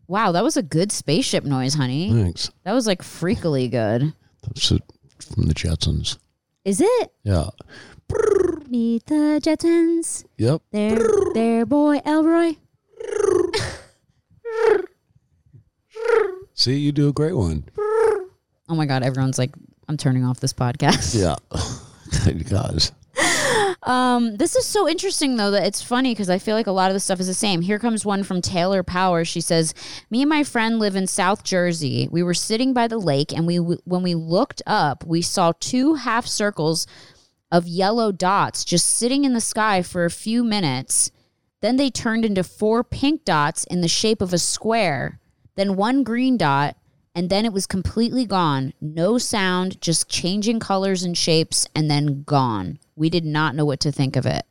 Wow, 0.09 0.33
that 0.33 0.43
was 0.43 0.57
a 0.57 0.63
good 0.63 0.91
spaceship 0.91 1.45
noise, 1.45 1.75
honey. 1.75 2.13
Thanks. 2.13 2.51
That 2.65 2.73
was 2.73 2.89
like 2.89 3.03
freakily 3.03 3.71
good. 3.71 4.13
That's 4.43 4.73
it 4.73 4.83
from 5.21 5.45
the 5.47 5.55
Jetsons. 5.55 6.19
Is 6.65 6.81
it? 6.81 7.13
Yeah. 7.23 7.51
Meet 8.69 9.07
the 9.07 9.41
Jetsons. 9.43 10.25
Yep. 10.37 10.63
Their 10.73 10.99
their 11.35 11.67
boy 11.67 12.01
Elroy. 12.05 12.57
See, 16.55 16.77
you 16.77 16.93
do 16.93 17.09
a 17.09 17.13
great 17.13 17.37
one. 17.37 17.65
Oh 18.69 18.75
my 18.75 18.85
god, 18.85 19.03
everyone's 19.03 19.39
like, 19.39 19.55
I'm 19.89 19.97
turning 19.97 20.25
off 20.25 20.41
this 20.41 20.53
podcast. 20.53 21.15
Yeah. 21.15 21.37
you 22.33 22.45
guys. 22.45 22.93
Um, 23.85 24.37
this 24.37 24.57
is 24.57 24.67
so 24.67 24.89
interesting 24.89 25.37
though 25.37 25.53
that 25.53 25.65
it's 25.65 25.83
funny 25.83 26.13
because 26.13 26.29
I 26.29 26.39
feel 26.39 26.57
like 26.57 26.67
a 26.67 26.73
lot 26.73 26.91
of 26.91 26.95
the 26.95 27.01
stuff 27.01 27.21
is 27.21 27.29
the 27.29 27.35
same. 27.35 27.61
Here 27.61 27.79
comes 27.79 28.05
one 28.05 28.25
from 28.25 28.43
Taylor 28.43 28.83
Power. 28.83 29.25
She 29.25 29.41
says, 29.41 29.73
"Me 30.11 30.23
and 30.23 30.29
my 30.29 30.43
friend 30.43 30.79
live 30.79 30.97
in 30.97 31.07
South 31.07 31.45
Jersey. 31.45 32.09
We 32.11 32.23
were 32.23 32.35
sitting 32.35 32.73
by 32.73 32.89
the 32.89 32.99
lake, 32.99 33.33
and 33.33 33.47
we 33.47 33.57
when 33.57 34.03
we 34.03 34.15
looked 34.15 34.63
up, 34.67 35.05
we 35.07 35.23
saw 35.23 35.53
two 35.61 35.95
half 35.95 36.27
circles 36.27 36.87
of 37.53 37.69
yellow 37.69 38.11
dots 38.11 38.65
just 38.65 38.89
sitting 38.89 39.25
in 39.25 39.33
the 39.33 39.41
sky 39.41 39.83
for 39.83 40.05
a 40.05 40.11
few 40.11 40.43
minutes. 40.43 41.13
Then 41.61 41.77
they 41.77 41.91
turned 41.91 42.25
into 42.25 42.43
four 42.45 42.83
pink 42.83 43.25
dots 43.25 43.65
in 43.65 43.81
the 43.81 43.89
shape 43.89 44.21
of 44.21 44.33
a 44.33 44.39
square. 44.39 45.21
Then 45.55 45.77
one 45.77 46.03
green 46.03 46.37
dot." 46.37 46.77
And 47.19 47.31
then 47.31 47.45
it 47.45 47.53
was 47.53 47.67
completely 47.67 48.25
gone. 48.27 48.75
No 48.81 49.19
sound, 49.19 49.81
just 49.81 50.09
changing 50.09 50.61
colors 50.61 51.03
and 51.03 51.19
shapes, 51.19 51.67
and 51.75 51.91
then 51.91 52.23
gone. 52.23 52.79
We 52.95 53.11
did 53.11 53.25
not 53.25 53.57
know 53.57 53.65
what 53.65 53.81
to 53.81 53.91
think 53.91 54.15
of 54.15 54.25
it. 54.25 54.47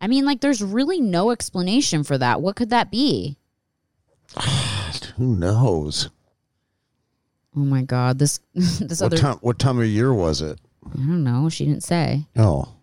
I 0.00 0.06
mean, 0.06 0.24
like, 0.24 0.40
there's 0.40 0.62
really 0.62 0.98
no 0.98 1.30
explanation 1.30 2.04
for 2.04 2.16
that. 2.16 2.40
What 2.40 2.56
could 2.56 2.70
that 2.70 2.90
be? 2.90 3.36
Who 5.18 5.36
knows? 5.36 6.08
Oh 7.54 7.60
my 7.60 7.82
god, 7.82 8.18
this 8.18 8.40
this 8.54 9.02
What 9.02 9.12
other 9.12 9.18
time? 9.18 9.36
What 9.42 9.58
time 9.58 9.78
of 9.78 9.84
year 9.84 10.14
was 10.14 10.40
it? 10.40 10.58
I 10.86 10.96
don't 10.96 11.22
know. 11.22 11.50
She 11.50 11.66
didn't 11.66 11.82
say. 11.82 12.24
Oh, 12.34 12.76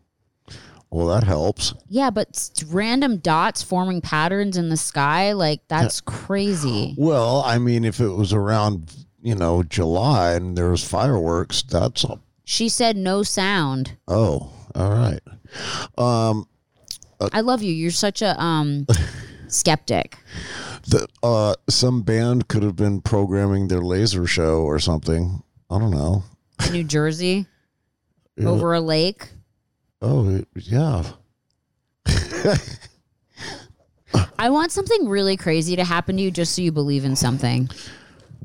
well, 0.95 1.07
that 1.07 1.25
helps. 1.25 1.73
Yeah, 1.89 2.09
but 2.09 2.49
random 2.67 3.17
dots 3.17 3.61
forming 3.61 3.99
patterns 3.99 4.55
in 4.55 4.69
the 4.69 4.77
sky, 4.77 5.33
like 5.33 5.59
that's 5.67 5.99
crazy. 5.99 6.95
Well, 6.97 7.43
I 7.45 7.57
mean, 7.57 7.83
if 7.83 7.99
it 7.99 8.07
was 8.11 8.31
around, 8.31 8.95
you 9.21 9.35
know, 9.35 9.61
July 9.61 10.35
and 10.35 10.57
there 10.57 10.69
was 10.71 10.85
fireworks, 10.87 11.63
that's 11.63 12.05
a, 12.05 12.17
She 12.45 12.69
said 12.69 12.95
no 12.95 13.23
sound. 13.23 13.97
oh, 14.07 14.53
all 14.73 14.89
right. 14.91 15.19
Um, 15.97 16.47
I 17.33 17.41
love 17.41 17.61
you. 17.61 17.73
You're 17.73 17.91
such 17.91 18.21
a 18.21 18.41
um 18.41 18.87
skeptic. 19.49 20.17
the 20.87 21.07
uh, 21.21 21.55
some 21.69 22.03
band 22.03 22.47
could 22.47 22.63
have 22.63 22.77
been 22.77 23.01
programming 23.01 23.67
their 23.67 23.81
laser 23.81 24.25
show 24.27 24.59
or 24.59 24.79
something. 24.79 25.43
I 25.69 25.77
don't 25.77 25.91
know. 25.91 26.23
New 26.71 26.85
Jersey 26.85 27.47
over 28.41 28.73
a 28.73 28.79
lake. 28.79 29.27
Oh, 30.07 30.39
yeah. 30.53 31.03
I 34.37 34.51
want 34.51 34.71
something 34.71 35.09
really 35.09 35.35
crazy 35.35 35.75
to 35.77 35.83
happen 35.83 36.17
to 36.17 36.21
you 36.21 36.29
just 36.29 36.53
so 36.53 36.61
you 36.61 36.71
believe 36.71 37.05
in 37.05 37.15
something. 37.15 37.69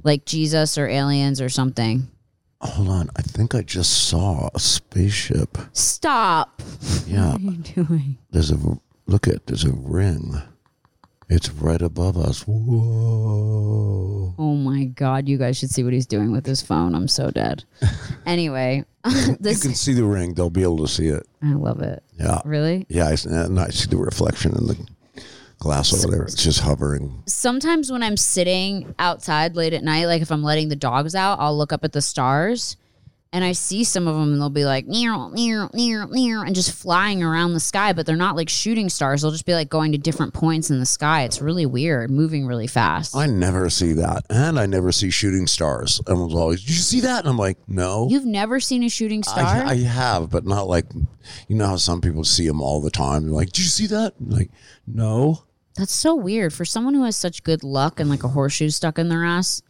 Like 0.03 0.25
Jesus 0.25 0.79
or 0.79 0.89
aliens 0.89 1.39
or 1.39 1.51
something. 1.51 2.09
Hold 2.63 2.89
on. 2.89 3.11
I 3.15 3.21
think 3.21 3.55
I 3.55 3.61
just 3.61 4.09
saw 4.09 4.49
a 4.55 4.59
spaceship. 4.59 5.59
Stop. 5.75 6.63
Yeah. 7.07 7.33
What 7.37 7.41
are 7.41 7.45
you 7.45 7.85
doing? 7.85 8.19
There's 8.31 8.51
a 8.51 8.59
look 9.07 9.29
at 9.29 9.47
there's 9.47 9.65
a 9.65 9.73
ring. 9.73 10.41
It's 11.31 11.49
right 11.53 11.81
above 11.81 12.17
us. 12.19 12.43
Whoa. 12.47 14.35
Oh 14.37 14.55
my 14.57 14.85
god, 14.85 15.29
you 15.29 15.39
guys 15.39 15.57
should 15.57 15.71
see 15.71 15.85
what 15.85 15.93
he's 15.93 16.07
doing 16.07 16.33
with 16.33 16.45
his 16.45 16.61
phone. 16.61 16.95
I'm 16.95 17.09
so 17.09 17.31
dead. 17.31 17.65
Anyway, 18.27 18.85
You 19.09 19.35
can 19.41 19.75
see 19.75 19.93
the 19.95 20.05
ring. 20.05 20.35
They'll 20.35 20.51
be 20.51 20.63
able 20.63 20.79
to 20.79 20.89
see 20.89 21.09
it. 21.09 21.27
I 21.43 21.55
love 21.55 21.81
it. 21.81 22.03
Yeah. 22.19 22.41
Really? 22.45 22.87
Yeah. 22.89 23.09
I, 23.09 23.17
and 23.29 23.59
uh, 23.59 23.63
I 23.63 23.71
see 23.71 23.89
the 23.89 23.97
reflection 23.97 24.53
in 24.57 24.67
the 24.67 24.89
glass 25.59 25.93
over 25.93 26.13
there. 26.15 26.23
It's 26.25 26.43
just 26.45 26.61
hovering. 26.61 27.23
sometimes 27.27 27.91
when 27.91 28.03
I'm 28.03 28.17
sitting 28.17 28.95
outside 28.99 29.57
late 29.57 29.73
at 29.73 29.83
night, 29.83 30.07
like 30.07 30.23
if 30.23 30.31
I'm 30.31 30.43
letting 30.45 30.69
the 30.69 30.77
dogs 30.77 31.15
out, 31.15 31.41
I'll 31.41 31.57
look 31.57 31.73
up 31.73 31.83
at 31.83 31.93
the 31.93 32.03
stars 32.03 32.77
and 33.33 33.45
I 33.45 33.53
see 33.53 33.85
some 33.85 34.09
of 34.09 34.17
them 34.17 34.33
and 34.33 34.41
they'll 34.41 34.51
be 34.51 34.65
like 34.65 34.87
near, 34.87 35.15
near, 35.31 35.69
near, 35.73 36.07
near, 36.07 36.45
and 36.45 36.55
just 36.55 36.73
flying 36.73 37.23
around 37.23 37.53
the 37.53 37.61
sky, 37.61 37.93
but 37.93 38.05
they're 38.05 38.17
not 38.17 38.35
like 38.35 38.49
shooting 38.49 38.89
stars. 38.89 39.23
They'll 39.23 39.31
just 39.31 39.47
be 39.47 39.55
like 39.55 39.69
going 39.69 39.93
to 39.93 39.99
different 39.99 40.35
points 40.35 40.71
in 40.71 40.81
the 40.81 40.87
sky. 40.87 41.23
It's 41.23 41.41
really 41.41 41.65
weird, 41.65 42.11
moving 42.11 42.45
really 42.47 42.67
fast. 42.67 43.15
I 43.15 43.27
never 43.27 43.71
see 43.71 43.93
that. 43.93 44.25
And 44.31 44.59
I 44.59 44.67
never 44.67 44.91
see 44.91 45.11
shooting 45.11 45.47
stars. 45.47 46.01
Everyone's 46.09 46.35
always, 46.35 46.61
did 46.61 46.71
you 46.71 46.83
see 46.83 47.01
that? 47.01 47.21
And 47.21 47.29
I'm 47.29 47.37
like, 47.37 47.59
no. 47.69 48.09
You've 48.11 48.27
never 48.27 48.59
seen 48.59 48.83
a 48.83 48.89
shooting 48.89 49.23
star? 49.23 49.45
I, 49.45 49.71
I 49.71 49.77
have, 49.77 50.31
but 50.31 50.45
not 50.45 50.67
like, 50.67 50.87
you 51.47 51.55
know 51.55 51.67
how 51.67 51.77
some 51.77 52.01
people 52.01 52.25
see 52.25 52.49
them 52.49 52.61
all 52.61 52.81
the 52.81 52.91
time. 52.91 53.25
They're 53.25 53.33
like, 53.33 53.53
did 53.53 53.59
you 53.59 53.65
see 53.67 53.87
that? 53.87 54.15
I'm 54.19 54.31
like, 54.31 54.51
no. 54.89 55.45
That's 55.77 55.93
so 55.93 56.17
weird. 56.17 56.53
For 56.53 56.65
someone 56.65 56.95
who 56.95 57.05
has 57.05 57.17
such 57.17 57.45
good 57.45 57.63
luck 57.63 58.01
and 58.01 58.11
like 58.11 58.25
a 58.25 58.29
horseshoe 58.29 58.71
stuck 58.71 58.99
in 58.99 59.09
their 59.09 59.25
ass, 59.25 59.63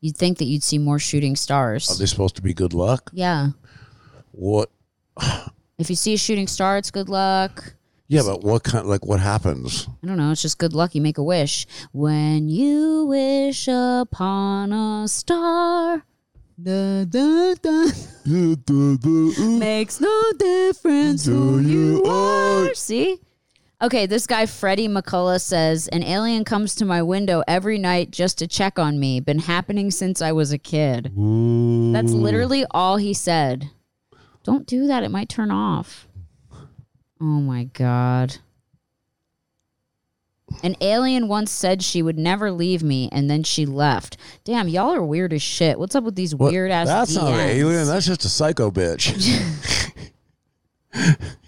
you'd 0.00 0.16
think 0.16 0.38
that 0.38 0.44
you'd 0.44 0.62
see 0.62 0.78
more 0.78 0.98
shooting 0.98 1.36
stars. 1.36 1.90
Are 1.90 1.96
they 1.96 2.06
supposed 2.06 2.36
to 2.36 2.42
be 2.42 2.54
good 2.54 2.74
luck? 2.74 3.10
Yeah. 3.12 3.50
What? 4.32 4.70
If 5.78 5.90
you 5.90 5.96
see 5.96 6.14
a 6.14 6.18
shooting 6.18 6.48
star, 6.48 6.76
it's 6.76 6.90
good 6.90 7.08
luck. 7.08 7.74
Yeah, 8.08 8.22
but 8.24 8.42
what 8.42 8.64
kind? 8.64 8.86
Like, 8.86 9.04
what 9.04 9.20
happens? 9.20 9.86
I 10.02 10.06
don't 10.06 10.16
know. 10.16 10.32
It's 10.32 10.40
just 10.40 10.58
good 10.58 10.72
luck. 10.72 10.94
You 10.94 11.02
make 11.02 11.18
a 11.18 11.22
wish. 11.22 11.66
When 11.92 12.48
you 12.48 13.04
wish 13.04 13.68
upon 13.68 14.72
a 14.72 15.06
star, 15.06 16.02
da, 16.60 17.04
da, 17.04 17.54
da, 17.54 17.90
makes 19.58 20.00
no 20.00 20.32
difference 20.38 21.26
who 21.26 21.58
you 21.60 22.02
are. 22.04 22.74
See? 22.74 23.20
Okay, 23.80 24.06
this 24.06 24.26
guy, 24.26 24.46
Freddie 24.46 24.88
McCullough, 24.88 25.40
says 25.40 25.86
An 25.88 26.02
alien 26.02 26.44
comes 26.44 26.74
to 26.76 26.84
my 26.84 27.00
window 27.00 27.44
every 27.46 27.78
night 27.78 28.10
just 28.10 28.38
to 28.38 28.48
check 28.48 28.76
on 28.76 28.98
me. 28.98 29.20
Been 29.20 29.38
happening 29.38 29.92
since 29.92 30.20
I 30.20 30.32
was 30.32 30.50
a 30.50 30.58
kid. 30.58 31.12
That's 31.14 32.12
literally 32.12 32.64
all 32.72 32.96
he 32.96 33.14
said. 33.14 33.70
Don't 34.42 34.66
do 34.66 34.88
that. 34.88 35.04
It 35.04 35.10
might 35.10 35.28
turn 35.28 35.52
off. 35.52 36.08
Oh 37.20 37.24
my 37.24 37.64
God. 37.64 38.38
An 40.64 40.74
alien 40.80 41.28
once 41.28 41.52
said 41.52 41.82
she 41.82 42.02
would 42.02 42.18
never 42.18 42.50
leave 42.50 42.82
me, 42.82 43.08
and 43.12 43.30
then 43.30 43.44
she 43.44 43.64
left. 43.66 44.16
Damn, 44.44 44.66
y'all 44.66 44.92
are 44.92 45.04
weird 45.04 45.32
as 45.32 45.42
shit. 45.42 45.78
What's 45.78 45.94
up 45.94 46.04
with 46.04 46.16
these 46.16 46.34
weird 46.34 46.72
ass? 46.72 46.88
That's 46.88 47.14
not 47.14 47.34
an 47.34 47.40
alien. 47.40 47.86
That's 47.86 48.06
just 48.06 48.24
a 48.24 48.28
psycho 48.28 48.72
bitch. 48.72 49.14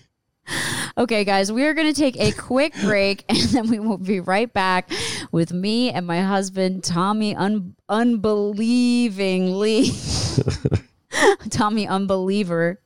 Okay, 0.98 1.24
guys, 1.24 1.52
we 1.52 1.64
are 1.64 1.74
going 1.74 1.92
to 1.92 1.98
take 1.98 2.18
a 2.18 2.32
quick 2.32 2.74
break, 2.82 3.24
and 3.28 3.38
then 3.38 3.68
we 3.68 3.78
will 3.78 3.98
be 3.98 4.20
right 4.20 4.52
back 4.52 4.90
with 5.30 5.52
me 5.52 5.90
and 5.90 6.06
my 6.06 6.20
husband, 6.20 6.84
Tommy, 6.84 7.34
un- 7.36 7.76
unbelievingly, 7.88 9.90
Tommy, 11.50 11.86
unbeliever, 11.86 12.80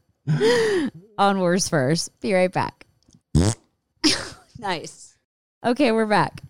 on 1.19 1.41
worst 1.41 1.71
first. 1.71 2.19
Be 2.21 2.35
right 2.35 2.53
back. 2.53 2.87
nice. 4.59 5.17
Okay, 5.65 5.93
we're 5.93 6.07
back. 6.07 6.43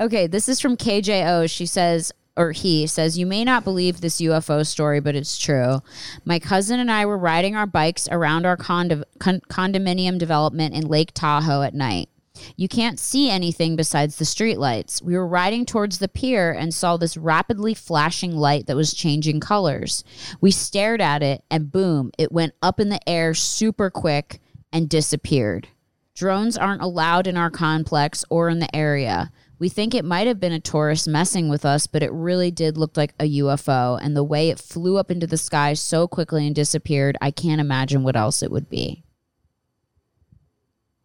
Okay, 0.00 0.26
this 0.26 0.48
is 0.48 0.60
from 0.60 0.76
KJO. 0.76 1.50
She 1.50 1.66
says, 1.66 2.12
or 2.36 2.52
he 2.52 2.86
says, 2.86 3.18
You 3.18 3.26
may 3.26 3.44
not 3.44 3.64
believe 3.64 4.00
this 4.00 4.20
UFO 4.20 4.66
story, 4.66 5.00
but 5.00 5.14
it's 5.14 5.38
true. 5.38 5.82
My 6.24 6.38
cousin 6.38 6.80
and 6.80 6.90
I 6.90 7.06
were 7.06 7.18
riding 7.18 7.54
our 7.56 7.66
bikes 7.66 8.08
around 8.10 8.46
our 8.46 8.56
condo- 8.56 9.04
con- 9.18 9.42
condominium 9.48 10.18
development 10.18 10.74
in 10.74 10.88
Lake 10.88 11.12
Tahoe 11.14 11.62
at 11.62 11.74
night. 11.74 12.08
You 12.56 12.66
can't 12.66 12.98
see 12.98 13.30
anything 13.30 13.76
besides 13.76 14.16
the 14.16 14.24
streetlights. 14.24 15.02
We 15.02 15.16
were 15.16 15.26
riding 15.26 15.66
towards 15.66 15.98
the 15.98 16.08
pier 16.08 16.50
and 16.50 16.72
saw 16.72 16.96
this 16.96 17.16
rapidly 17.16 17.74
flashing 17.74 18.34
light 18.34 18.66
that 18.66 18.76
was 18.76 18.94
changing 18.94 19.40
colors. 19.40 20.02
We 20.40 20.50
stared 20.50 21.00
at 21.00 21.22
it, 21.22 21.44
and 21.50 21.70
boom, 21.70 22.10
it 22.18 22.32
went 22.32 22.54
up 22.62 22.80
in 22.80 22.88
the 22.88 23.06
air 23.08 23.34
super 23.34 23.90
quick 23.90 24.40
and 24.72 24.88
disappeared. 24.88 25.68
Drones 26.14 26.56
aren't 26.56 26.82
allowed 26.82 27.26
in 27.26 27.36
our 27.36 27.50
complex 27.50 28.24
or 28.30 28.48
in 28.48 28.58
the 28.58 28.74
area. 28.74 29.30
We 29.62 29.68
think 29.68 29.94
it 29.94 30.04
might 30.04 30.26
have 30.26 30.40
been 30.40 30.50
a 30.50 30.58
tourist 30.58 31.06
messing 31.06 31.48
with 31.48 31.64
us, 31.64 31.86
but 31.86 32.02
it 32.02 32.10
really 32.10 32.50
did 32.50 32.76
look 32.76 32.96
like 32.96 33.14
a 33.20 33.38
UFO. 33.38 33.96
And 34.02 34.16
the 34.16 34.24
way 34.24 34.50
it 34.50 34.58
flew 34.58 34.96
up 34.96 35.08
into 35.08 35.24
the 35.24 35.38
sky 35.38 35.74
so 35.74 36.08
quickly 36.08 36.44
and 36.48 36.52
disappeared, 36.52 37.16
I 37.20 37.30
can't 37.30 37.60
imagine 37.60 38.02
what 38.02 38.16
else 38.16 38.42
it 38.42 38.50
would 38.50 38.68
be. 38.68 39.04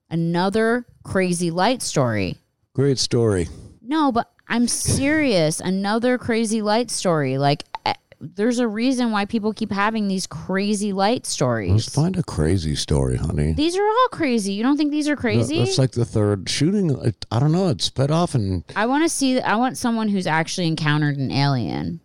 Another 0.10 0.88
crazy 1.04 1.52
light 1.52 1.84
story. 1.84 2.38
Great 2.74 2.98
story. 2.98 3.48
No, 3.80 4.12
but 4.12 4.32
I'm 4.48 4.68
serious. 4.68 5.60
Another 5.60 6.18
crazy 6.18 6.64
light 6.64 6.90
story. 6.90 7.38
Like, 7.38 7.64
there's 8.20 8.60
a 8.60 8.68
reason 8.68 9.12
why 9.12 9.26
people 9.26 9.54
keep 9.54 9.72
having 9.72 10.08
these 10.08 10.28
crazy 10.28 10.94
light 10.94 11.26
stories. 11.26 11.72
Let's 11.72 11.94
find 11.94 12.18
a 12.18 12.24
crazy 12.24 12.76
story, 12.76 13.18
honey. 13.18 13.54
These 13.54 13.78
are 13.78 13.84
all 13.84 14.08
crazy. 14.12 14.54
You 14.54 14.64
don't 14.64 14.78
think 14.78 14.92
these 14.92 15.08
are 15.08 15.16
crazy? 15.16 15.60
That's 15.60 15.78
like 15.78 15.92
the 15.92 16.06
third 16.06 16.50
shooting. 16.50 17.14
I 17.32 17.40
don't 17.40 17.52
know. 17.52 17.70
It 17.70 17.82
sped 17.82 18.12
off 18.12 18.36
and 18.36 18.64
I 18.76 18.86
want 18.86 19.04
to 19.04 19.10
see. 19.10 19.40
I 19.40 19.56
want 19.56 19.78
someone 19.78 20.08
who's 20.10 20.28
actually 20.28 20.68
encountered 20.68 21.18
an 21.18 21.32
alien. 21.32 22.02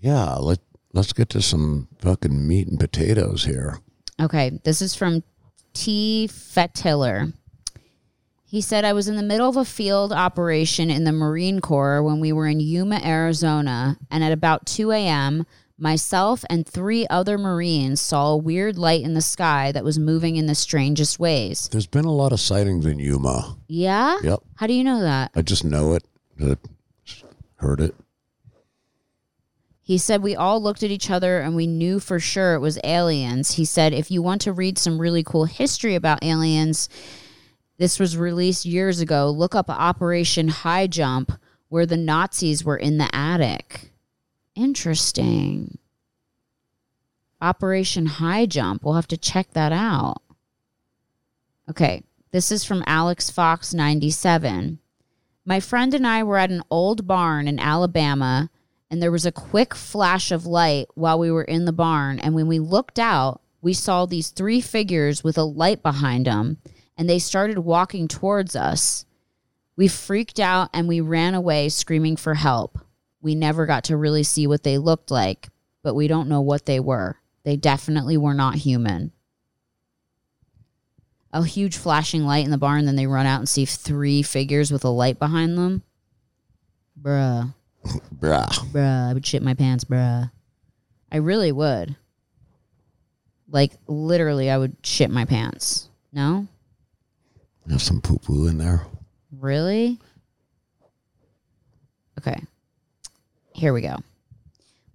yeah. 0.00 0.34
Let 0.34 0.58
Let's 0.96 1.12
get 1.12 1.28
to 1.30 1.42
some 1.42 1.88
fucking 1.98 2.48
meat 2.48 2.68
and 2.68 2.80
potatoes 2.80 3.44
here. 3.44 3.80
Okay, 4.18 4.58
this 4.64 4.80
is 4.80 4.94
from 4.94 5.22
T. 5.74 6.26
Fetiller. 6.32 7.34
He 8.48 8.60
said, 8.60 8.84
I 8.84 8.92
was 8.92 9.08
in 9.08 9.16
the 9.16 9.24
middle 9.24 9.48
of 9.48 9.56
a 9.56 9.64
field 9.64 10.12
operation 10.12 10.88
in 10.88 11.02
the 11.02 11.10
Marine 11.10 11.60
Corps 11.60 12.00
when 12.00 12.20
we 12.20 12.32
were 12.32 12.46
in 12.46 12.60
Yuma, 12.60 13.00
Arizona, 13.04 13.98
and 14.08 14.22
at 14.22 14.30
about 14.30 14.66
2 14.66 14.92
a.m., 14.92 15.44
myself 15.76 16.44
and 16.48 16.66
three 16.66 17.08
other 17.08 17.36
Marines 17.36 18.00
saw 18.00 18.28
a 18.28 18.36
weird 18.36 18.78
light 18.78 19.02
in 19.02 19.14
the 19.14 19.20
sky 19.20 19.72
that 19.72 19.82
was 19.84 19.98
moving 19.98 20.36
in 20.36 20.46
the 20.46 20.54
strangest 20.54 21.18
ways. 21.18 21.68
There's 21.70 21.88
been 21.88 22.04
a 22.04 22.12
lot 22.12 22.32
of 22.32 22.38
sightings 22.38 22.86
in 22.86 23.00
Yuma. 23.00 23.56
Yeah? 23.66 24.16
Yep. 24.22 24.38
How 24.54 24.68
do 24.68 24.72
you 24.74 24.84
know 24.84 25.00
that? 25.00 25.32
I 25.34 25.42
just 25.42 25.64
know 25.64 25.94
it. 25.94 26.04
I 26.40 26.56
heard 27.56 27.80
it. 27.80 27.96
He 29.82 29.98
said 29.98 30.22
we 30.22 30.34
all 30.36 30.62
looked 30.62 30.82
at 30.82 30.90
each 30.90 31.10
other 31.10 31.40
and 31.40 31.54
we 31.54 31.66
knew 31.66 32.00
for 32.00 32.18
sure 32.20 32.54
it 32.54 32.60
was 32.60 32.78
aliens. 32.82 33.52
He 33.52 33.64
said 33.64 33.92
if 33.92 34.10
you 34.10 34.22
want 34.22 34.40
to 34.42 34.52
read 34.52 34.78
some 34.78 35.00
really 35.00 35.22
cool 35.22 35.44
history 35.44 35.94
about 35.94 36.24
aliens, 36.24 36.88
this 37.78 37.98
was 37.98 38.16
released 38.16 38.64
years 38.64 39.00
ago. 39.00 39.30
Look 39.30 39.54
up 39.54 39.68
Operation 39.68 40.48
High 40.48 40.86
Jump 40.86 41.32
where 41.68 41.86
the 41.86 41.96
Nazis 41.96 42.64
were 42.64 42.76
in 42.76 42.98
the 42.98 43.14
attic. 43.14 43.92
Interesting. 44.54 45.78
Operation 47.40 48.06
High 48.06 48.46
Jump. 48.46 48.84
We'll 48.84 48.94
have 48.94 49.08
to 49.08 49.16
check 49.16 49.50
that 49.52 49.72
out. 49.72 50.22
Okay, 51.68 52.04
this 52.30 52.52
is 52.52 52.64
from 52.64 52.84
Alex 52.86 53.30
Fox 53.30 53.74
97. 53.74 54.78
My 55.44 55.60
friend 55.60 55.94
and 55.94 56.06
I 56.06 56.22
were 56.22 56.38
at 56.38 56.50
an 56.50 56.62
old 56.70 57.06
barn 57.06 57.48
in 57.48 57.58
Alabama 57.58 58.50
and 58.90 59.02
there 59.02 59.12
was 59.12 59.26
a 59.26 59.32
quick 59.32 59.74
flash 59.74 60.30
of 60.30 60.46
light 60.46 60.86
while 60.94 61.18
we 61.18 61.30
were 61.30 61.44
in 61.44 61.64
the 61.64 61.72
barn. 61.72 62.18
And 62.20 62.34
when 62.34 62.46
we 62.46 62.58
looked 62.58 62.98
out, 62.98 63.40
we 63.60 63.72
saw 63.72 64.06
these 64.06 64.30
three 64.30 64.60
figures 64.60 65.24
with 65.24 65.36
a 65.36 65.42
light 65.42 65.82
behind 65.82 66.26
them, 66.26 66.58
and 66.96 67.08
they 67.08 67.18
started 67.18 67.58
walking 67.58 68.08
towards 68.08 68.56
us. 68.56 69.04
We 69.76 69.88
freaked 69.88 70.40
out 70.40 70.70
and 70.72 70.88
we 70.88 71.00
ran 71.00 71.34
away 71.34 71.68
screaming 71.68 72.16
for 72.16 72.34
help. 72.34 72.78
We 73.20 73.34
never 73.34 73.66
got 73.66 73.84
to 73.84 73.96
really 73.96 74.22
see 74.22 74.46
what 74.46 74.62
they 74.62 74.78
looked 74.78 75.10
like, 75.10 75.48
but 75.82 75.94
we 75.94 76.08
don't 76.08 76.28
know 76.28 76.40
what 76.40 76.66
they 76.66 76.80
were. 76.80 77.18
They 77.44 77.56
definitely 77.56 78.16
were 78.16 78.34
not 78.34 78.56
human. 78.56 79.12
A 81.32 81.44
huge 81.44 81.76
flashing 81.76 82.24
light 82.24 82.44
in 82.44 82.50
the 82.50 82.58
barn, 82.58 82.86
then 82.86 82.96
they 82.96 83.06
run 83.06 83.26
out 83.26 83.40
and 83.40 83.48
see 83.48 83.66
three 83.66 84.22
figures 84.22 84.72
with 84.72 84.84
a 84.84 84.88
light 84.88 85.18
behind 85.18 85.58
them. 85.58 85.82
Bruh. 87.00 87.52
Bruh. 88.18 88.48
Bruh, 88.72 89.10
I 89.10 89.12
would 89.12 89.26
shit 89.26 89.42
my 89.42 89.54
pants, 89.54 89.84
bruh. 89.84 90.30
I 91.12 91.16
really 91.18 91.52
would. 91.52 91.96
Like, 93.48 93.72
literally, 93.86 94.50
I 94.50 94.58
would 94.58 94.76
shit 94.82 95.10
my 95.10 95.24
pants. 95.24 95.88
No? 96.12 96.48
There's 97.66 97.82
some 97.82 98.00
poo 98.00 98.18
poo 98.18 98.46
in 98.46 98.58
there. 98.58 98.86
Really? 99.32 99.98
Okay. 102.18 102.40
Here 103.52 103.72
we 103.72 103.80
go. 103.80 103.96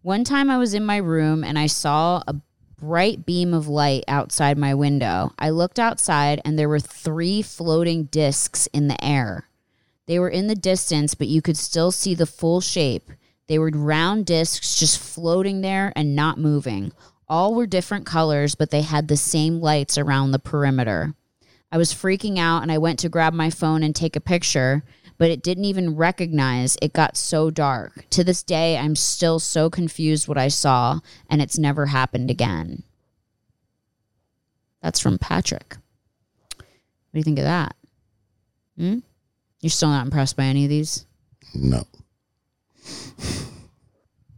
One 0.01 0.23
time 0.23 0.49
I 0.49 0.57
was 0.57 0.73
in 0.73 0.85
my 0.85 0.97
room 0.97 1.43
and 1.43 1.59
I 1.59 1.67
saw 1.67 2.23
a 2.27 2.35
bright 2.79 3.25
beam 3.25 3.53
of 3.53 3.67
light 3.67 4.03
outside 4.07 4.57
my 4.57 4.73
window. 4.73 5.33
I 5.37 5.51
looked 5.51 5.77
outside 5.77 6.41
and 6.43 6.57
there 6.57 6.69
were 6.69 6.79
three 6.79 7.41
floating 7.41 8.05
discs 8.05 8.67
in 8.67 8.87
the 8.87 9.03
air. 9.03 9.47
They 10.07 10.17
were 10.17 10.29
in 10.29 10.47
the 10.47 10.55
distance, 10.55 11.13
but 11.13 11.27
you 11.27 11.41
could 11.41 11.57
still 11.57 11.91
see 11.91 12.15
the 12.15 12.25
full 12.25 12.61
shape. 12.61 13.11
They 13.47 13.59
were 13.59 13.69
round 13.73 14.25
discs 14.25 14.79
just 14.79 14.99
floating 14.99 15.61
there 15.61 15.93
and 15.95 16.15
not 16.15 16.39
moving. 16.39 16.91
All 17.29 17.53
were 17.53 17.67
different 17.67 18.05
colors, 18.05 18.55
but 18.55 18.71
they 18.71 18.81
had 18.81 19.07
the 19.07 19.17
same 19.17 19.61
lights 19.61 19.97
around 19.97 20.31
the 20.31 20.39
perimeter. 20.39 21.13
I 21.71 21.77
was 21.77 21.93
freaking 21.93 22.37
out 22.37 22.61
and 22.61 22.71
I 22.71 22.77
went 22.77 22.99
to 22.99 23.09
grab 23.09 23.33
my 23.33 23.49
phone 23.49 23.81
and 23.83 23.95
take 23.95 24.15
a 24.15 24.21
picture, 24.21 24.83
but 25.17 25.31
it 25.31 25.41
didn't 25.41 25.65
even 25.65 25.95
recognize 25.95 26.77
it 26.81 26.93
got 26.93 27.15
so 27.15 27.49
dark. 27.49 28.05
To 28.09 28.23
this 28.23 28.43
day, 28.43 28.77
I'm 28.77 28.95
still 28.95 29.39
so 29.39 29.69
confused 29.69 30.27
what 30.27 30.37
I 30.37 30.49
saw, 30.49 30.99
and 31.29 31.41
it's 31.41 31.57
never 31.57 31.85
happened 31.85 32.29
again. 32.29 32.83
That's 34.81 34.99
from 34.99 35.17
Patrick. 35.17 35.77
What 36.57 36.65
do 37.13 37.19
you 37.19 37.23
think 37.23 37.39
of 37.39 37.45
that? 37.45 37.75
Hmm? 38.77 38.99
You're 39.61 39.69
still 39.69 39.89
not 39.89 40.05
impressed 40.05 40.35
by 40.35 40.45
any 40.45 40.63
of 40.63 40.69
these? 40.69 41.05
No. 41.53 41.85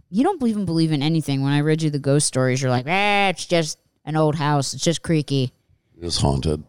You 0.09 0.23
don't 0.23 0.43
even 0.45 0.65
believe 0.65 0.91
in 0.91 1.01
anything. 1.01 1.41
When 1.41 1.53
I 1.53 1.61
read 1.61 1.81
you 1.81 1.89
the 1.89 1.97
ghost 1.97 2.27
stories, 2.27 2.61
you're 2.61 2.69
like, 2.69 2.85
ah, 2.87 3.29
it's 3.29 3.45
just 3.45 3.79
an 4.05 4.15
old 4.15 4.35
house. 4.35 4.73
It's 4.73 4.83
just 4.83 5.01
creaky. 5.01 5.53
It's 6.01 6.17
haunted. 6.17 6.63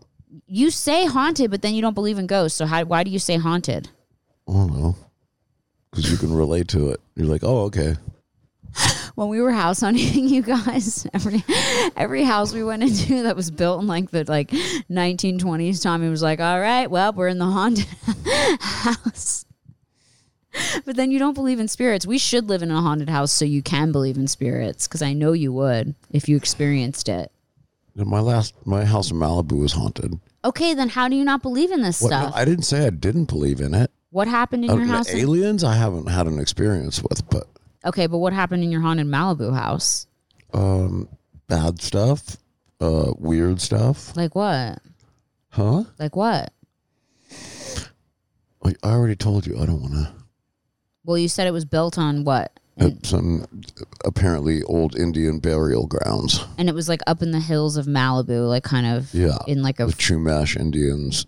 You 0.47 0.71
say 0.71 1.07
haunted, 1.07 1.51
but 1.51 1.63
then 1.63 1.75
you 1.75 1.83
don't 1.83 1.95
believe 1.95 2.19
in 2.19 2.27
ghosts. 2.27 2.59
So 2.59 2.67
how, 2.67 2.85
why 2.85 3.05
do 3.05 3.11
you 3.11 3.19
say 3.19 3.37
haunted? 3.37 3.89
I 4.49 4.53
don't 4.53 4.73
know. 4.73 4.97
Because 5.91 6.11
you 6.11 6.17
can 6.17 6.35
relate 6.35 6.69
to 6.69 6.91
it. 6.91 7.01
You're 7.17 7.27
like, 7.27 7.45
oh, 7.45 7.63
okay. 7.65 7.97
when 9.15 9.29
we 9.29 9.41
were 9.41 9.53
house 9.53 9.81
hunting, 9.81 10.29
you 10.29 10.43
guys, 10.43 11.07
every 11.15 11.45
every 11.97 12.25
house 12.25 12.53
we 12.53 12.65
went 12.65 12.83
into 12.83 13.23
that 13.25 13.37
was 13.37 13.51
built 13.51 13.81
in 13.81 13.87
like 13.87 14.11
the 14.11 14.25
like 14.25 14.51
1920s, 14.51 15.83
Tommy 15.83 16.09
was 16.09 16.23
like, 16.23 16.41
"All 16.41 16.61
right, 16.61 16.91
well, 16.91 17.13
we're 17.13 17.29
in 17.29 17.39
the 17.39 17.47
haunted 17.47 17.87
house." 18.61 19.45
But 20.85 20.95
then 20.97 21.11
you 21.11 21.19
don't 21.19 21.35
believe 21.35 21.59
in 21.59 21.67
spirits. 21.67 22.07
We 22.07 22.19
should 22.19 22.49
live 22.49 22.63
in 22.63 22.71
a 22.71 22.81
haunted 22.81 23.09
house 23.09 23.33
so 23.33 23.45
you 23.45 23.61
can 23.61 23.91
believe 23.91 24.17
in 24.17 24.29
spirits 24.29 24.87
because 24.87 25.03
I 25.03 25.13
know 25.13 25.33
you 25.33 25.53
would 25.53 25.95
if 26.11 26.29
you 26.29 26.37
experienced 26.37 27.09
it. 27.09 27.33
My 27.97 28.21
last, 28.21 28.55
my 28.65 28.85
house 28.85 29.11
in 29.11 29.17
Malibu 29.17 29.61
was 29.61 29.73
haunted. 29.73 30.19
Okay, 30.45 30.75
then 30.75 30.91
how 30.91 31.09
do 31.09 31.17
you 31.17 31.25
not 31.25 31.41
believe 31.43 31.71
in 31.73 31.81
this 31.83 32.01
What, 32.03 32.11
no, 32.11 32.21
stuff? 32.21 32.33
I 32.37 32.45
didn't 32.45 32.65
say 32.65 32.87
I 32.87 32.91
didn't 32.91 33.27
believe 33.27 33.61
in 33.61 33.73
it. 33.75 33.91
what 34.11 34.29
happened 34.29 34.65
in 34.65 34.71
Uh, 34.71 34.77
your 34.77 34.85
house? 34.87 35.09
aliens, 35.09 35.65
I 35.65 35.75
haven't 35.75 36.07
had 36.09 36.27
an 36.27 36.39
experience 36.39 37.03
with, 37.03 37.29
but 37.31 37.49
okay, 37.85 38.07
but 38.07 38.19
what 38.19 38.33
happened 38.33 38.63
in 38.63 38.71
your 38.71 38.81
haunted 38.83 39.07
Malibu 39.07 39.55
house? 39.55 40.07
um, 40.53 41.09
bad 41.49 41.81
stuff, 41.83 42.37
uh, 42.81 43.13
weird 43.19 43.61
stuff, 43.61 44.15
Like 44.17 44.35
what? 44.35 44.79
huh? 45.51 45.85
Like 45.99 46.15
what? 46.15 46.53
Like, 48.63 48.77
I 48.83 48.91
already 48.93 49.17
told 49.17 49.47
you 49.47 49.59
I 49.61 49.67
don't 49.67 49.81
want 49.83 49.93
to. 49.95 50.13
Well, 51.05 51.19
you 51.19 51.29
said 51.29 51.47
it 51.47 51.53
was 51.53 51.65
built 51.67 51.99
on 51.99 52.25
what? 52.25 52.59
Some 53.05 53.47
apparently 54.05 54.63
old 54.65 54.97
Indian 54.97 55.39
burial 55.39 55.87
grounds. 55.87 56.45
And 56.59 56.69
it 56.69 56.75
was 56.75 56.89
like 56.89 57.01
up 57.07 57.23
in 57.23 57.31
the 57.31 57.39
hills 57.41 57.77
of 57.77 57.87
Malibu, 57.87 58.49
like 58.49 58.65
kind 58.65 58.87
of 58.87 59.15
Yeah, 59.15 59.39
in 59.47 59.63
like 59.63 59.79
a 59.81 59.87
the 59.87 59.93
Chumash 59.93 60.57
Indians. 60.59 61.27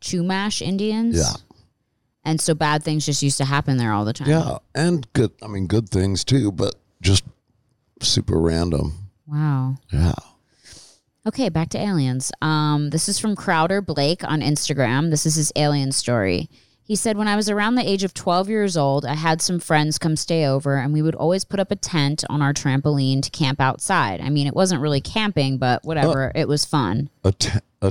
Chumash 0.00 0.60
Indians. 0.60 1.16
Yeah, 1.16 1.34
And 2.24 2.40
so 2.40 2.54
bad 2.54 2.82
things 2.82 3.06
just 3.06 3.22
used 3.22 3.38
to 3.38 3.44
happen 3.44 3.76
there 3.76 3.92
all 3.92 4.04
the 4.04 4.12
time. 4.12 4.28
yeah, 4.28 4.58
and 4.74 5.06
good. 5.12 5.30
I 5.42 5.46
mean, 5.46 5.68
good 5.68 5.88
things 5.88 6.24
too, 6.24 6.50
but 6.50 6.74
just 7.00 7.22
super 8.00 8.40
random. 8.40 8.94
Wow. 9.28 9.76
Yeah. 9.92 10.14
Okay, 11.24 11.48
back 11.48 11.68
to 11.70 11.78
aliens. 11.78 12.32
Um, 12.42 12.90
this 12.90 13.08
is 13.08 13.20
from 13.20 13.36
Crowder 13.36 13.80
Blake 13.80 14.24
on 14.24 14.40
Instagram. 14.40 15.10
This 15.10 15.24
is 15.26 15.36
his 15.36 15.52
alien 15.54 15.92
story. 15.92 16.50
He 16.92 16.96
said, 16.96 17.16
When 17.16 17.26
I 17.26 17.36
was 17.36 17.48
around 17.48 17.76
the 17.76 17.88
age 17.88 18.04
of 18.04 18.12
12 18.12 18.50
years 18.50 18.76
old, 18.76 19.06
I 19.06 19.14
had 19.14 19.40
some 19.40 19.58
friends 19.58 19.96
come 19.96 20.14
stay 20.14 20.44
over, 20.44 20.76
and 20.76 20.92
we 20.92 21.00
would 21.00 21.14
always 21.14 21.42
put 21.42 21.58
up 21.58 21.70
a 21.70 21.74
tent 21.74 22.22
on 22.28 22.42
our 22.42 22.52
trampoline 22.52 23.22
to 23.22 23.30
camp 23.30 23.62
outside. 23.62 24.20
I 24.20 24.28
mean, 24.28 24.46
it 24.46 24.54
wasn't 24.54 24.82
really 24.82 25.00
camping, 25.00 25.56
but 25.56 25.82
whatever. 25.84 26.28
Uh, 26.28 26.32
it 26.34 26.48
was 26.48 26.66
fun. 26.66 27.08
A, 27.24 27.32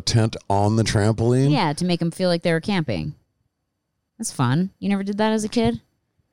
tent 0.02 0.36
on 0.52 0.76
the 0.76 0.84
trampoline. 0.84 1.52
Yeah, 1.52 1.74
to 1.74 1.84
make 1.84 2.00
them 2.00 2.12
feel 2.12 2.30
like 2.30 2.44
they 2.44 2.52
were 2.52 2.62
camping. 2.62 3.16
That's 4.20 4.32
fun. 4.32 4.70
You 4.78 4.90
never 4.90 5.02
did 5.02 5.18
that 5.18 5.34
as 5.34 5.44
a 5.44 5.50
kid? 5.50 5.82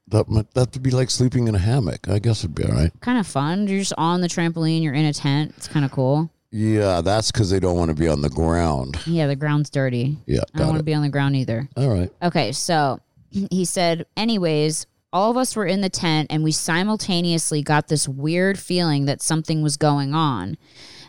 That 0.08 0.28
might, 0.28 0.52
that 0.52 0.74
would 0.74 0.82
be 0.82 0.90
like 0.90 1.08
sleeping 1.08 1.48
in 1.48 1.54
a 1.54 1.58
hammock. 1.58 2.06
I 2.06 2.18
guess 2.18 2.40
it'd 2.40 2.54
be 2.54 2.64
all 2.64 2.72
right. 2.72 2.92
Kind 3.00 3.18
of 3.18 3.26
fun. 3.26 3.66
You're 3.66 3.78
just 3.78 3.94
on 3.96 4.20
the 4.20 4.28
trampoline, 4.28 4.82
you're 4.82 4.92
in 4.92 5.06
a 5.06 5.14
tent. 5.14 5.54
It's 5.56 5.68
kind 5.68 5.86
of 5.86 5.90
cool. 5.90 6.28
Yeah, 6.50 7.02
that's 7.02 7.30
because 7.30 7.50
they 7.50 7.60
don't 7.60 7.76
want 7.76 7.90
to 7.90 7.94
be 7.94 8.08
on 8.08 8.22
the 8.22 8.30
ground. 8.30 8.98
Yeah, 9.06 9.26
the 9.26 9.36
ground's 9.36 9.70
dirty. 9.70 10.16
Yeah, 10.26 10.40
I 10.54 10.58
don't 10.58 10.68
want 10.68 10.78
to 10.78 10.84
be 10.84 10.94
on 10.94 11.02
the 11.02 11.08
ground 11.10 11.36
either. 11.36 11.68
All 11.76 11.88
right. 11.88 12.10
Okay, 12.22 12.52
so 12.52 13.00
he 13.30 13.64
said, 13.64 14.06
anyways, 14.16 14.86
all 15.12 15.30
of 15.30 15.36
us 15.36 15.56
were 15.56 15.66
in 15.66 15.80
the 15.80 15.90
tent 15.90 16.28
and 16.30 16.42
we 16.44 16.52
simultaneously 16.52 17.62
got 17.62 17.88
this 17.88 18.08
weird 18.08 18.58
feeling 18.58 19.06
that 19.06 19.22
something 19.22 19.62
was 19.62 19.76
going 19.76 20.14
on. 20.14 20.56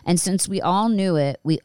And 0.04 0.18
since 0.18 0.48
we 0.48 0.60
all 0.60 0.88
knew 0.88 1.16
it, 1.16 1.40
we 1.42 1.60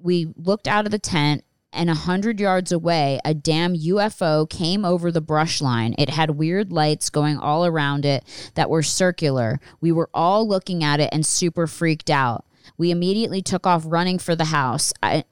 we 0.00 0.32
looked 0.36 0.68
out 0.68 0.84
of 0.84 0.92
the 0.92 0.98
tent 0.98 1.44
and 1.72 1.90
a 1.90 1.94
hundred 1.94 2.38
yards 2.38 2.70
away, 2.70 3.18
a 3.24 3.34
damn 3.34 3.74
UFO 3.76 4.48
came 4.48 4.84
over 4.84 5.10
the 5.10 5.20
brush 5.20 5.60
line. 5.60 5.94
It 5.98 6.10
had 6.10 6.30
weird 6.30 6.72
lights 6.72 7.10
going 7.10 7.36
all 7.36 7.66
around 7.66 8.04
it 8.04 8.24
that 8.54 8.70
were 8.70 8.82
circular. 8.82 9.58
We 9.80 9.90
were 9.90 10.08
all 10.14 10.46
looking 10.46 10.84
at 10.84 11.00
it 11.00 11.08
and 11.12 11.26
super 11.26 11.66
freaked 11.66 12.10
out. 12.10 12.44
We 12.76 12.90
immediately 12.90 13.42
took 13.42 13.66
off 13.66 13.84
running 13.86 14.18
for 14.18 14.34
the 14.34 14.46
house. 14.46 14.92
I, 15.02 15.24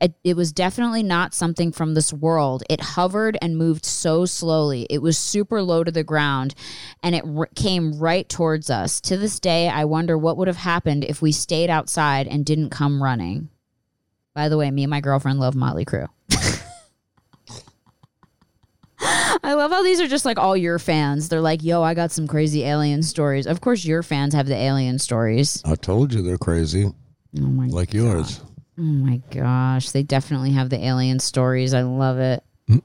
it, 0.00 0.14
it 0.24 0.36
was 0.36 0.52
definitely 0.52 1.04
not 1.04 1.32
something 1.32 1.70
from 1.70 1.94
this 1.94 2.12
world. 2.12 2.64
It 2.68 2.80
hovered 2.80 3.38
and 3.40 3.56
moved 3.56 3.84
so 3.84 4.26
slowly. 4.26 4.86
It 4.90 5.00
was 5.00 5.16
super 5.16 5.62
low 5.62 5.84
to 5.84 5.92
the 5.92 6.02
ground 6.02 6.54
and 7.04 7.14
it 7.14 7.24
r- 7.24 7.48
came 7.54 7.98
right 7.98 8.28
towards 8.28 8.68
us. 8.68 9.00
To 9.02 9.16
this 9.16 9.38
day, 9.38 9.68
I 9.68 9.84
wonder 9.84 10.18
what 10.18 10.36
would 10.36 10.48
have 10.48 10.56
happened 10.56 11.04
if 11.04 11.22
we 11.22 11.30
stayed 11.30 11.70
outside 11.70 12.26
and 12.26 12.44
didn't 12.44 12.70
come 12.70 13.02
running. 13.02 13.48
By 14.34 14.48
the 14.48 14.56
way, 14.56 14.70
me 14.70 14.82
and 14.82 14.90
my 14.90 15.00
girlfriend 15.00 15.38
love 15.38 15.54
Motley 15.54 15.84
Crue. 15.84 16.08
I 19.04 19.54
love 19.54 19.70
how 19.70 19.82
these 19.82 20.00
are 20.00 20.08
just 20.08 20.24
like 20.24 20.38
all 20.38 20.56
your 20.56 20.78
fans. 20.78 21.28
They're 21.28 21.40
like, 21.40 21.62
yo, 21.62 21.82
I 21.82 21.94
got 21.94 22.12
some 22.12 22.26
crazy 22.26 22.64
alien 22.64 23.02
stories. 23.02 23.46
Of 23.46 23.60
course, 23.60 23.84
your 23.84 24.02
fans 24.02 24.34
have 24.34 24.46
the 24.46 24.56
alien 24.56 24.98
stories. 24.98 25.60
I 25.64 25.74
told 25.74 26.12
you 26.12 26.22
they're 26.22 26.38
crazy, 26.38 26.86
Oh 27.38 27.40
my 27.40 27.66
like 27.66 27.92
yours. 27.92 28.40
Oh 28.78 28.82
my 28.82 29.20
gosh, 29.30 29.90
they 29.90 30.02
definitely 30.02 30.52
have 30.52 30.70
the 30.70 30.84
alien 30.84 31.18
stories. 31.18 31.74
I 31.74 31.82
love 31.82 32.18
it. 32.18 32.42
Mm. 32.70 32.80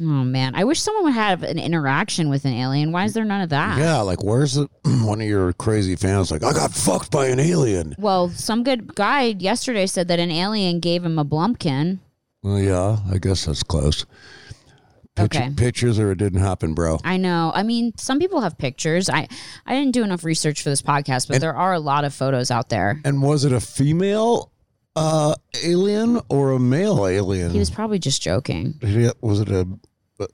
oh 0.00 0.24
man, 0.24 0.56
I 0.56 0.64
wish 0.64 0.80
someone 0.80 1.04
would 1.04 1.12
have 1.12 1.44
an 1.44 1.58
interaction 1.58 2.28
with 2.30 2.44
an 2.44 2.52
alien. 2.52 2.90
Why 2.90 3.04
is 3.04 3.14
there 3.14 3.24
none 3.24 3.42
of 3.42 3.50
that? 3.50 3.78
Yeah, 3.78 4.00
like 4.00 4.24
where's 4.24 4.54
the 4.54 4.68
one 5.04 5.20
of 5.20 5.28
your 5.28 5.52
crazy 5.52 5.94
fans? 5.94 6.30
Like 6.32 6.42
I 6.42 6.52
got 6.52 6.72
fucked 6.72 7.12
by 7.12 7.26
an 7.26 7.38
alien. 7.38 7.94
Well, 7.96 8.30
some 8.30 8.64
good 8.64 8.94
guy 8.96 9.36
yesterday 9.38 9.86
said 9.86 10.08
that 10.08 10.18
an 10.18 10.30
alien 10.32 10.80
gave 10.80 11.04
him 11.04 11.18
a 11.18 11.24
blumpkin. 11.24 11.98
Well, 12.42 12.58
yeah, 12.58 12.98
I 13.10 13.18
guess 13.18 13.44
that's 13.44 13.62
close. 13.62 14.04
Picture, 15.22 15.38
Okay. 15.40 15.50
Pictures 15.56 15.98
or 15.98 16.12
it 16.12 16.18
didn't 16.18 16.40
happen, 16.40 16.74
bro. 16.74 16.98
I 17.04 17.16
know. 17.16 17.52
I 17.54 17.62
mean, 17.62 17.92
some 17.96 18.18
people 18.18 18.40
have 18.40 18.56
pictures. 18.58 19.08
I 19.08 19.28
I 19.66 19.74
didn't 19.74 19.92
do 19.92 20.02
enough 20.04 20.24
research 20.24 20.62
for 20.62 20.70
this 20.70 20.82
podcast, 20.82 21.28
but 21.28 21.40
there 21.40 21.54
are 21.54 21.72
a 21.74 21.80
lot 21.80 22.04
of 22.04 22.14
photos 22.14 22.50
out 22.50 22.68
there. 22.68 23.00
And 23.04 23.22
was 23.22 23.44
it 23.44 23.52
a 23.52 23.60
female 23.60 24.50
uh, 24.96 25.34
alien 25.64 26.20
or 26.28 26.52
a 26.52 26.58
male 26.58 27.06
alien? 27.06 27.50
He 27.50 27.58
was 27.58 27.70
probably 27.70 27.98
just 27.98 28.22
joking. 28.22 28.74
Yeah, 28.82 29.10
was 29.20 29.40
it 29.40 29.48
a? 29.50 29.66
uh, 30.18 30.26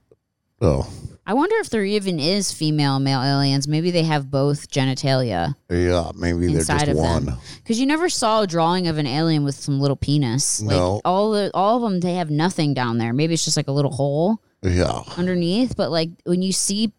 oh, 0.61 0.91
I 1.29 1.35
wonder 1.35 1.57
if 1.57 1.71
there 1.71 1.85
even 1.85 2.21
is 2.21 2.53
female 2.53 2.99
male 3.01 3.21
aliens. 3.21 3.67
Maybe 3.67 3.91
they 3.91 4.05
have 4.05 4.31
both 4.31 4.71
genitalia. 4.71 5.55
yeah, 5.69 6.13
maybe 6.15 6.47
they're 6.47 6.63
just 6.63 6.95
one. 6.95 7.33
Because 7.63 7.81
you 7.81 7.87
never 7.87 8.09
saw 8.09 8.43
a 8.43 8.47
drawing 8.47 8.87
of 8.87 8.97
an 8.99 9.07
alien 9.09 9.43
with 9.45 9.57
some 9.57 9.81
little 9.81 9.97
penis. 9.97 10.63
Like 10.63 10.77
No. 10.77 11.01
all 11.05 11.33
the 11.33 11.51
all 11.53 11.77
of 11.77 11.83
them, 11.83 11.99
they 12.01 12.15
have 12.15 12.31
nothing 12.31 12.75
down 12.75 12.99
there. 12.99 13.13
Maybe 13.13 13.35
it's 13.35 13.45
just 13.45 13.57
like 13.57 13.67
a 13.69 13.73
little 13.73 13.91
hole 13.93 14.41
Yeah, 14.67 15.03
underneath. 15.17 15.77
But 15.77 15.91
like 15.91 16.11
when 16.25 16.43
you 16.43 16.53
see 16.53 16.93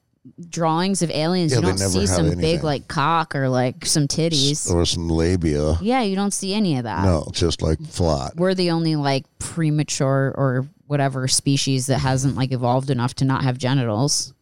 drawings 0.49 1.01
of 1.01 1.09
aliens, 1.11 1.51
Yeah, 1.51 1.59
you 1.59 1.65
don't 1.65 1.77
see 1.77 2.05
some 2.07 2.35
big 2.37 2.63
like 2.63 2.87
cock 2.87 3.35
or 3.35 3.47
like 3.49 3.85
some 3.85 4.07
titties. 4.07 4.69
or 4.71 4.85
some 4.85 5.09
labia. 5.09 5.77
yeah, 5.81 6.01
you 6.01 6.15
don't 6.15 6.31
see 6.33 6.53
any 6.53 6.77
of 6.77 6.83
that. 6.83 7.03
No, 7.05 7.27
just 7.33 7.61
like 7.61 7.79
flat. 7.87 8.35
We're 8.35 8.53
the 8.53 8.71
only 8.71 8.95
like 8.95 9.25
premature 9.39 10.33
or 10.35 10.67
whatever 10.87 11.27
species 11.27 11.87
that 11.87 11.99
hasn't 11.99 12.35
like 12.35 12.51
evolved 12.51 12.89
enough 12.89 13.13
to 13.15 13.25
not 13.25 13.43
have 13.43 13.57
genitals. 13.57 14.33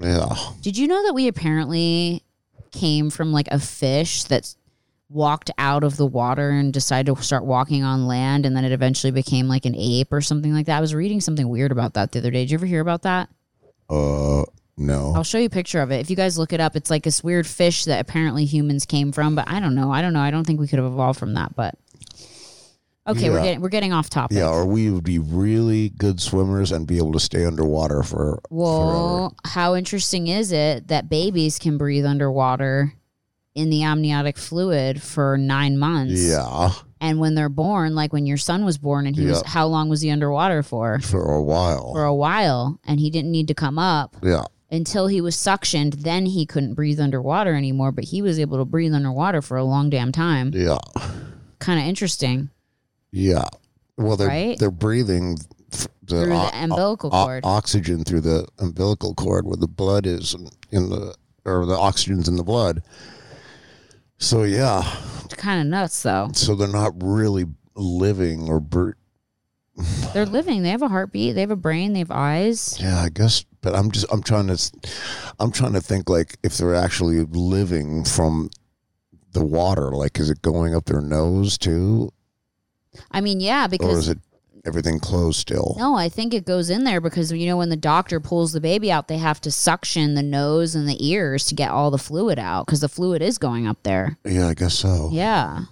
Yeah, 0.00 0.28
Did 0.62 0.78
you 0.78 0.86
know 0.86 1.02
that 1.06 1.12
we 1.14 1.26
apparently 1.26 2.22
came 2.70 3.10
from 3.10 3.32
like 3.32 3.48
a 3.50 3.58
fish 3.58 4.24
that's 4.24 4.56
walked 5.10 5.50
out 5.56 5.84
of 5.84 5.96
the 5.96 6.06
water 6.06 6.50
and 6.50 6.72
decided 6.72 7.14
to 7.14 7.22
start 7.22 7.44
walking 7.44 7.82
on 7.82 8.06
land 8.06 8.44
and 8.44 8.54
then 8.54 8.64
it 8.64 8.72
eventually 8.72 9.10
became 9.10 9.48
like 9.48 9.64
an 9.64 9.74
ape 9.74 10.12
or 10.12 10.20
something 10.20 10.52
like 10.52 10.66
that. 10.66 10.78
I 10.78 10.80
was 10.80 10.94
reading 10.94 11.20
something 11.20 11.48
weird 11.48 11.72
about 11.72 11.94
that 11.94 12.12
the 12.12 12.18
other 12.18 12.30
day. 12.30 12.40
Did 12.42 12.50
you 12.50 12.58
ever 12.58 12.66
hear 12.66 12.80
about 12.80 13.02
that? 13.02 13.30
Uh, 13.88 14.44
no. 14.76 15.12
I'll 15.16 15.24
show 15.24 15.38
you 15.38 15.46
a 15.46 15.50
picture 15.50 15.80
of 15.80 15.90
it. 15.90 16.00
If 16.00 16.10
you 16.10 16.16
guys 16.16 16.36
look 16.36 16.52
it 16.52 16.60
up, 16.60 16.76
it's 16.76 16.90
like 16.90 17.04
this 17.04 17.24
weird 17.24 17.46
fish 17.46 17.84
that 17.86 18.00
apparently 18.00 18.44
humans 18.44 18.84
came 18.84 19.12
from, 19.12 19.34
but 19.34 19.48
I 19.48 19.60
don't 19.60 19.74
know. 19.74 19.90
I 19.90 20.02
don't 20.02 20.12
know. 20.12 20.20
I 20.20 20.30
don't 20.30 20.46
think 20.46 20.60
we 20.60 20.68
could 20.68 20.78
have 20.78 20.92
evolved 20.92 21.18
from 21.18 21.34
that, 21.34 21.56
but 21.56 21.74
Okay, 23.08 23.30
we're 23.30 23.42
getting 23.42 23.60
we're 23.62 23.70
getting 23.70 23.94
off 23.94 24.10
topic. 24.10 24.36
Yeah, 24.36 24.50
or 24.50 24.66
we 24.66 24.90
would 24.90 25.04
be 25.04 25.18
really 25.18 25.88
good 25.88 26.20
swimmers 26.20 26.72
and 26.72 26.86
be 26.86 26.98
able 26.98 27.12
to 27.12 27.20
stay 27.20 27.46
underwater 27.46 28.02
for 28.02 28.40
Well, 28.50 29.34
how 29.46 29.74
interesting 29.74 30.26
is 30.26 30.52
it 30.52 30.88
that 30.88 31.08
babies 31.08 31.58
can 31.58 31.78
breathe 31.78 32.04
underwater 32.04 32.92
in 33.58 33.70
the 33.70 33.82
amniotic 33.82 34.38
fluid 34.38 35.02
for 35.02 35.36
nine 35.38 35.76
months? 35.78 36.22
yeah 36.22 36.70
And 37.00 37.18
when 37.20 37.34
they're 37.34 37.48
born, 37.48 37.94
like 37.94 38.12
when 38.12 38.26
your 38.26 38.36
son 38.38 38.64
was 38.64 38.78
born 38.78 39.06
and 39.06 39.14
he 39.16 39.26
was, 39.26 39.42
how 39.46 39.66
long 39.66 39.88
was 39.88 40.00
he 40.00 40.10
underwater 40.10 40.62
for? 40.62 40.98
for 41.00 41.32
a 41.32 41.42
while. 41.42 41.92
For 41.92 42.04
a 42.04 42.14
while. 42.14 42.78
And 42.86 42.98
he 43.00 43.10
didn't 43.10 43.30
need 43.32 43.48
to 43.48 43.54
come 43.54 43.78
up 43.78 44.16
yeah, 44.22 44.44
until 44.70 45.06
he 45.06 45.20
was 45.20 45.36
suctioned. 45.36 46.02
Then 46.02 46.26
he 46.26 46.44
couldn't 46.46 46.74
breathe 46.74 47.00
underwater 47.00 47.54
anymore, 47.54 47.92
but 47.92 48.04
he 48.04 48.22
was 48.22 48.38
able 48.38 48.58
to 48.58 48.64
breathe 48.64 48.94
underwater 48.94 49.42
for 49.42 49.56
a 49.56 49.64
long 49.64 49.90
damn 49.90 50.12
time. 50.12 50.50
yeah, 50.54 50.78
Kind 51.60 51.80
of 51.80 51.86
interesting. 51.86 52.50
yeah. 53.12 53.46
Well, 53.96 54.16
they're 54.16 54.28
Right? 54.28 54.58
they're 54.58 54.70
breathing 54.70 55.38
the, 55.70 55.88
Through 56.24 56.32
o- 56.34 56.46
the 56.50 56.62
umbilical 56.64 57.10
o- 57.12 57.24
cord. 57.24 57.44
oxygen 57.44 58.04
through 58.04 58.20
the 58.22 58.46
umbilical 58.60 59.12
cord 59.14 59.44
where 59.44 59.56
the 59.56 59.66
blood 59.66 60.06
is 60.06 60.34
in 60.70 60.88
the 60.88 61.14
or 61.44 61.66
the 61.66 61.74
oxygen's 61.76 62.28
in 62.28 62.36
the 62.36 62.44
blood. 62.44 62.80
So 64.18 64.42
yeah, 64.42 64.82
It's 65.24 65.34
kind 65.34 65.60
of 65.60 65.66
nuts, 65.68 66.02
though. 66.02 66.30
so 66.32 66.54
they're 66.54 66.68
not 66.68 66.92
really 67.02 67.46
living 67.74 68.48
or 68.48 68.58
br- 68.60 68.90
They're 70.12 70.26
living. 70.26 70.62
They 70.62 70.70
have 70.70 70.82
a 70.82 70.88
heartbeat. 70.88 71.34
They 71.36 71.40
have 71.42 71.52
a 71.52 71.56
brain. 71.56 71.92
They 71.92 72.00
have 72.00 72.10
eyes. 72.10 72.76
yeah, 72.80 72.98
I 73.00 73.08
guess. 73.10 73.44
But 73.60 73.74
I'm 73.74 73.90
just 73.90 74.06
I'm 74.12 74.22
trying 74.22 74.48
to 74.48 74.72
I'm 75.40 75.50
trying 75.52 75.72
to 75.72 75.80
think 75.80 76.08
like 76.08 76.36
if 76.42 76.56
they're 76.58 76.74
actually 76.74 77.24
living 77.24 78.04
from 78.04 78.50
the 79.32 79.44
water, 79.44 79.90
like 79.90 80.18
is 80.18 80.30
it 80.30 80.42
going 80.42 80.74
up 80.74 80.84
their 80.86 81.00
nose 81.00 81.58
too, 81.58 82.12
I 83.10 83.20
mean, 83.20 83.40
yeah, 83.40 83.66
or 83.66 83.68
because 83.68 83.98
is 83.98 84.08
it 84.10 84.18
everything 84.68 85.00
closed 85.00 85.40
still? 85.40 85.74
No, 85.78 85.96
I 85.96 86.08
think 86.08 86.32
it 86.32 86.44
goes 86.46 86.70
in 86.70 86.84
there 86.84 87.00
because 87.00 87.32
you 87.32 87.46
know 87.46 87.56
when 87.56 87.70
the 87.70 87.76
doctor 87.76 88.20
pulls 88.20 88.52
the 88.52 88.60
baby 88.60 88.92
out, 88.92 89.08
they 89.08 89.18
have 89.18 89.40
to 89.40 89.50
suction 89.50 90.14
the 90.14 90.22
nose 90.22 90.74
and 90.76 90.88
the 90.88 91.04
ears 91.04 91.46
to 91.46 91.56
get 91.56 91.70
all 91.70 91.90
the 91.90 91.98
fluid 91.98 92.38
out 92.38 92.66
because 92.66 92.80
the 92.80 92.88
fluid 92.88 93.22
is 93.22 93.38
going 93.38 93.66
up 93.66 93.82
there. 93.82 94.16
Yeah, 94.24 94.46
I 94.48 94.54
guess 94.54 94.74
so. 94.74 95.08
Yeah, 95.12 95.64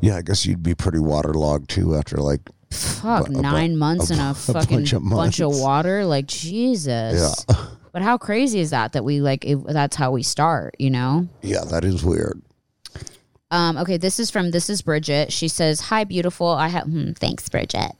Yeah, 0.00 0.16
I 0.16 0.22
guess 0.22 0.46
you'd 0.46 0.62
be 0.62 0.74
pretty 0.76 1.00
waterlogged 1.00 1.68
too 1.70 1.96
after 1.96 2.18
like 2.18 2.42
fuck, 2.70 3.26
bu- 3.26 3.40
nine 3.40 3.76
months 3.76 4.10
a 4.10 4.14
in 4.14 4.20
a 4.20 4.30
a 4.30 4.34
fucking 4.34 4.76
bunch 4.78 4.92
of 4.92 5.08
bunch 5.08 5.40
of 5.40 5.50
water, 5.58 6.04
like 6.04 6.26
Jesus. 6.26 7.44
yeah, 7.48 7.56
But 7.92 8.02
how 8.02 8.18
crazy 8.18 8.60
is 8.60 8.70
that? 8.70 8.92
That 8.92 9.04
we 9.04 9.20
like 9.20 9.44
it, 9.46 9.56
that's 9.66 9.96
how 9.96 10.10
we 10.12 10.22
start, 10.22 10.76
you 10.78 10.90
know? 10.90 11.26
yeah, 11.42 11.64
that 11.70 11.84
is 11.84 12.04
weird. 12.04 12.40
Um, 13.50 13.78
okay, 13.78 13.96
this 13.96 14.20
is 14.20 14.30
from 14.30 14.50
this 14.50 14.68
is 14.68 14.82
Bridget. 14.82 15.32
She 15.32 15.48
says, 15.48 15.80
"Hi, 15.82 16.04
beautiful. 16.04 16.48
I 16.48 16.68
have 16.68 16.84
hmm, 16.84 17.12
thanks, 17.12 17.48
Bridget." 17.48 17.92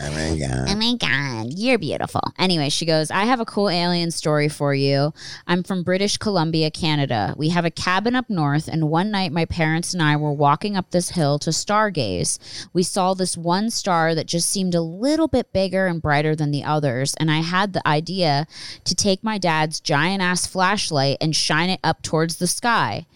Oh 0.00 0.10
my 0.10 0.38
god. 0.38 0.68
Oh 0.68 0.76
my 0.76 0.94
God, 0.96 1.52
you're 1.52 1.78
beautiful. 1.78 2.22
Anyway, 2.38 2.70
she 2.70 2.86
goes, 2.86 3.10
I 3.10 3.24
have 3.24 3.40
a 3.40 3.44
cool 3.44 3.68
alien 3.68 4.10
story 4.10 4.48
for 4.48 4.74
you. 4.74 5.12
I'm 5.46 5.62
from 5.62 5.82
British 5.82 6.16
Columbia, 6.16 6.70
Canada. 6.70 7.34
We 7.36 7.50
have 7.50 7.66
a 7.66 7.70
cabin 7.70 8.16
up 8.16 8.30
north, 8.30 8.68
and 8.68 8.88
one 8.88 9.10
night 9.10 9.32
my 9.32 9.44
parents 9.44 9.92
and 9.92 10.02
I 10.02 10.16
were 10.16 10.32
walking 10.32 10.76
up 10.76 10.90
this 10.90 11.10
hill 11.10 11.38
to 11.40 11.50
stargaze. 11.50 12.38
We 12.72 12.82
saw 12.82 13.12
this 13.12 13.36
one 13.36 13.70
star 13.70 14.14
that 14.14 14.26
just 14.26 14.48
seemed 14.48 14.74
a 14.74 14.80
little 14.80 15.28
bit 15.28 15.52
bigger 15.52 15.86
and 15.86 16.00
brighter 16.00 16.34
than 16.34 16.52
the 16.52 16.64
others, 16.64 17.14
and 17.18 17.30
I 17.30 17.40
had 17.42 17.72
the 17.72 17.86
idea 17.86 18.46
to 18.84 18.94
take 18.94 19.22
my 19.22 19.36
dad's 19.36 19.78
giant 19.78 20.22
ass 20.22 20.46
flashlight 20.46 21.18
and 21.20 21.36
shine 21.36 21.68
it 21.68 21.80
up 21.84 22.00
towards 22.02 22.36
the 22.36 22.46
sky. 22.46 23.06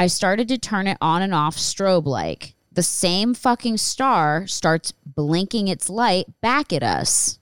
I 0.00 0.06
started 0.06 0.48
to 0.48 0.56
turn 0.56 0.86
it 0.86 0.96
on 1.02 1.20
and 1.20 1.34
off 1.34 1.58
strobe 1.58 2.06
like. 2.06 2.54
The 2.72 2.82
same 2.82 3.34
fucking 3.34 3.76
star 3.76 4.46
starts 4.46 4.92
blinking 4.92 5.68
its 5.68 5.90
light 5.90 6.24
back 6.40 6.72
at 6.72 6.82
us. 6.82 7.38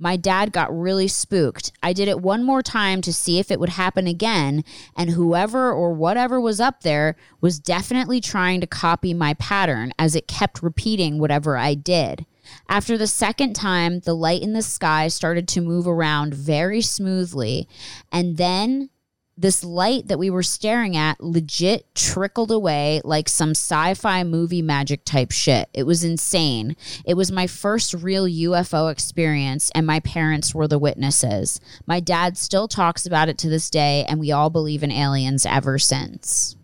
My 0.00 0.16
dad 0.16 0.50
got 0.50 0.76
really 0.76 1.06
spooked. 1.06 1.70
I 1.80 1.92
did 1.92 2.08
it 2.08 2.20
one 2.20 2.42
more 2.42 2.60
time 2.60 3.02
to 3.02 3.12
see 3.12 3.38
if 3.38 3.52
it 3.52 3.60
would 3.60 3.68
happen 3.68 4.08
again, 4.08 4.64
and 4.96 5.10
whoever 5.10 5.70
or 5.70 5.92
whatever 5.92 6.40
was 6.40 6.58
up 6.58 6.80
there 6.80 7.14
was 7.40 7.60
definitely 7.60 8.20
trying 8.20 8.60
to 8.62 8.66
copy 8.66 9.14
my 9.14 9.34
pattern 9.34 9.92
as 9.96 10.16
it 10.16 10.26
kept 10.26 10.60
repeating 10.60 11.20
whatever 11.20 11.56
I 11.56 11.74
did. 11.74 12.26
After 12.68 12.98
the 12.98 13.06
second 13.06 13.54
time, 13.54 14.00
the 14.00 14.14
light 14.14 14.42
in 14.42 14.54
the 14.54 14.62
sky 14.62 15.06
started 15.06 15.46
to 15.46 15.60
move 15.60 15.86
around 15.86 16.34
very 16.34 16.80
smoothly, 16.80 17.68
and 18.10 18.38
then 18.38 18.90
this 19.36 19.64
light 19.64 20.08
that 20.08 20.18
we 20.18 20.30
were 20.30 20.42
staring 20.42 20.96
at 20.96 21.20
legit 21.20 21.94
trickled 21.94 22.50
away 22.50 23.00
like 23.02 23.28
some 23.28 23.50
sci-fi 23.50 24.22
movie 24.24 24.62
magic 24.62 25.04
type 25.04 25.30
shit. 25.30 25.68
It 25.72 25.84
was 25.84 26.04
insane. 26.04 26.76
It 27.04 27.14
was 27.14 27.32
my 27.32 27.46
first 27.46 27.94
real 27.94 28.26
UFO 28.26 28.92
experience 28.92 29.70
and 29.74 29.86
my 29.86 30.00
parents 30.00 30.54
were 30.54 30.68
the 30.68 30.78
witnesses. 30.78 31.60
My 31.86 31.98
dad 31.98 32.36
still 32.36 32.68
talks 32.68 33.06
about 33.06 33.28
it 33.28 33.38
to 33.38 33.48
this 33.48 33.70
day 33.70 34.04
and 34.08 34.20
we 34.20 34.32
all 34.32 34.50
believe 34.50 34.82
in 34.82 34.92
aliens 34.92 35.46
ever 35.46 35.78
since. 35.78 36.56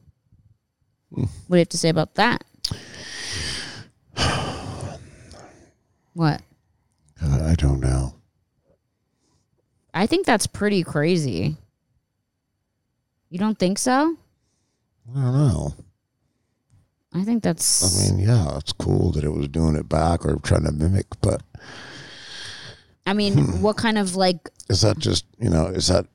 What 1.11 1.27
do 1.49 1.57
you 1.57 1.59
have 1.59 1.69
to 1.71 1.79
say 1.79 1.89
about 1.89 2.15
that? 2.15 2.45
What? 6.15 6.43
I 7.23 7.55
don't 7.55 7.79
know. 7.79 8.15
I 9.95 10.07
think 10.07 10.27
that's 10.27 10.49
pretty 10.49 10.83
crazy. 10.83 11.57
You 13.31 13.39
don't 13.39 13.59
think 13.59 13.79
so? 13.79 14.17
I 15.11 15.21
don't 15.21 15.33
know. 15.35 15.75
I 17.13 17.25
think 17.25 17.43
that's 17.43 18.09
I 18.09 18.11
mean, 18.11 18.19
yeah, 18.27 18.57
it's 18.59 18.73
cool 18.73 19.13
that 19.13 19.25
it 19.25 19.31
was 19.31 19.49
doing 19.49 19.77
it 19.77 19.89
back 19.89 20.27
or 20.27 20.37
trying 20.37 20.65
to 20.65 20.73
mimic, 20.73 21.07
but 21.21 21.43
I 23.07 23.15
mean, 23.15 23.39
hmm. 23.39 23.63
what 23.63 23.77
kind 23.77 23.97
of 23.97 24.15
like 24.15 24.51
is 24.69 24.83
that 24.83 24.99
just 24.99 25.25
you 25.39 25.49
know 25.49 25.67
is 25.67 25.89
that 25.89 26.07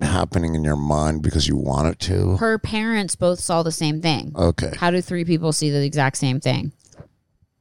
happening 0.00 0.54
in 0.54 0.64
your 0.64 0.76
mind 0.76 1.22
because 1.22 1.46
you 1.46 1.56
want 1.56 1.88
it 1.88 1.98
to? 2.00 2.36
her 2.38 2.58
parents 2.58 3.14
both 3.14 3.40
saw 3.40 3.62
the 3.62 3.72
same 3.72 4.00
thing. 4.00 4.32
Okay, 4.36 4.72
How 4.78 4.90
do 4.90 5.00
three 5.02 5.24
people 5.24 5.52
see 5.52 5.70
the 5.70 5.84
exact 5.84 6.16
same 6.16 6.40
thing? 6.40 6.72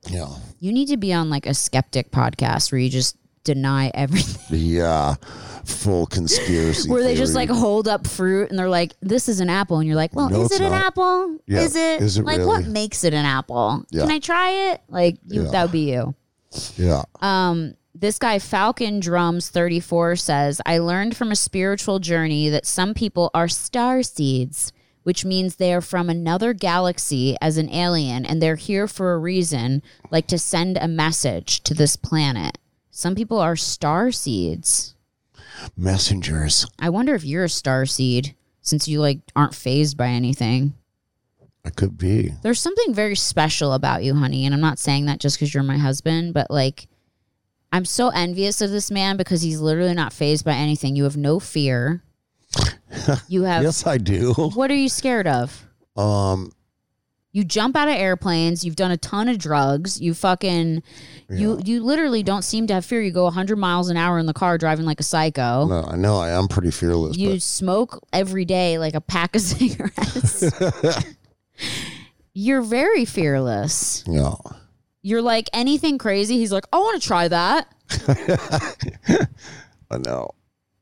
yeah, 0.07 0.29
You 0.59 0.71
need 0.71 0.87
to 0.87 0.97
be 0.97 1.11
on 1.11 1.29
like 1.29 1.45
a 1.45 1.53
skeptic 1.53 2.11
podcast 2.11 2.71
where 2.71 2.79
you 2.79 2.89
just 2.89 3.17
deny 3.47 3.89
everything. 3.95 4.59
yeah, 4.59 5.15
full 5.65 6.05
conspiracy. 6.05 6.89
Where 6.91 7.01
they 7.01 7.15
just 7.15 7.33
like 7.33 7.49
hold 7.49 7.87
up 7.87 8.05
fruit 8.05 8.49
and 8.51 8.59
they're 8.59 8.69
like, 8.69 8.93
"This 9.01 9.27
is 9.27 9.39
an 9.39 9.49
apple," 9.49 9.79
and 9.79 9.87
you're 9.87 9.95
like, 9.95 10.13
"Well, 10.15 10.29
No, 10.29 10.41
is 10.43 10.51
it 10.51 10.61
an 10.61 10.71
not. 10.71 10.85
apple? 10.85 11.37
Yeah, 11.47 11.61
Is 11.61 11.75
it? 11.75 12.01
is 12.01 12.17
it 12.17 12.25
like 12.25 12.41
what 12.45 12.65
makes 12.67 13.03
it 13.03 13.13
an 13.13 13.25
apple? 13.25 13.83
Yeah. 13.89 14.01
Can 14.03 14.11
I 14.11 14.19
try 14.19 14.49
it? 14.71 14.81
Like 14.89 15.17
you, 15.27 15.43
Yeah. 15.45 15.49
that 15.51 15.61
would 15.63 15.71
be 15.71 15.91
you." 15.91 16.13
yeah, 16.77 17.03
Um, 17.21 17.73
this 17.93 18.19
guy 18.19 18.37
Falcon 18.39 18.99
Drums 18.99 19.49
34 19.49 20.15
says, 20.17 20.61
I 20.65 20.77
learned 20.77 21.17
from 21.17 21.31
a 21.31 21.35
spiritual 21.35 21.99
journey 21.99 22.47
that 22.49 22.65
some 22.65 22.93
people 22.93 23.29
are 23.33 23.47
star 23.47 24.01
seeds, 24.03 24.71
which 25.03 25.25
means 25.25 25.55
they 25.55 25.73
are 25.73 25.81
from 25.81 26.09
another 26.09 26.53
galaxy 26.53 27.35
as 27.41 27.57
an 27.57 27.69
alien 27.69 28.23
and 28.25 28.41
they're 28.41 28.55
here 28.55 28.87
for 28.87 29.13
a 29.13 29.17
reason, 29.19 29.81
like 30.11 30.27
to 30.27 30.37
send 30.37 30.77
a 30.77 30.87
message 30.87 31.61
to 31.63 31.73
this 31.73 31.95
planet. 31.95 32.57
Some 32.97 33.13
people 33.13 33.37
are 33.37 33.55
star 33.55 34.11
seeds. 34.11 34.95
messengers. 35.77 36.65
I 36.79 36.89
wonder 36.89 37.13
if 37.13 37.23
you're 37.23 37.43
a 37.43 37.49
star 37.49 37.85
seed 37.85 38.33
since 38.61 38.87
you 38.87 39.01
like 39.01 39.19
aren't 39.35 39.53
phased 39.53 39.97
by 39.97 40.07
anything. 40.07 40.73
I 41.63 41.69
could 41.69 41.95
be. 41.95 42.31
There's 42.41 42.59
something 42.59 42.95
very 42.95 43.15
special 43.15 43.73
about 43.73 44.03
you, 44.03 44.15
honey. 44.15 44.45
And 44.45 44.53
I'm 44.55 44.61
not 44.61 44.79
saying 44.79 45.05
that 45.05 45.19
just 45.19 45.37
because 45.37 45.53
you're 45.53 45.61
my 45.61 45.77
husband, 45.77 46.33
but 46.33 46.49
like, 46.49 46.87
I'm 47.71 47.85
so 47.85 48.09
envious 48.09 48.61
of 48.61 48.71
this 48.71 48.89
man 48.89 49.15
because 49.15 49.43
he's 49.43 49.61
literally 49.61 49.93
not 49.93 50.11
phased 50.11 50.43
by 50.43 50.53
anything. 50.53 50.95
You 50.95 51.03
have 51.03 51.17
no 51.17 51.39
fear. 51.39 52.01
You 53.27 53.43
have. 53.43 53.61
Yes, 53.61 53.85
I 53.85 53.99
do. 53.99 54.33
What 54.33 54.71
are 54.71 54.75
you 54.75 54.89
scared 54.89 55.27
of? 55.27 55.67
Um, 55.95 56.51
You 57.37 57.43
jump 57.43 57.75
out 57.75 57.87
of 57.87 57.93
airplanes. 57.93 58.65
You've 58.65 58.75
done 58.75 58.89
a 58.89 58.97
ton 58.97 59.29
of 59.29 59.37
drugs. 59.37 60.01
You 60.01 60.15
fucking. 60.15 60.81
You 61.29 61.61
you 61.63 61.83
literally 61.83 62.23
don't 62.23 62.41
seem 62.41 62.65
to 62.65 62.73
have 62.73 62.83
fear. 62.83 62.99
You 62.99 63.11
go 63.11 63.25
100 63.25 63.57
miles 63.57 63.89
an 63.89 63.97
hour 63.97 64.17
in 64.17 64.25
the 64.25 64.33
car 64.33 64.57
driving 64.57 64.87
like 64.87 64.99
a 64.99 65.03
psycho. 65.03 65.67
no, 65.67 65.83
I 65.83 65.95
know 65.97 66.17
I 66.17 66.31
am 66.31 66.47
pretty 66.47 66.71
fearless, 66.71 67.15
You 67.15 67.39
smoke 67.39 68.03
every 68.11 68.43
day 68.43 68.79
like 68.79 68.95
a 68.95 69.01
pack 69.01 69.35
of 69.35 69.41
cigarettes. 69.43 70.45
You're 72.33 72.63
very 72.63 73.05
fearless. 73.05 74.01
but 74.07 74.13
yeah, 74.13 74.33
You're 75.03 75.21
like 75.21 75.47
anything 75.53 75.99
crazy. 75.99 76.37
He's 76.39 76.51
like, 76.51 76.65
I 76.73 76.79
want 76.79 76.99
to 76.99 77.07
try 77.07 77.27
that. 77.27 77.67
I 79.91 79.97
know. 79.99 80.31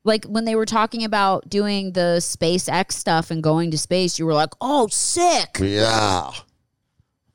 Like 0.06 0.26
when 0.26 0.46
they 0.46 0.56
were 0.56 0.68
talking 0.68 1.04
about 1.04 1.50
doing 1.50 1.94
the 1.94 2.18
SpaceX 2.20 2.92
stuff 2.92 3.32
and 3.32 3.42
going 3.42 3.72
to 3.72 3.78
space, 3.80 4.20
you 4.20 4.26
were 4.28 4.36
like, 4.36 4.52
oh, 4.62 4.86
sick. 4.92 5.58
Yeah, 5.60 6.30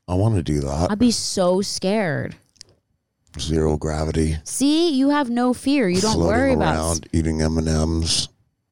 I 0.07 0.15
want 0.15 0.35
to 0.35 0.43
do 0.43 0.59
that. 0.61 0.91
I'd 0.91 0.99
be 0.99 1.11
so 1.11 1.61
scared. 1.61 2.35
Zero 3.39 3.77
gravity. 3.77 4.37
See, 4.43 4.91
you 4.93 5.09
have 5.09 5.29
no 5.29 5.53
fear. 5.53 5.87
You 5.87 6.01
don't 6.01 6.13
floating 6.15 6.27
worry 6.37 6.53
about 6.53 6.75
around 6.75 7.07
eating 7.13 7.41
M 7.41 7.57
and 7.57 7.67
M's. 7.67 8.27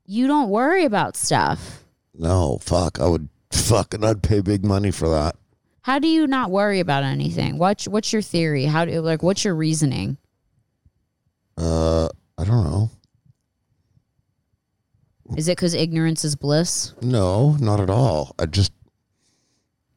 you 0.06 0.28
don't 0.28 0.50
worry 0.50 0.84
about 0.86 1.16
stuff. 1.16 1.84
No, 2.14 2.58
fuck. 2.62 3.00
I 3.00 3.08
would 3.08 3.30
fucking. 3.52 4.04
I'd 4.04 4.22
pay 4.22 4.42
big 4.42 4.66
money 4.66 4.92
for 4.92 5.08
that. 5.10 5.36
How 5.82 5.98
do 5.98 6.08
you 6.10 6.28
not 6.28 6.52
worry 6.52 6.82
about 6.82 7.04
anything? 7.06 7.58
What's 7.58 7.88
what's 7.88 8.12
your 8.12 8.22
theory? 8.22 8.66
How 8.66 8.84
do 8.84 9.00
like 9.00 9.24
what's 9.24 9.46
your 9.46 9.56
reasoning? 9.56 10.18
Uh, 11.58 12.10
I 12.38 12.44
don't 12.44 12.64
know. 12.66 12.92
Is 15.38 15.48
it 15.48 15.58
because 15.58 15.74
ignorance 15.74 16.26
is 16.26 16.36
bliss? 16.36 16.94
No, 17.02 17.52
not 17.60 17.80
at 17.80 17.90
all. 17.90 18.34
I 18.40 18.46
just, 18.48 18.72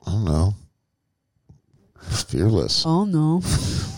I 0.06 0.10
don't 0.10 0.24
know. 0.24 0.54
Fearless. 2.02 2.84
Oh 2.86 3.04
no. 3.04 3.40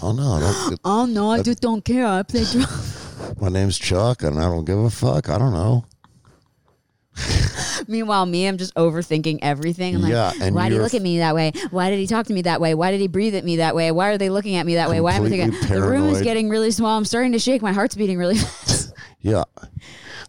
Oh 0.03 0.13
no. 0.13 0.77
Oh 0.85 1.07
no, 1.07 1.31
I 1.31 1.43
just 1.43 1.61
don't 1.61 1.85
care. 1.85 2.07
I 2.07 2.23
play 2.23 2.45
drum. 2.45 2.67
My 3.41 3.49
name's 3.49 3.79
Chuck, 3.79 4.23
and 4.23 4.39
I 4.39 4.43
don't 4.43 4.65
give 4.65 4.79
a 4.79 4.91
fuck. 4.91 5.29
I 5.29 5.39
don't 5.39 5.53
know. 5.53 5.85
Meanwhile, 7.89 8.27
me, 8.27 8.47
I'm 8.47 8.59
just 8.59 8.75
overthinking 8.75 9.39
everything. 9.43 9.97
I'm 9.97 10.03
like, 10.03 10.13
Yeah, 10.13 10.33
and 10.41 10.55
why 10.55 10.69
did 10.69 10.77
he 10.77 10.81
look 10.81 10.95
at 10.95 11.03
me 11.03 11.19
that 11.19 11.35
way? 11.35 11.53
Why 11.71 11.91
did 11.91 11.99
he 11.99 12.07
talk 12.07 12.27
to 12.27 12.33
me 12.33 12.43
that 12.43 12.61
way? 12.61 12.75
Why 12.75 12.91
did 12.91 13.01
he 13.01 13.09
breathe 13.09 13.35
at 13.35 13.45
me 13.45 13.57
that 13.57 13.75
way? 13.75 13.91
Why 13.93 14.11
are 14.11 14.19
they 14.19 14.31
looking 14.31 14.57
at 14.57 14.67
me 14.67 14.75
that 14.77 14.89
way? 14.91 15.01
Why 15.01 15.13
am 15.15 15.25
I 15.25 15.29
thinking 15.29 15.51
Completely 15.51 15.81
the 15.81 15.87
room 15.87 16.09
is 16.11 16.23
getting 16.23 16.49
really 16.49 16.71
small? 16.71 16.97
I'm 16.97 17.05
starting 17.05 17.33
to 17.33 17.39
shake. 17.39 17.63
My 17.63 17.73
heart's 17.73 17.95
beating 17.95 18.19
really 18.19 18.37
fast. 18.39 18.93
Yeah, 19.21 19.45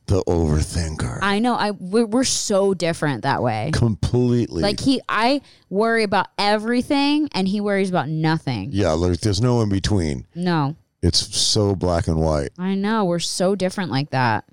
the 0.07 0.23
overthinker. 0.23 1.19
I 1.21 1.39
know. 1.39 1.55
I 1.55 1.71
we're, 1.71 2.05
we're 2.05 2.23
so 2.23 2.73
different 2.73 3.23
that 3.23 3.41
way. 3.41 3.71
Completely. 3.73 4.61
Like 4.61 4.79
he, 4.79 5.01
I 5.09 5.41
worry 5.69 6.03
about 6.03 6.27
everything, 6.37 7.29
and 7.33 7.47
he 7.47 7.61
worries 7.61 7.89
about 7.89 8.09
nothing. 8.09 8.69
yeah, 8.71 8.91
like 8.91 9.19
there's 9.21 9.41
no 9.41 9.61
in 9.61 9.69
between. 9.69 10.25
No, 10.35 10.75
It's 11.01 11.35
so 11.35 11.75
black 11.75 12.07
and 12.07 12.17
white. 12.19 12.49
I 12.57 12.75
know. 12.75 13.05
We're 13.05 13.19
so 13.19 13.55
different 13.55 13.91
like 13.91 14.11
that. 14.11 14.45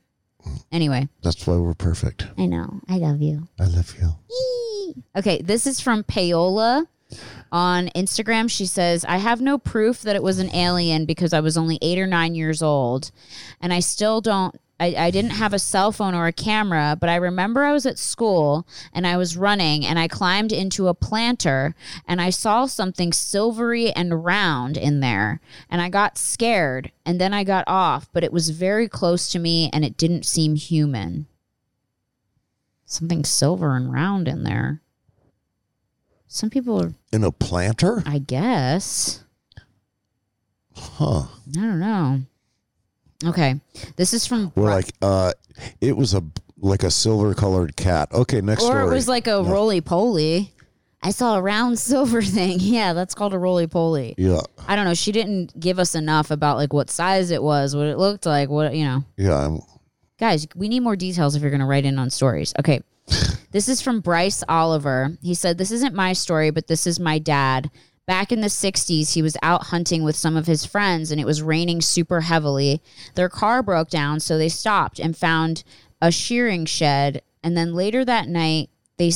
Anyway, 0.73 1.09
That's 1.23 1.47
why 1.47 1.57
we're 1.57 1.75
perfect. 1.75 2.27
I 2.37 2.47
know. 2.47 2.81
I 2.89 2.97
love 2.99 3.23
you. 3.23 3.47
I 3.61 3.67
love 3.67 3.95
you. 4.01 4.95
Okay, 5.17 5.41
this 5.41 5.67
is 5.69 5.81
from 5.81 6.03
Paola 6.03 6.87
on 7.53 7.89
Instagram. 7.95 8.51
She 8.51 8.67
says, 8.67 9.05
I 9.05 9.19
have 9.19 9.41
no 9.41 9.57
proof 9.59 10.03
that 10.03 10.17
it 10.17 10.23
was 10.23 10.39
an 10.41 10.53
alien 10.55 11.05
because 11.05 11.33
I 11.33 11.41
was 11.41 11.57
only 11.57 11.79
eight 11.81 11.99
or 11.99 12.07
nine 12.09 12.35
years 12.35 12.61
old. 12.63 13.11
And 13.61 13.73
I 13.73 13.81
still 13.81 14.21
don't. 14.21 14.55
I, 14.83 14.95
I 14.99 15.11
didn't 15.13 15.31
have 15.31 15.53
a 15.53 15.61
cell 15.61 15.93
phone 15.93 16.13
or 16.13 16.27
a 16.27 16.33
camera, 16.33 16.97
but 16.99 17.09
I 17.09 17.15
remember 17.15 17.63
I 17.63 17.73
was 17.73 17.87
at 17.87 18.01
school 18.01 18.67
and 18.93 19.07
I 19.07 19.17
was 19.17 19.37
running 19.37 19.87
and 19.87 19.97
I 19.97 20.09
climbed 20.09 20.51
into 20.51 20.89
a 20.89 20.95
planter 20.95 21.77
and 22.05 22.21
I 22.21 22.31
saw 22.31 22.67
something 22.67 23.13
silvery 23.13 23.93
and 23.93 24.25
round 24.25 24.77
in 24.77 24.99
there. 24.99 25.41
And 25.71 25.81
I 25.81 25.89
got 25.89 26.19
scared 26.19 26.91
and 27.07 27.21
then 27.21 27.33
I 27.33 27.45
got 27.45 27.63
off, 27.69 28.09
but 28.13 28.25
it 28.25 28.33
was 28.33 28.51
very 28.51 28.89
close 28.89 29.31
to 29.31 29.39
me 29.39 29.71
and 29.73 29.85
it 29.85 29.97
didn't 29.97 30.27
seem 30.27 30.57
human. 30.57 31.27
Something 32.85 33.25
silver 33.25 33.77
and 33.77 33.93
round 33.93 34.27
in 34.27 34.43
there. 34.43 34.83
Some 36.27 36.51
people 36.51 36.83
are 36.83 36.95
In 37.13 37.23
a 37.23 37.31
planter? 37.31 38.03
I 38.05 38.19
guess. 38.19 39.23
Huh. 40.75 41.27
I 41.51 41.53
don't 41.53 41.79
know. 41.79 42.23
Okay. 43.25 43.61
This 43.97 44.13
is 44.15 44.27
from 44.27 44.53
We're 44.55 44.65
Bri- 44.65 44.73
like, 44.73 44.93
uh, 45.03 45.33
it 45.81 45.97
was 45.97 46.15
a 46.15 46.23
like 46.59 46.83
a 46.85 46.91
silver 46.91 47.35
colored 47.35 47.77
cat. 47.77 48.13
Okay, 48.13 48.41
next 48.41 48.63
or 48.63 48.67
story. 48.67 48.87
it 48.87 48.91
was 48.91 49.09
like 49.09 49.27
a 49.27 49.43
roly 49.43 49.81
poly. 49.81 50.53
I 51.03 51.11
saw 51.11 51.37
a 51.37 51.43
round 51.43 51.79
silver 51.91 52.23
thing. 52.23 52.59
Yeah, 52.61 52.93
that's 52.93 53.15
called 53.15 53.35
a 53.35 53.39
roly 53.39 53.67
poly. 53.67 54.15
yeah, 54.17 54.41
I 54.69 54.77
don't 54.77 54.85
know. 54.85 54.95
She 54.95 55.11
didn't 55.13 55.59
give 55.59 55.79
us 55.79 55.95
enough 55.95 56.31
about 56.31 56.57
like 56.57 56.73
what 56.73 56.91
size 56.91 57.31
it 57.31 57.43
was, 57.43 57.75
what 57.75 57.87
it 57.87 57.99
looked 57.99 58.27
like, 58.27 58.49
what 58.49 58.75
you 58.75 58.85
know. 58.85 59.05
yeah. 59.17 59.35
I'm- 59.39 59.61
Guys, 60.19 60.47
we 60.55 60.69
need 60.69 60.81
more 60.81 60.95
details 60.95 61.35
if 61.35 61.43
you're 61.43 61.51
going 61.51 61.59
to 61.63 61.67
write 61.67 61.85
in 61.85 61.99
on 61.99 62.09
stories. 62.09 62.55
Okay. 62.61 62.81
this 63.51 63.69
is 63.69 63.83
from 63.83 63.99
Bryce 64.01 64.45
Oliver. 64.49 65.17
He 65.21 65.35
said, 65.35 65.59
This 65.59 65.73
isn't 65.73 65.97
my 65.97 66.13
story, 66.13 66.51
but 66.51 66.69
this 66.69 66.87
is 66.87 67.01
my 67.01 67.19
dad. 67.19 67.73
Back 68.07 68.33
in 68.33 68.41
the 68.41 68.49
60s, 68.49 69.15
he 69.15 69.23
was 69.23 69.37
out 69.43 69.67
hunting 69.67 70.03
with 70.03 70.17
some 70.17 70.37
of 70.37 70.47
his 70.47 70.65
friends 70.65 71.11
and 71.11 71.21
it 71.21 71.27
was 71.27 71.43
raining 71.43 71.81
super 71.81 72.23
heavily. 72.23 72.83
Their 73.15 73.29
car 73.29 73.63
broke 73.63 73.91
down, 73.91 74.19
so 74.19 74.37
they 74.37 74.49
stopped 74.49 74.99
and 74.99 75.17
found 75.17 75.63
a 76.01 76.11
shearing 76.11 76.65
shed. 76.65 77.23
And 77.45 77.57
then 77.57 77.75
later 77.75 78.05
that 78.05 78.29
night, 78.29 78.71
they 78.97 79.13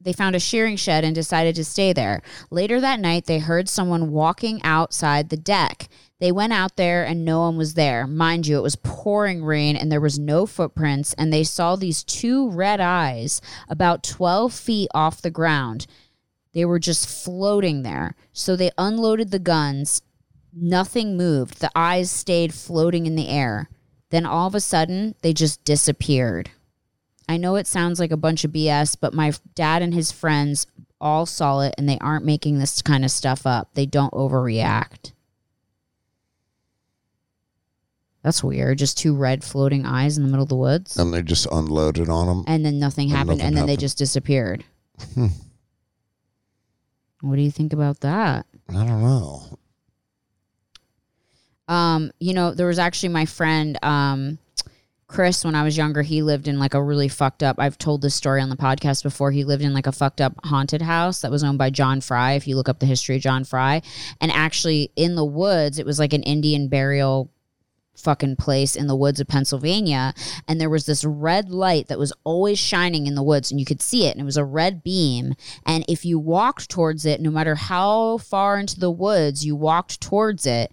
they 0.00 0.12
found 0.12 0.36
a 0.36 0.40
shearing 0.40 0.76
shed 0.76 1.02
and 1.02 1.14
decided 1.14 1.54
to 1.54 1.64
stay 1.64 1.92
there. 1.94 2.20
Later 2.50 2.78
that 2.80 3.00
night, 3.00 3.24
they 3.24 3.38
heard 3.38 3.70
someone 3.70 4.12
walking 4.12 4.62
outside 4.62 5.30
the 5.30 5.36
deck. 5.36 5.88
They 6.20 6.30
went 6.30 6.52
out 6.52 6.76
there 6.76 7.04
and 7.04 7.24
no 7.24 7.40
one 7.40 7.56
was 7.56 7.72
there. 7.72 8.06
Mind 8.06 8.46
you, 8.46 8.58
it 8.58 8.62
was 8.62 8.76
pouring 8.76 9.42
rain 9.42 9.76
and 9.76 9.90
there 9.90 10.00
was 10.00 10.18
no 10.18 10.44
footprints, 10.46 11.14
and 11.14 11.32
they 11.32 11.42
saw 11.42 11.74
these 11.74 12.04
two 12.04 12.50
red 12.50 12.80
eyes 12.80 13.40
about 13.68 14.02
12 14.02 14.52
feet 14.52 14.90
off 14.94 15.22
the 15.22 15.30
ground. 15.30 15.86
They 16.54 16.64
were 16.64 16.78
just 16.78 17.08
floating 17.08 17.82
there. 17.82 18.14
So 18.32 18.56
they 18.56 18.70
unloaded 18.78 19.30
the 19.30 19.38
guns. 19.38 20.00
Nothing 20.52 21.16
moved. 21.16 21.60
The 21.60 21.70
eyes 21.74 22.10
stayed 22.10 22.54
floating 22.54 23.06
in 23.06 23.16
the 23.16 23.28
air. 23.28 23.68
Then 24.10 24.24
all 24.24 24.46
of 24.46 24.54
a 24.54 24.60
sudden, 24.60 25.16
they 25.22 25.32
just 25.32 25.64
disappeared. 25.64 26.50
I 27.28 27.36
know 27.38 27.56
it 27.56 27.66
sounds 27.66 27.98
like 27.98 28.12
a 28.12 28.16
bunch 28.16 28.44
of 28.44 28.52
BS, 28.52 28.96
but 29.00 29.12
my 29.14 29.32
dad 29.54 29.82
and 29.82 29.92
his 29.92 30.12
friends 30.12 30.66
all 31.00 31.26
saw 31.26 31.60
it 31.60 31.74
and 31.76 31.88
they 31.88 31.98
aren't 31.98 32.24
making 32.24 32.58
this 32.58 32.80
kind 32.82 33.04
of 33.04 33.10
stuff 33.10 33.46
up. 33.46 33.70
They 33.74 33.86
don't 33.86 34.12
overreact. 34.12 35.12
That's 38.22 38.44
weird. 38.44 38.78
Just 38.78 38.96
two 38.96 39.14
red 39.14 39.42
floating 39.44 39.84
eyes 39.84 40.16
in 40.16 40.22
the 40.22 40.28
middle 40.30 40.44
of 40.44 40.48
the 40.48 40.56
woods. 40.56 40.96
and 40.96 41.12
they 41.12 41.22
just 41.22 41.46
unloaded 41.50 42.08
on 42.08 42.26
them. 42.26 42.44
And 42.46 42.64
then 42.64 42.78
nothing 42.78 43.08
And 43.08 43.16
happened 43.16 43.38
nothing 43.38 43.48
and 43.48 43.56
then 43.56 43.66
they 43.66 43.76
just 43.76 43.98
disappeared. 43.98 44.64
What 47.24 47.36
do 47.36 47.42
you 47.42 47.50
think 47.50 47.72
about 47.72 48.00
that? 48.00 48.44
I 48.68 48.72
don't 48.72 49.02
know. 49.02 49.58
Um, 51.66 52.12
you 52.20 52.34
know, 52.34 52.52
there 52.52 52.66
was 52.66 52.78
actually 52.78 53.08
my 53.08 53.24
friend, 53.24 53.82
um, 53.82 54.38
Chris, 55.06 55.42
when 55.42 55.54
I 55.54 55.62
was 55.62 55.74
younger, 55.74 56.02
he 56.02 56.20
lived 56.20 56.48
in 56.48 56.58
like 56.58 56.74
a 56.74 56.82
really 56.82 57.08
fucked 57.08 57.42
up. 57.42 57.56
I've 57.58 57.78
told 57.78 58.02
this 58.02 58.14
story 58.14 58.42
on 58.42 58.50
the 58.50 58.56
podcast 58.56 59.02
before. 59.02 59.30
He 59.30 59.44
lived 59.44 59.62
in 59.62 59.72
like 59.72 59.86
a 59.86 59.92
fucked 59.92 60.20
up 60.20 60.34
haunted 60.44 60.82
house 60.82 61.22
that 61.22 61.30
was 61.30 61.42
owned 61.42 61.56
by 61.56 61.70
John 61.70 62.02
Fry. 62.02 62.32
If 62.32 62.46
you 62.46 62.56
look 62.56 62.68
up 62.68 62.80
the 62.80 62.86
history 62.86 63.16
of 63.16 63.22
John 63.22 63.44
Fry, 63.44 63.80
and 64.20 64.30
actually 64.30 64.92
in 64.94 65.14
the 65.14 65.24
woods, 65.24 65.78
it 65.78 65.86
was 65.86 65.98
like 65.98 66.12
an 66.12 66.24
Indian 66.24 66.68
burial 66.68 67.30
fucking 67.96 68.36
place 68.36 68.76
in 68.76 68.86
the 68.86 68.96
woods 68.96 69.20
of 69.20 69.28
Pennsylvania. 69.28 70.14
And 70.46 70.60
there 70.60 70.70
was 70.70 70.86
this 70.86 71.04
red 71.04 71.50
light 71.50 71.88
that 71.88 71.98
was 71.98 72.12
always 72.24 72.58
shining 72.58 73.06
in 73.06 73.14
the 73.14 73.22
woods, 73.22 73.50
and 73.50 73.58
you 73.60 73.66
could 73.66 73.82
see 73.82 74.06
it, 74.06 74.12
and 74.12 74.20
it 74.20 74.24
was 74.24 74.36
a 74.36 74.44
red 74.44 74.82
beam. 74.82 75.34
And 75.64 75.84
if 75.88 76.04
you 76.04 76.18
walked 76.18 76.68
towards 76.68 77.06
it, 77.06 77.20
no 77.20 77.30
matter 77.30 77.54
how 77.54 78.18
far 78.18 78.58
into 78.58 78.78
the 78.78 78.90
woods 78.90 79.44
you 79.44 79.56
walked 79.56 80.00
towards 80.00 80.46
it, 80.46 80.72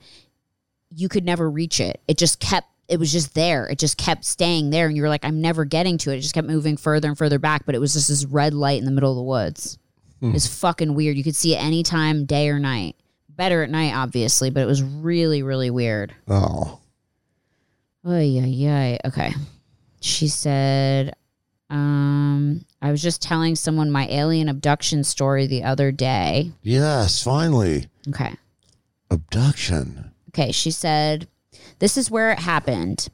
you 0.96 1.08
could 1.08 1.26
never 1.26 1.50
reach 1.50 1.80
it. 1.80 2.02
It 2.08 2.18
just 2.18 2.40
kept 2.40 2.68
it 2.92 3.00
was 3.00 3.12
just 3.14 3.34
there. 3.36 3.70
It 3.70 3.80
just 3.80 3.98
kept 3.98 4.26
staying 4.26 4.70
there 4.70 4.86
and 4.88 4.98
you 4.98 5.02
were 5.02 5.10
like 5.10 5.24
I'm 5.24 5.40
never 5.40 5.64
getting 5.64 5.98
to 6.00 6.12
it. 6.12 6.18
It 6.18 6.22
just 6.22 6.34
kept 6.34 6.48
moving 6.48 6.76
further 6.76 7.08
and 7.08 7.18
further 7.18 7.40
back, 7.40 7.66
but 7.66 7.74
it 7.74 7.80
was 7.80 7.94
just 7.94 8.10
this 8.10 8.26
red 8.26 8.54
light 8.54 8.80
in 8.80 8.86
the 8.86 8.92
middle 8.92 9.12
of 9.12 9.16
the 9.16 9.24
woods. 9.24 9.80
Hmm. 10.20 10.36
It's 10.36 10.46
fucking 10.60 10.94
weird. 10.94 11.16
You 11.16 11.24
could 11.24 11.36
see 11.36 11.56
it 11.56 11.64
anytime, 11.64 12.26
day 12.26 12.50
or 12.50 12.60
night. 12.60 12.98
Better 13.30 13.64
at 13.64 13.70
night 13.70 13.94
obviously, 13.94 14.50
but 14.50 14.62
it 14.62 14.66
was 14.66 14.84
really 14.84 15.42
really 15.42 15.70
weird. 15.70 16.14
Oh, 16.28 16.81
Oh 18.04 18.20
yeah, 18.20 18.46
yeah. 18.46 18.98
Okay. 19.06 19.34
She 20.00 20.28
said, 20.28 21.14
um, 21.70 22.66
I 22.82 22.92
was 22.92 23.02
just 23.02 23.22
telling 23.22 23.56
someone 23.56 23.92
my 23.92 24.08
alien 24.08 24.50
abduction 24.50 25.04
story 25.04 25.48
the 25.48 25.64
other 25.64 25.92
day. 25.92 26.52
yes, 26.64 27.24
finally. 27.24 27.88
Okay. 28.10 28.36
Abduction. 29.10 30.12
Okay, 30.30 30.52
she 30.52 30.72
said, 30.72 31.28
This 31.80 31.98
is 31.98 32.10
where 32.10 32.32
it 32.32 32.40
happened. 32.40 33.10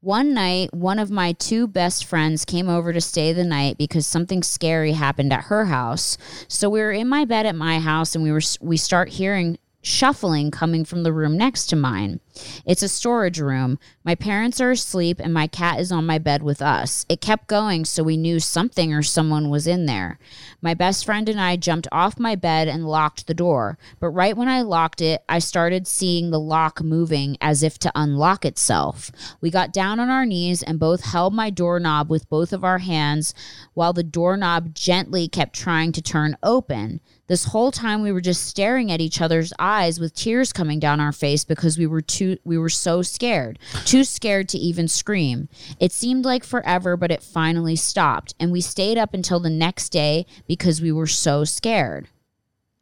One 0.00 0.34
night, 0.34 0.74
one 0.74 0.98
of 0.98 1.10
my 1.10 1.32
two 1.32 1.66
best 1.68 2.04
friends 2.04 2.44
came 2.44 2.68
over 2.68 2.92
to 2.92 3.00
stay 3.00 3.32
the 3.32 3.44
night 3.44 3.78
because 3.78 4.06
something 4.06 4.42
scary 4.42 4.92
happened 4.92 5.32
at 5.32 5.44
her 5.44 5.66
house. 5.66 6.18
So 6.48 6.68
we 6.68 6.80
were 6.80 6.90
in 6.92 7.08
my 7.08 7.24
bed 7.24 7.46
at 7.46 7.54
my 7.54 7.78
house 7.78 8.14
and 8.14 8.22
we 8.24 8.32
were 8.32 8.40
we 8.60 8.76
start 8.76 9.10
hearing 9.10 9.58
shuffling 9.80 10.50
coming 10.50 10.84
from 10.84 11.02
the 11.02 11.12
room 11.12 11.36
next 11.36 11.66
to 11.66 11.76
mine. 11.76 12.20
It's 12.64 12.82
a 12.82 12.88
storage 12.88 13.38
room. 13.40 13.78
My 14.04 14.14
parents 14.14 14.60
are 14.60 14.70
asleep 14.70 15.20
and 15.20 15.32
my 15.32 15.46
cat 15.46 15.80
is 15.80 15.92
on 15.92 16.06
my 16.06 16.18
bed 16.18 16.42
with 16.42 16.62
us. 16.62 17.04
It 17.08 17.20
kept 17.20 17.46
going, 17.46 17.84
so 17.84 18.02
we 18.02 18.16
knew 18.16 18.40
something 18.40 18.92
or 18.92 19.02
someone 19.02 19.50
was 19.50 19.66
in 19.66 19.86
there. 19.86 20.18
My 20.60 20.74
best 20.74 21.04
friend 21.04 21.28
and 21.28 21.40
I 21.40 21.56
jumped 21.56 21.88
off 21.92 22.18
my 22.18 22.34
bed 22.34 22.68
and 22.68 22.88
locked 22.88 23.26
the 23.26 23.34
door. 23.34 23.78
But 24.00 24.10
right 24.10 24.36
when 24.36 24.48
I 24.48 24.62
locked 24.62 25.00
it, 25.00 25.22
I 25.28 25.38
started 25.38 25.86
seeing 25.86 26.30
the 26.30 26.40
lock 26.40 26.82
moving 26.82 27.36
as 27.40 27.62
if 27.62 27.78
to 27.80 27.92
unlock 27.94 28.44
itself. 28.44 29.10
We 29.40 29.50
got 29.50 29.72
down 29.72 30.00
on 30.00 30.08
our 30.08 30.26
knees 30.26 30.62
and 30.62 30.78
both 30.78 31.04
held 31.04 31.34
my 31.34 31.50
doorknob 31.50 32.10
with 32.10 32.28
both 32.28 32.52
of 32.52 32.64
our 32.64 32.78
hands 32.78 33.34
while 33.74 33.92
the 33.92 34.02
doorknob 34.02 34.74
gently 34.74 35.28
kept 35.28 35.54
trying 35.54 35.92
to 35.92 36.02
turn 36.02 36.36
open. 36.42 37.00
This 37.32 37.46
whole 37.46 37.72
time 37.72 38.02
we 38.02 38.12
were 38.12 38.20
just 38.20 38.46
staring 38.46 38.92
at 38.92 39.00
each 39.00 39.20
other's 39.20 39.54
eyes 39.58 39.98
with 39.98 40.14
tears 40.14 40.52
coming 40.52 40.78
down 40.78 41.00
our 41.00 41.12
face 41.12 41.44
because 41.44 41.78
we 41.78 41.86
were 41.86 42.02
too 42.02 42.21
we 42.44 42.58
were 42.58 42.68
so 42.68 43.02
scared, 43.02 43.58
too 43.84 44.04
scared 44.04 44.48
to 44.50 44.58
even 44.58 44.88
scream. 44.88 45.48
It 45.78 45.92
seemed 45.92 46.24
like 46.24 46.44
forever, 46.44 46.96
but 46.96 47.10
it 47.10 47.22
finally 47.22 47.76
stopped, 47.76 48.34
and 48.38 48.52
we 48.52 48.60
stayed 48.60 48.98
up 48.98 49.14
until 49.14 49.40
the 49.40 49.50
next 49.50 49.90
day 49.90 50.26
because 50.46 50.80
we 50.80 50.92
were 50.92 51.06
so 51.06 51.44
scared. 51.44 52.08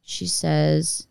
She 0.02 0.26
says, 0.26 1.06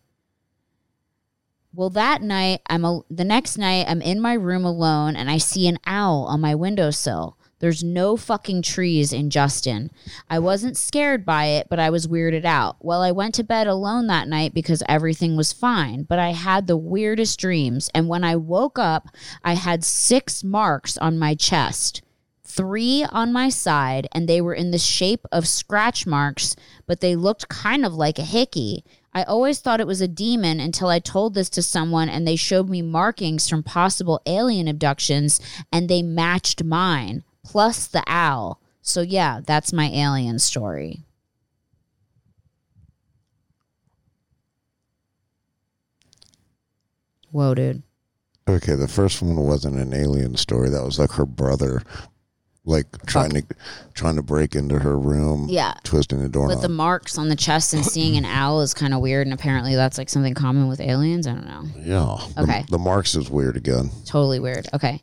well, 1.72 1.90
that 1.90 2.20
night, 2.20 2.60
I'm 2.68 2.84
a, 2.84 3.02
the 3.08 3.24
next 3.24 3.56
night 3.56 3.86
I'm 3.88 4.02
in 4.02 4.20
my 4.20 4.34
room 4.34 4.64
alone 4.64 5.14
and 5.16 5.30
I 5.30 5.38
see 5.38 5.68
an 5.68 5.78
owl 5.86 6.24
on 6.24 6.40
my 6.40 6.54
windowsill. 6.54 7.38
There's 7.60 7.84
no 7.84 8.16
fucking 8.16 8.62
trees 8.62 9.12
in 9.12 9.30
Justin. 9.30 9.90
I 10.28 10.38
wasn't 10.38 10.76
scared 10.76 11.24
by 11.24 11.46
it, 11.46 11.68
but 11.68 11.78
I 11.78 11.90
was 11.90 12.06
weirded 12.06 12.44
out. 12.44 12.76
Well, 12.80 13.02
I 13.02 13.12
went 13.12 13.34
to 13.36 13.44
bed 13.44 13.66
alone 13.66 14.06
that 14.08 14.28
night 14.28 14.52
because 14.52 14.82
everything 14.88 15.36
was 15.36 15.52
fine, 15.52 16.02
but 16.02 16.18
I 16.18 16.30
had 16.30 16.66
the 16.66 16.76
weirdest 16.76 17.38
dreams. 17.38 17.90
And 17.94 18.08
when 18.08 18.24
I 18.24 18.36
woke 18.36 18.78
up, 18.78 19.08
I 19.44 19.54
had 19.54 19.84
six 19.84 20.42
marks 20.42 20.98
on 20.98 21.18
my 21.18 21.34
chest 21.34 22.02
three 22.50 23.04
on 23.04 23.32
my 23.32 23.48
side, 23.48 24.08
and 24.12 24.28
they 24.28 24.40
were 24.40 24.54
in 24.54 24.72
the 24.72 24.78
shape 24.78 25.24
of 25.30 25.46
scratch 25.46 26.04
marks, 26.04 26.56
but 26.86 27.00
they 27.00 27.14
looked 27.14 27.48
kind 27.48 27.86
of 27.86 27.94
like 27.94 28.18
a 28.18 28.24
hickey. 28.24 28.84
I 29.14 29.22
always 29.22 29.60
thought 29.60 29.80
it 29.80 29.86
was 29.86 30.00
a 30.00 30.08
demon 30.08 30.60
until 30.60 30.88
I 30.88 30.98
told 30.98 31.34
this 31.34 31.50
to 31.50 31.62
someone 31.62 32.08
and 32.08 32.26
they 32.26 32.36
showed 32.36 32.68
me 32.68 32.82
markings 32.82 33.48
from 33.48 33.62
possible 33.62 34.20
alien 34.24 34.68
abductions 34.68 35.40
and 35.72 35.88
they 35.88 36.02
matched 36.02 36.62
mine 36.62 37.24
plus 37.44 37.86
the 37.86 38.02
owl. 38.06 38.60
So 38.82 39.00
yeah, 39.02 39.40
that's 39.44 39.72
my 39.72 39.86
alien 39.86 40.38
story. 40.38 41.04
Whoa, 47.30 47.54
dude. 47.54 47.82
Okay, 48.48 48.74
the 48.74 48.88
first 48.88 49.22
one 49.22 49.36
wasn't 49.36 49.76
an 49.76 49.94
alien 49.94 50.36
story. 50.36 50.70
That 50.70 50.82
was 50.84 50.98
like 50.98 51.12
her 51.12 51.26
brother, 51.26 51.82
like 52.64 52.86
trying 53.06 53.30
to 53.30 53.42
trying 53.94 54.16
to 54.16 54.22
break 54.22 54.56
into 54.56 54.78
her 54.80 54.98
room. 54.98 55.46
Yeah. 55.48 55.74
twisting 55.84 56.20
the 56.20 56.28
door 56.28 56.48
With 56.48 56.62
the 56.62 56.68
marks 56.68 57.16
on 57.16 57.28
the 57.28 57.36
chest 57.36 57.72
and 57.72 57.84
seeing 57.86 58.16
an 58.16 58.24
owl 58.24 58.60
is 58.62 58.74
kind 58.74 58.92
of 58.92 59.00
weird, 59.00 59.26
and 59.26 59.34
apparently 59.34 59.76
that's 59.76 59.98
like 59.98 60.08
something 60.08 60.34
common 60.34 60.66
with 60.68 60.80
aliens. 60.80 61.26
I 61.28 61.34
don't 61.34 61.46
know. 61.46 61.64
yeah. 61.78 62.26
The- 62.34 62.42
Okay. 62.42 62.64
The, 62.68 62.78
marks 62.78 63.14
is 63.14 63.30
weird 63.30 63.56
again. 63.56 63.90
Totally 64.04 64.40
weird. 64.40 64.66
Okay. 64.74 65.00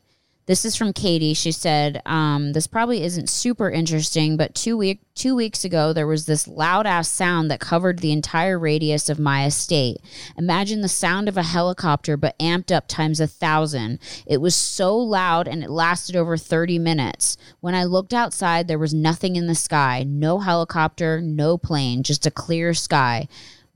This 0.48 0.64
is 0.64 0.74
from 0.74 0.94
Katie. 0.94 1.34
She 1.34 1.52
said, 1.52 2.00
um, 2.06 2.54
"This 2.54 2.66
probably 2.66 3.02
isn't 3.02 3.28
super 3.28 3.70
interesting, 3.70 4.38
but 4.38 4.54
two 4.54 4.78
week 4.78 5.02
two 5.14 5.34
weeks 5.34 5.62
ago 5.62 5.92
there 5.92 6.06
was 6.06 6.24
this 6.24 6.48
loud 6.48 6.86
ass 6.86 7.10
sound 7.10 7.50
that 7.50 7.60
covered 7.60 7.98
the 7.98 8.12
entire 8.12 8.58
radius 8.58 9.10
of 9.10 9.18
my 9.18 9.44
estate. 9.44 9.98
Imagine 10.38 10.80
the 10.80 10.88
sound 10.88 11.28
of 11.28 11.36
a 11.36 11.42
helicopter, 11.42 12.16
but 12.16 12.38
amped 12.38 12.74
up 12.74 12.88
times 12.88 13.20
a 13.20 13.26
thousand. 13.26 13.98
It 14.26 14.40
was 14.40 14.56
so 14.56 14.96
loud 14.96 15.46
and 15.46 15.62
it 15.62 15.68
lasted 15.68 16.16
over 16.16 16.38
thirty 16.38 16.78
minutes. 16.78 17.36
When 17.60 17.74
I 17.74 17.84
looked 17.84 18.14
outside, 18.14 18.68
there 18.68 18.78
was 18.78 18.94
nothing 18.94 19.36
in 19.36 19.48
the 19.48 19.54
sky. 19.54 20.02
No 20.08 20.38
helicopter, 20.38 21.20
no 21.20 21.58
plane, 21.58 22.02
just 22.02 22.24
a 22.24 22.30
clear 22.30 22.72
sky." 22.72 23.28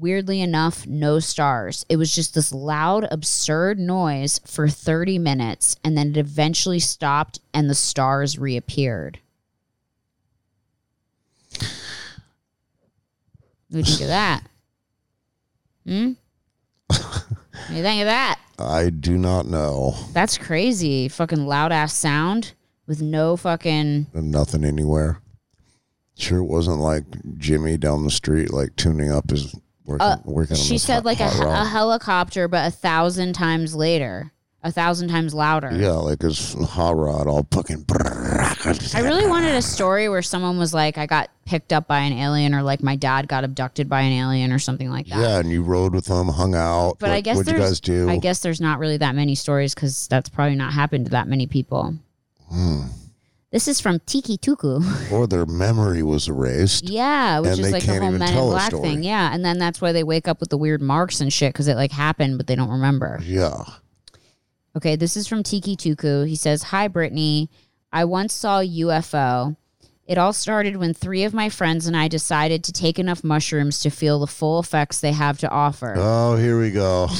Weirdly 0.03 0.41
enough, 0.41 0.85
no 0.85 1.21
stars. 1.21 1.87
It 1.89 1.95
was 1.95 2.13
just 2.13 2.35
this 2.35 2.53
loud, 2.53 3.07
absurd 3.13 3.79
noise 3.79 4.41
for 4.45 4.67
30 4.69 5.17
minutes, 5.21 5.77
and 5.85 5.97
then 5.97 6.11
it 6.11 6.17
eventually 6.17 6.81
stopped 6.81 7.39
and 7.55 7.71
the 7.71 7.77
stars 7.77 8.37
reappeared. 8.37 9.21
What 11.53 11.69
do 13.71 13.79
you 13.79 13.85
think 13.85 14.01
of 14.01 14.09
that? 14.09 14.43
Hmm? 15.87 16.13
what 16.89 17.69
do 17.69 17.75
you 17.75 17.83
think 17.85 18.03
of 18.03 18.07
that? 18.07 18.41
I 18.59 18.91
do 18.91 19.17
not 19.17 19.47
know. 19.47 19.95
That's 20.13 20.37
crazy. 20.37 21.07
Fucking 21.07 21.47
loud 21.47 21.71
ass 21.71 21.95
sound 21.95 22.55
with 22.89 23.01
no 23.01 23.37
fucking. 23.37 24.09
Nothing 24.13 24.65
anywhere. 24.65 25.21
Sure, 26.19 26.39
it 26.39 26.47
wasn't 26.47 26.81
like 26.81 27.05
Jimmy 27.39 27.77
down 27.77 28.03
the 28.03 28.11
street, 28.11 28.53
like 28.53 28.75
tuning 28.75 29.13
up 29.13 29.31
his 29.31 29.55
working. 29.85 30.07
Uh, 30.07 30.17
working 30.25 30.57
She 30.57 30.79
said 30.79 31.05
like 31.05 31.21
a, 31.21 31.25
a 31.25 31.65
helicopter, 31.65 32.49
but 32.49 32.67
a 32.67 32.71
thousand 32.71 33.35
times 33.35 33.75
later, 33.75 34.33
a 34.63 34.71
thousand 34.71 35.09
times 35.09 35.35
louder. 35.35 35.71
Yeah, 35.73 35.93
like 35.93 36.23
his 36.23 36.55
hot 36.55 36.97
rod 36.97 37.27
all 37.27 37.47
fucking. 37.51 37.85
I 38.95 39.01
really 39.03 39.27
wanted 39.27 39.55
a 39.55 39.63
story 39.63 40.09
where 40.09 40.23
someone 40.23 40.59
was 40.59 40.73
like, 40.73 40.99
I 40.99 41.07
got 41.07 41.31
picked 41.45 41.73
up 41.73 41.89
by 41.89 42.01
an 42.01 42.13
alien, 42.13 42.55
or 42.55 42.63
like 42.63 42.83
my 42.83 42.97
dad 42.97 43.27
got 43.27 43.45
abducted 43.45 43.89
by 43.89 44.03
an 44.03 44.13
alien, 44.13 44.53
or 44.53 44.59
something 44.59 44.89
like 44.91 45.07
that. 45.09 45.19
Yeah, 45.19 45.39
and 45.39 45.51
you 45.51 45.63
rode 45.63 45.95
with 45.95 46.07
them, 46.07 46.29
hung 46.29 46.55
out. 46.55 46.99
But 46.99 47.11
what, 47.11 47.17
I 47.17 47.21
guess 47.21 47.37
what'd 47.37 47.53
you 47.53 47.59
guys 47.59 47.81
do? 47.81 48.09
I 48.09 48.19
guess 48.19 48.41
there's 48.41 48.61
not 48.61 48.79
really 48.79 48.99
that 48.99 49.15
many 49.15 49.35
stories 49.35 49.75
because 49.75 50.07
that's 50.09 50.29
probably 50.29 50.57
not 50.57 50.73
happened 50.73 51.07
to 51.07 51.11
that 51.11 51.27
many 51.27 51.47
people. 51.47 51.97
Hmm. 52.49 52.83
This 53.53 53.69
is 53.69 53.81
from 53.81 54.01
Tiki 54.07 54.39
Tuku. 54.39 55.13
or 55.13 55.27
their 55.27 55.45
memory 55.45 56.03
was 56.03 56.27
erased. 56.27 56.85
yeah, 56.89 57.39
which 57.39 57.59
is 57.59 57.71
like 57.71 57.85
the 57.85 58.01
whole 58.01 58.11
Men 58.11 58.33
in 58.33 58.35
Black 58.35 58.73
thing. 58.73 59.03
Yeah, 59.03 59.33
and 59.33 59.45
then 59.45 59.59
that's 59.59 59.79
why 59.79 59.93
they 59.93 60.03
wake 60.03 60.27
up 60.27 60.41
with 60.41 60.49
the 60.49 60.57
weird 60.57 60.81
marks 60.81 61.21
and 61.21 61.31
shit 61.31 61.53
because 61.53 61.69
it 61.69 61.77
like 61.77 61.93
happened, 61.93 62.39
but 62.39 62.47
they 62.47 62.57
don't 62.57 62.71
remember. 62.71 63.21
Yeah. 63.23 63.63
Okay, 64.75 64.97
this 64.97 65.19
is 65.19 65.29
from 65.29 65.43
Tiki 65.43 65.77
Tuku. 65.77 66.27
He 66.27 66.35
says, 66.35 66.63
Hi, 66.65 66.89
Brittany. 66.89 67.51
I 67.93 68.07
once 68.07 68.33
saw 68.33 68.61
a 68.61 68.67
UFO. 68.67 69.55
It 70.07 70.17
all 70.17 70.33
started 70.33 70.79
when 70.79 70.95
three 70.95 71.25
of 71.25 71.35
my 71.35 71.51
friends 71.51 71.87
and 71.87 71.95
I 71.95 72.09
decided 72.09 72.65
to 72.65 72.73
take 72.73 72.99
enough 72.99 73.23
mushrooms 73.23 73.81
to 73.81 73.91
feel 73.91 74.19
the 74.19 74.27
full 74.27 74.59
effects 74.61 74.99
they 74.99 75.13
have 75.13 75.39
to 75.39 75.51
offer. 75.51 75.95
Oh, 75.97 76.37
here 76.37 76.59
we 76.59 76.71
go. 76.71 77.09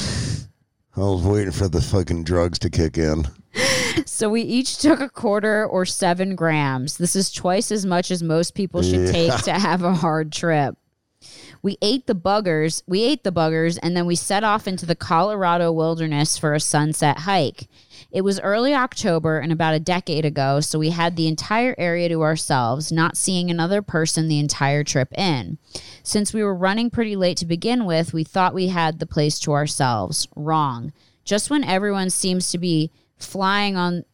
I 0.95 0.99
was 0.99 1.23
waiting 1.23 1.51
for 1.51 1.67
the 1.67 1.81
fucking 1.81 2.23
drugs 2.23 2.59
to 2.59 2.69
kick 2.69 2.97
in. 2.97 3.25
So 4.05 4.29
we 4.29 4.41
each 4.41 4.77
took 4.77 4.99
a 4.99 5.09
quarter 5.09 5.65
or 5.65 5.85
seven 5.85 6.35
grams. 6.35 6.97
This 6.97 7.15
is 7.15 7.31
twice 7.31 7.71
as 7.71 7.85
much 7.85 8.11
as 8.11 8.21
most 8.23 8.53
people 8.55 8.81
should 8.81 9.05
Yeah. 9.07 9.11
take 9.11 9.35
to 9.43 9.53
have 9.53 9.83
a 9.83 9.93
hard 9.93 10.31
trip. 10.31 10.75
We 11.61 11.77
ate 11.81 12.05
the 12.07 12.15
buggers. 12.15 12.83
We 12.87 13.03
ate 13.03 13.23
the 13.23 13.31
buggers 13.31 13.79
and 13.81 13.95
then 13.95 14.05
we 14.05 14.15
set 14.15 14.43
off 14.43 14.67
into 14.67 14.85
the 14.85 14.95
Colorado 14.95 15.71
wilderness 15.71 16.37
for 16.37 16.53
a 16.53 16.59
sunset 16.59 17.19
hike. 17.19 17.67
It 18.13 18.23
was 18.23 18.39
early 18.41 18.75
October 18.75 19.39
and 19.39 19.51
about 19.51 19.73
a 19.73 19.79
decade 19.79 20.23
ago, 20.23 20.59
so 20.59 20.77
we 20.77 20.91
had 20.91 21.15
the 21.15 21.27
entire 21.27 21.73
area 21.79 22.07
to 22.09 22.21
ourselves, 22.21 22.91
not 22.91 23.17
seeing 23.17 23.49
another 23.49 23.81
person 23.81 24.27
the 24.27 24.37
entire 24.37 24.83
trip 24.83 25.11
in. 25.17 25.57
Since 26.03 26.31
we 26.31 26.43
were 26.43 26.53
running 26.53 26.91
pretty 26.91 27.15
late 27.15 27.37
to 27.37 27.47
begin 27.47 27.85
with, 27.85 28.13
we 28.13 28.23
thought 28.23 28.53
we 28.53 28.67
had 28.67 28.99
the 28.99 29.07
place 29.07 29.39
to 29.39 29.53
ourselves. 29.53 30.27
Wrong. 30.35 30.93
Just 31.25 31.49
when 31.49 31.63
everyone 31.63 32.11
seems 32.11 32.51
to 32.51 32.59
be 32.59 32.91
flying 33.17 33.75
on 33.75 34.05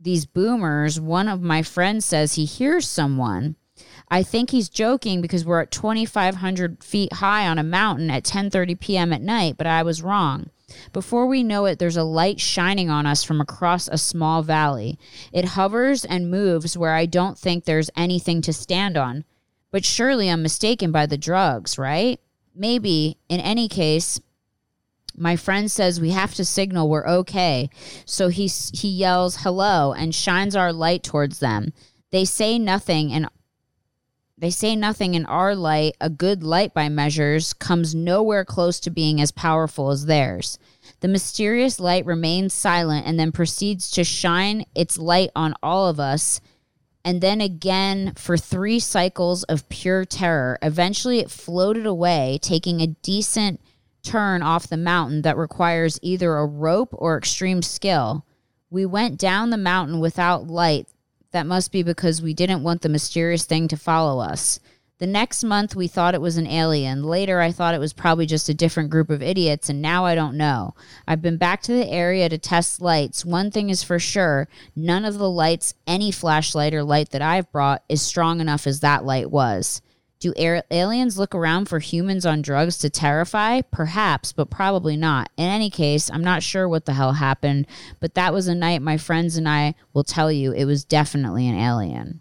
these 0.00 0.26
boomers, 0.26 0.98
one 1.00 1.28
of 1.28 1.40
my 1.40 1.62
friends 1.62 2.04
says 2.04 2.34
he 2.34 2.46
hears 2.46 2.88
someone. 2.88 3.54
I 4.08 4.24
think 4.24 4.50
he's 4.50 4.68
joking 4.68 5.20
because 5.20 5.44
we're 5.44 5.60
at 5.60 5.70
2,500 5.70 6.82
feet 6.82 7.12
high 7.14 7.46
on 7.46 7.58
a 7.58 7.62
mountain 7.62 8.10
at 8.10 8.24
10:30 8.24 8.80
p.m. 8.80 9.12
at 9.12 9.22
night, 9.22 9.56
but 9.56 9.68
I 9.68 9.84
was 9.84 10.02
wrong. 10.02 10.50
Before 10.92 11.26
we 11.26 11.42
know 11.42 11.66
it, 11.66 11.78
there's 11.78 11.96
a 11.96 12.04
light 12.04 12.40
shining 12.40 12.90
on 12.90 13.06
us 13.06 13.24
from 13.24 13.40
across 13.40 13.88
a 13.88 13.98
small 13.98 14.42
valley. 14.42 14.98
It 15.32 15.44
hovers 15.44 16.04
and 16.04 16.30
moves 16.30 16.76
where 16.76 16.94
I 16.94 17.06
don't 17.06 17.38
think 17.38 17.64
there's 17.64 17.90
anything 17.96 18.42
to 18.42 18.52
stand 18.52 18.96
on. 18.96 19.24
But 19.70 19.84
surely 19.84 20.28
I'm 20.28 20.42
mistaken 20.42 20.90
by 20.92 21.06
the 21.06 21.18
drugs, 21.18 21.78
right? 21.78 22.20
Maybe. 22.54 23.18
In 23.28 23.40
any 23.40 23.68
case, 23.68 24.20
my 25.16 25.36
friend 25.36 25.70
says 25.70 26.00
we 26.00 26.10
have 26.10 26.34
to 26.34 26.44
signal 26.44 26.88
we're 26.88 27.06
okay. 27.06 27.70
So 28.04 28.28
he 28.28 28.46
he 28.46 28.88
yells 28.88 29.38
hello 29.42 29.92
and 29.92 30.14
shines 30.14 30.56
our 30.56 30.72
light 30.72 31.02
towards 31.02 31.38
them. 31.38 31.72
They 32.10 32.24
say 32.24 32.58
nothing 32.58 33.12
and 33.12 33.28
they 34.40 34.50
say 34.50 34.74
nothing 34.74 35.14
in 35.14 35.26
our 35.26 35.54
light, 35.54 35.96
a 36.00 36.10
good 36.10 36.42
light 36.42 36.72
by 36.72 36.88
measures, 36.88 37.52
comes 37.52 37.94
nowhere 37.94 38.44
close 38.44 38.80
to 38.80 38.90
being 38.90 39.20
as 39.20 39.30
powerful 39.30 39.90
as 39.90 40.06
theirs. 40.06 40.58
The 41.00 41.08
mysterious 41.08 41.78
light 41.78 42.06
remains 42.06 42.54
silent 42.54 43.06
and 43.06 43.20
then 43.20 43.32
proceeds 43.32 43.90
to 43.92 44.04
shine 44.04 44.64
its 44.74 44.98
light 44.98 45.30
on 45.36 45.54
all 45.62 45.88
of 45.88 46.00
us 46.00 46.40
and 47.04 47.20
then 47.20 47.40
again 47.40 48.12
for 48.16 48.36
three 48.36 48.78
cycles 48.78 49.42
of 49.44 49.68
pure 49.68 50.04
terror. 50.04 50.58
Eventually, 50.62 51.20
it 51.20 51.30
floated 51.30 51.86
away, 51.86 52.38
taking 52.42 52.80
a 52.80 52.88
decent 52.88 53.60
turn 54.02 54.42
off 54.42 54.68
the 54.68 54.76
mountain 54.76 55.22
that 55.22 55.36
requires 55.36 55.98
either 56.02 56.36
a 56.36 56.46
rope 56.46 56.90
or 56.92 57.16
extreme 57.16 57.62
skill. 57.62 58.26
We 58.70 58.86
went 58.86 59.18
down 59.18 59.50
the 59.50 59.56
mountain 59.56 60.00
without 60.00 60.46
light. 60.46 60.88
That 61.32 61.46
must 61.46 61.70
be 61.70 61.82
because 61.82 62.20
we 62.20 62.34
didn't 62.34 62.62
want 62.62 62.82
the 62.82 62.88
mysterious 62.88 63.44
thing 63.44 63.68
to 63.68 63.76
follow 63.76 64.20
us. 64.20 64.58
The 64.98 65.06
next 65.06 65.42
month, 65.44 65.74
we 65.74 65.88
thought 65.88 66.14
it 66.14 66.20
was 66.20 66.36
an 66.36 66.46
alien. 66.46 67.02
Later, 67.02 67.40
I 67.40 67.52
thought 67.52 67.74
it 67.74 67.80
was 67.80 67.94
probably 67.94 68.26
just 68.26 68.50
a 68.50 68.54
different 68.54 68.90
group 68.90 69.08
of 69.08 69.22
idiots, 69.22 69.70
and 69.70 69.80
now 69.80 70.04
I 70.04 70.14
don't 70.14 70.36
know. 70.36 70.74
I've 71.08 71.22
been 71.22 71.38
back 71.38 71.62
to 71.62 71.72
the 71.72 71.88
area 71.88 72.28
to 72.28 72.36
test 72.36 72.82
lights. 72.82 73.24
One 73.24 73.50
thing 73.50 73.70
is 73.70 73.82
for 73.82 73.98
sure 73.98 74.46
none 74.76 75.06
of 75.06 75.16
the 75.16 75.30
lights, 75.30 75.72
any 75.86 76.10
flashlight 76.10 76.74
or 76.74 76.84
light 76.84 77.10
that 77.10 77.22
I've 77.22 77.50
brought, 77.50 77.82
is 77.88 78.02
strong 78.02 78.40
enough 78.40 78.66
as 78.66 78.80
that 78.80 79.06
light 79.06 79.30
was. 79.30 79.80
Do 80.20 80.34
air- 80.36 80.62
aliens 80.70 81.18
look 81.18 81.34
around 81.34 81.64
for 81.66 81.78
humans 81.78 82.26
on 82.26 82.42
drugs 82.42 82.76
to 82.78 82.90
terrify? 82.90 83.62
Perhaps, 83.62 84.32
but 84.32 84.50
probably 84.50 84.94
not. 84.94 85.30
In 85.38 85.46
any 85.46 85.70
case, 85.70 86.10
I'm 86.10 86.22
not 86.22 86.42
sure 86.42 86.68
what 86.68 86.84
the 86.84 86.92
hell 86.92 87.14
happened, 87.14 87.66
but 88.00 88.14
that 88.14 88.34
was 88.34 88.46
a 88.46 88.54
night 88.54 88.82
my 88.82 88.98
friends 88.98 89.38
and 89.38 89.48
I 89.48 89.74
will 89.94 90.04
tell 90.04 90.30
you 90.30 90.52
it 90.52 90.66
was 90.66 90.84
definitely 90.84 91.48
an 91.48 91.54
alien. 91.58 92.20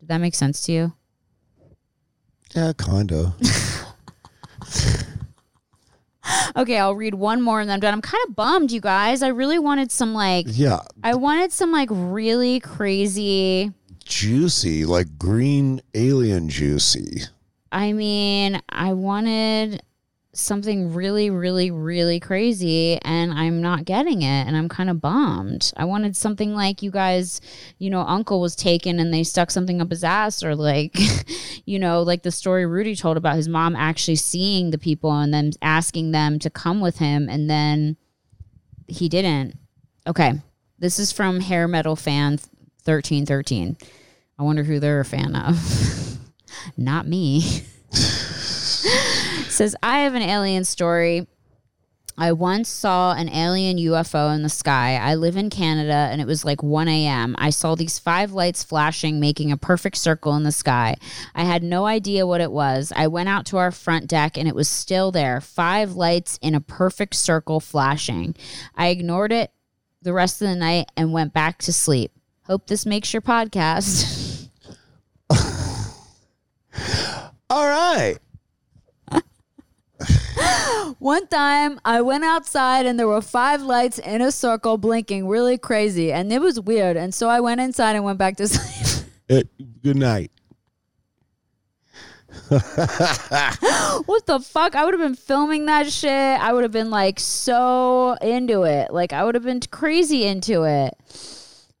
Did 0.00 0.08
that 0.08 0.18
make 0.18 0.34
sense 0.34 0.60
to 0.62 0.72
you? 0.72 0.92
Yeah, 2.54 2.72
kind 2.76 3.12
of. 3.12 3.34
Okay, 6.56 6.78
I'll 6.78 6.94
read 6.94 7.14
one 7.14 7.40
more 7.40 7.60
and 7.60 7.70
then 7.70 7.74
I'm 7.74 7.80
done. 7.80 7.94
I'm 7.94 8.02
kind 8.02 8.22
of 8.28 8.36
bummed, 8.36 8.70
you 8.70 8.80
guys. 8.80 9.22
I 9.22 9.28
really 9.28 9.58
wanted 9.58 9.90
some 9.90 10.12
like 10.12 10.44
yeah, 10.48 10.80
I 11.02 11.14
wanted 11.14 11.52
some 11.52 11.72
like 11.72 11.88
really 11.90 12.60
crazy. 12.60 13.72
Juicy, 14.08 14.84
like 14.84 15.18
green 15.18 15.80
alien 15.94 16.48
juicy. 16.48 17.22
I 17.70 17.92
mean, 17.92 18.60
I 18.70 18.94
wanted 18.94 19.82
something 20.32 20.94
really, 20.94 21.30
really, 21.30 21.70
really 21.70 22.18
crazy, 22.18 22.98
and 23.02 23.32
I'm 23.32 23.60
not 23.60 23.84
getting 23.84 24.22
it, 24.22 24.46
and 24.46 24.56
I'm 24.56 24.68
kind 24.68 24.88
of 24.88 25.00
bummed. 25.00 25.72
I 25.76 25.84
wanted 25.84 26.16
something 26.16 26.54
like 26.54 26.82
you 26.82 26.90
guys, 26.90 27.40
you 27.78 27.90
know, 27.90 28.00
Uncle 28.00 28.40
was 28.40 28.56
taken 28.56 28.98
and 28.98 29.12
they 29.12 29.24
stuck 29.24 29.50
something 29.50 29.80
up 29.80 29.90
his 29.90 30.04
ass, 30.04 30.42
or 30.42 30.54
like, 30.54 30.98
you 31.66 31.78
know, 31.78 32.02
like 32.02 32.22
the 32.22 32.30
story 32.30 32.66
Rudy 32.66 32.96
told 32.96 33.16
about 33.16 33.36
his 33.36 33.48
mom 33.48 33.76
actually 33.76 34.16
seeing 34.16 34.70
the 34.70 34.78
people 34.78 35.12
and 35.12 35.32
then 35.34 35.50
asking 35.60 36.12
them 36.12 36.38
to 36.38 36.50
come 36.50 36.80
with 36.80 36.98
him, 36.98 37.28
and 37.28 37.50
then 37.50 37.96
he 38.86 39.08
didn't. 39.08 39.58
Okay, 40.06 40.40
this 40.78 40.98
is 40.98 41.12
from 41.12 41.40
Hair 41.40 41.68
Metal 41.68 41.96
Fan 41.96 42.38
thirteen 42.88 43.26
thirteen. 43.26 43.76
I 44.38 44.44
wonder 44.44 44.62
who 44.62 44.80
they're 44.80 45.00
a 45.00 45.04
fan 45.04 45.36
of. 45.36 46.18
Not 46.78 47.06
me. 47.06 47.40
Says, 47.90 49.76
I 49.82 50.00
have 50.00 50.14
an 50.14 50.22
alien 50.22 50.64
story. 50.64 51.26
I 52.16 52.32
once 52.32 52.68
saw 52.68 53.12
an 53.12 53.28
alien 53.28 53.76
UFO 53.76 54.34
in 54.34 54.42
the 54.42 54.48
sky. 54.48 54.96
I 54.96 55.16
live 55.16 55.36
in 55.36 55.50
Canada 55.50 56.08
and 56.10 56.20
it 56.20 56.26
was 56.26 56.46
like 56.46 56.62
1 56.62 56.88
a.m. 56.88 57.36
I 57.38 57.50
saw 57.50 57.74
these 57.74 57.98
five 57.98 58.32
lights 58.32 58.64
flashing, 58.64 59.20
making 59.20 59.52
a 59.52 59.56
perfect 59.58 59.96
circle 59.96 60.34
in 60.34 60.44
the 60.44 60.50
sky. 60.50 60.96
I 61.34 61.44
had 61.44 61.62
no 61.62 61.84
idea 61.86 62.26
what 62.26 62.40
it 62.40 62.50
was. 62.50 62.90
I 62.96 63.06
went 63.08 63.28
out 63.28 63.44
to 63.46 63.58
our 63.58 63.70
front 63.70 64.08
deck 64.08 64.38
and 64.38 64.48
it 64.48 64.54
was 64.54 64.68
still 64.68 65.12
there 65.12 65.40
five 65.40 65.92
lights 65.92 66.38
in 66.40 66.54
a 66.54 66.60
perfect 66.60 67.14
circle 67.14 67.60
flashing. 67.60 68.34
I 68.74 68.88
ignored 68.88 69.30
it 69.30 69.52
the 70.02 70.12
rest 70.12 70.40
of 70.40 70.48
the 70.48 70.56
night 70.56 70.90
and 70.96 71.12
went 71.12 71.32
back 71.32 71.58
to 71.58 71.72
sleep. 71.72 72.17
Hope 72.48 72.66
this 72.66 72.86
makes 72.86 73.12
your 73.12 73.20
podcast. 73.20 74.48
All 77.50 77.66
right. 77.66 78.16
One 80.98 81.26
time 81.26 81.78
I 81.84 82.00
went 82.00 82.24
outside 82.24 82.86
and 82.86 82.98
there 82.98 83.06
were 83.06 83.20
five 83.20 83.60
lights 83.60 83.98
in 83.98 84.22
a 84.22 84.32
circle 84.32 84.78
blinking 84.78 85.28
really 85.28 85.58
crazy 85.58 86.10
and 86.10 86.32
it 86.32 86.40
was 86.40 86.58
weird. 86.58 86.96
And 86.96 87.14
so 87.14 87.28
I 87.28 87.40
went 87.40 87.60
inside 87.60 87.96
and 87.96 88.04
went 88.04 88.18
back 88.18 88.36
to 88.38 88.48
sleep. 88.48 89.06
Uh, 89.28 89.42
good 89.82 89.96
night. 89.96 90.30
what 92.48 94.24
the 94.26 94.40
fuck? 94.42 94.74
I 94.74 94.86
would 94.86 94.94
have 94.94 95.02
been 95.02 95.14
filming 95.16 95.66
that 95.66 95.90
shit. 95.92 96.10
I 96.10 96.52
would 96.54 96.62
have 96.62 96.72
been 96.72 96.90
like 96.90 97.20
so 97.20 98.14
into 98.22 98.62
it. 98.62 98.90
Like 98.90 99.12
I 99.12 99.24
would 99.24 99.34
have 99.34 99.44
been 99.44 99.60
crazy 99.60 100.24
into 100.24 100.64
it. 100.64 100.94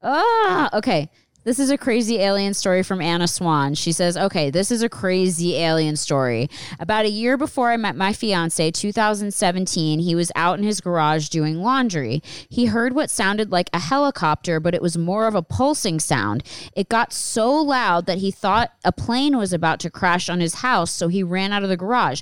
Ah, 0.02 0.76
okay. 0.76 1.10
This 1.44 1.58
is 1.58 1.70
a 1.70 1.78
crazy 1.78 2.18
alien 2.18 2.52
story 2.52 2.82
from 2.82 3.00
Anna 3.00 3.26
Swan. 3.26 3.72
She 3.74 3.90
says, 3.90 4.18
Okay, 4.18 4.50
this 4.50 4.70
is 4.70 4.82
a 4.82 4.88
crazy 4.88 5.56
alien 5.56 5.96
story. 5.96 6.50
About 6.78 7.06
a 7.06 7.10
year 7.10 7.38
before 7.38 7.70
I 7.70 7.78
met 7.78 7.96
my 7.96 8.12
fiance, 8.12 8.70
2017, 8.70 10.00
he 10.00 10.14
was 10.14 10.30
out 10.36 10.58
in 10.58 10.64
his 10.64 10.82
garage 10.82 11.28
doing 11.28 11.62
laundry. 11.62 12.22
He 12.50 12.66
heard 12.66 12.94
what 12.94 13.08
sounded 13.08 13.50
like 13.50 13.70
a 13.72 13.78
helicopter, 13.78 14.60
but 14.60 14.74
it 14.74 14.82
was 14.82 14.98
more 14.98 15.26
of 15.26 15.34
a 15.34 15.42
pulsing 15.42 16.00
sound. 16.00 16.42
It 16.76 16.90
got 16.90 17.14
so 17.14 17.50
loud 17.54 18.04
that 18.06 18.18
he 18.18 18.30
thought 18.30 18.72
a 18.84 18.92
plane 18.92 19.38
was 19.38 19.54
about 19.54 19.80
to 19.80 19.90
crash 19.90 20.28
on 20.28 20.40
his 20.40 20.56
house, 20.56 20.90
so 20.90 21.08
he 21.08 21.22
ran 21.22 21.52
out 21.52 21.62
of 21.62 21.70
the 21.70 21.78
garage. 21.78 22.20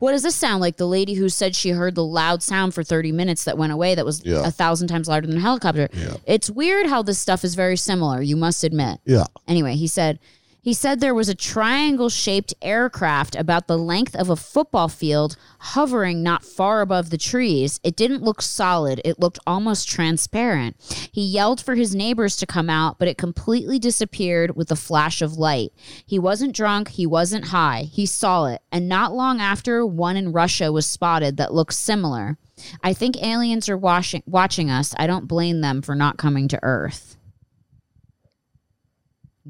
What 0.00 0.12
does 0.12 0.22
this 0.24 0.34
sound 0.34 0.60
like? 0.60 0.76
The 0.78 0.86
lady 0.88 1.14
who 1.14 1.28
said 1.28 1.54
she 1.54 1.70
heard 1.70 1.94
the 1.94 2.04
loud 2.04 2.42
sound 2.42 2.74
for 2.74 2.82
30 2.82 3.12
minutes 3.12 3.44
that 3.44 3.56
went 3.56 3.72
away 3.72 3.94
that 3.94 4.04
was 4.04 4.22
Yeah. 4.24 4.46
a 4.46 4.50
thousand 4.50 4.88
times 4.88 5.06
louder 5.08 5.26
than 5.28 5.36
a 5.36 5.40
helicopter. 5.40 5.88
Yeah. 5.92 6.16
It's 6.26 6.50
weird 6.50 6.86
how 6.86 7.02
this 7.02 7.18
stuff 7.18 7.44
is 7.44 7.54
very 7.54 7.76
similar, 7.76 8.20
you 8.22 8.34
must 8.34 8.64
admit. 8.64 8.98
Yeah. 9.04 9.24
Anyway, 9.46 9.74
he 9.76 9.86
said 9.86 10.18
he 10.62 10.74
said 10.74 11.00
there 11.00 11.14
was 11.14 11.28
a 11.28 11.34
triangle 11.34 12.08
shaped 12.08 12.54
aircraft 12.60 13.34
about 13.34 13.66
the 13.66 13.78
length 13.78 14.14
of 14.14 14.28
a 14.28 14.36
football 14.36 14.88
field 14.88 15.36
hovering 15.58 16.22
not 16.22 16.44
far 16.44 16.80
above 16.80 17.10
the 17.10 17.18
trees. 17.18 17.80
It 17.82 17.96
didn't 17.96 18.22
look 18.22 18.42
solid, 18.42 19.00
it 19.04 19.18
looked 19.18 19.38
almost 19.46 19.88
transparent. 19.88 20.76
He 21.12 21.22
yelled 21.22 21.60
for 21.60 21.74
his 21.74 21.94
neighbors 21.94 22.36
to 22.36 22.46
come 22.46 22.68
out, 22.68 22.98
but 22.98 23.08
it 23.08 23.18
completely 23.18 23.78
disappeared 23.78 24.56
with 24.56 24.70
a 24.70 24.76
flash 24.76 25.22
of 25.22 25.38
light. 25.38 25.72
He 26.04 26.18
wasn't 26.18 26.54
drunk, 26.54 26.88
he 26.88 27.06
wasn't 27.06 27.46
high. 27.46 27.82
He 27.82 28.06
saw 28.06 28.46
it, 28.46 28.60
and 28.70 28.88
not 28.88 29.14
long 29.14 29.40
after, 29.40 29.86
one 29.86 30.16
in 30.16 30.32
Russia 30.32 30.70
was 30.72 30.86
spotted 30.86 31.36
that 31.36 31.54
looked 31.54 31.74
similar. 31.74 32.38
I 32.82 32.92
think 32.92 33.22
aliens 33.22 33.68
are 33.68 33.78
watching 33.78 34.22
watching 34.26 34.70
us. 34.70 34.94
I 34.98 35.06
don't 35.06 35.28
blame 35.28 35.60
them 35.60 35.82
for 35.82 35.94
not 35.94 36.18
coming 36.18 36.48
to 36.48 36.60
Earth. 36.62 37.16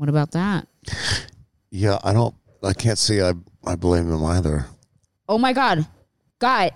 What 0.01 0.09
about 0.09 0.31
that? 0.31 0.67
Yeah, 1.71 1.99
I 2.03 2.15
don't 2.15 2.35
I 2.63 2.73
can't 2.73 2.97
see 2.97 3.21
I 3.21 3.35
I 3.67 3.77
blame 3.77 4.09
them 4.09 4.25
either. 4.25 4.65
Oh 5.29 5.37
my 5.37 5.53
God. 5.53 5.87
Guy, 6.39 6.71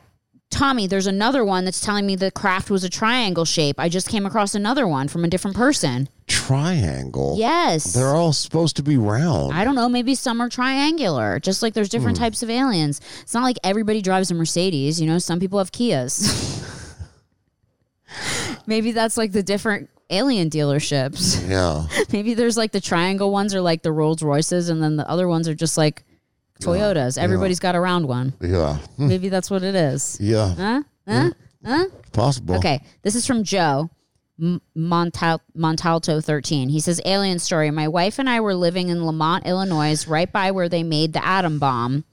Tommy, 0.51 0.87
there's 0.87 1.07
another 1.07 1.43
one 1.43 1.65
that's 1.65 1.81
telling 1.81 2.05
me 2.05 2.17
the 2.17 2.31
craft 2.31 2.69
was 2.69 2.85
a 2.85 2.91
triangle 2.91 3.47
shape. 3.47 3.77
I 3.81 3.89
just 3.89 4.11
came 4.11 4.27
across 4.27 4.55
another 4.55 4.87
one 4.87 5.09
from 5.09 5.25
a 5.25 5.29
different 5.29 5.57
person. 5.57 6.11
Triangle. 6.27 7.37
Yes. 7.39 7.95
They're 7.95 8.15
all 8.15 8.35
supposed 8.35 8.77
to 8.77 8.83
be 8.83 8.99
round. 8.99 9.55
I 9.55 9.65
don't 9.65 9.75
know. 9.75 9.89
Maybe 9.89 10.15
some 10.15 10.43
are 10.43 10.51
triangular, 10.51 11.41
just 11.41 11.63
like 11.63 11.73
there's 11.73 11.89
different 11.89 12.19
hmm. 12.19 12.25
types 12.25 12.43
of 12.43 12.51
aliens. 12.51 13.01
It's 13.23 13.33
not 13.33 13.43
like 13.43 13.57
everybody 13.65 14.03
drives 14.03 14.31
a 14.33 14.35
Mercedes. 14.35 15.01
You 15.01 15.07
know, 15.07 15.17
some 15.17 15.41
people 15.41 15.61
have 15.61 15.73
Kias. 15.73 16.61
maybe 18.67 18.93
that's 18.93 19.17
like 19.17 19.33
the 19.33 19.43
different 19.43 19.89
alien 20.11 20.51
dealerships. 20.51 21.49
yeah. 21.49 21.87
maybe 22.13 22.35
there's 22.35 22.57
like 22.57 22.73
the 22.73 22.81
triangle 22.81 23.31
ones 23.31 23.55
are 23.55 23.61
like 23.61 23.83
the 23.83 23.93
Rolls 23.93 24.23
Royces, 24.23 24.69
and 24.69 24.83
then 24.83 24.97
the 24.97 25.09
other 25.09 25.29
ones 25.29 25.49
are 25.49 25.55
just 25.55 25.77
like 25.77 26.05
Toyotas. 26.61 27.19
Everybody's 27.19 27.61
got 27.61 27.75
a 27.75 27.81
round 27.81 28.07
one. 28.07 28.33
Yeah. 28.41 28.77
Hmm. 28.97 29.09
Maybe 29.09 29.29
that's 29.29 29.51
what 29.51 29.63
it 29.63 29.75
is. 29.75 30.19
Yeah. 30.21 30.55
Huh? 30.55 30.83
Huh? 31.07 31.31
Huh? 31.65 31.85
Possible. 32.13 32.57
Okay, 32.57 32.83
this 33.03 33.15
is 33.15 33.27
from 33.27 33.43
Joe 33.43 33.91
Montal- 34.41 35.41
Montalto 35.57 36.23
13. 36.23 36.69
He 36.69 36.81
says, 36.81 37.01
Alien 37.05 37.39
story. 37.39 37.71
My 37.71 37.89
wife 37.89 38.19
and 38.19 38.29
I 38.29 38.41
were 38.41 38.55
living 38.55 38.89
in 38.89 39.05
Lemont, 39.05 39.47
Illinois, 39.47 40.07
right 40.07 40.31
by 40.31 40.51
where 40.51 40.69
they 40.69 40.83
made 40.83 41.13
the 41.13 41.25
atom 41.25 41.59
bomb, 41.59 42.05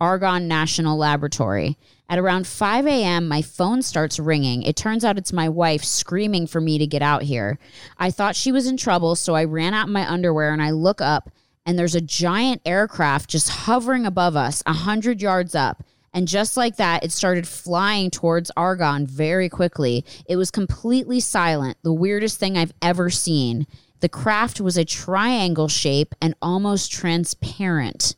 Argonne 0.00 0.48
National 0.48 0.96
Laboratory. 0.96 1.78
At 2.10 2.18
around 2.18 2.48
5 2.48 2.88
a.m., 2.88 3.28
my 3.28 3.40
phone 3.40 3.82
starts 3.82 4.18
ringing. 4.18 4.64
It 4.64 4.74
turns 4.74 5.04
out 5.04 5.16
it's 5.16 5.32
my 5.32 5.48
wife 5.48 5.84
screaming 5.84 6.48
for 6.48 6.60
me 6.60 6.76
to 6.76 6.86
get 6.86 7.02
out 7.02 7.22
here. 7.22 7.60
I 7.98 8.10
thought 8.10 8.34
she 8.34 8.50
was 8.50 8.66
in 8.66 8.76
trouble, 8.76 9.14
so 9.14 9.36
I 9.36 9.44
ran 9.44 9.74
out 9.74 9.86
in 9.86 9.92
my 9.92 10.10
underwear 10.10 10.52
and 10.52 10.60
I 10.60 10.72
look 10.72 11.00
up, 11.00 11.30
and 11.64 11.78
there's 11.78 11.94
a 11.94 12.00
giant 12.00 12.62
aircraft 12.66 13.30
just 13.30 13.48
hovering 13.48 14.06
above 14.06 14.34
us, 14.34 14.60
a 14.66 14.70
100 14.70 15.22
yards 15.22 15.54
up. 15.54 15.84
And 16.12 16.26
just 16.26 16.56
like 16.56 16.78
that, 16.78 17.04
it 17.04 17.12
started 17.12 17.46
flying 17.46 18.10
towards 18.10 18.50
Argonne 18.56 19.06
very 19.06 19.48
quickly. 19.48 20.04
It 20.26 20.34
was 20.34 20.50
completely 20.50 21.20
silent, 21.20 21.78
the 21.84 21.92
weirdest 21.92 22.40
thing 22.40 22.58
I've 22.58 22.74
ever 22.82 23.10
seen. 23.10 23.68
The 24.00 24.08
craft 24.08 24.60
was 24.60 24.76
a 24.76 24.84
triangle 24.84 25.68
shape 25.68 26.16
and 26.20 26.34
almost 26.42 26.90
transparent. 26.90 28.16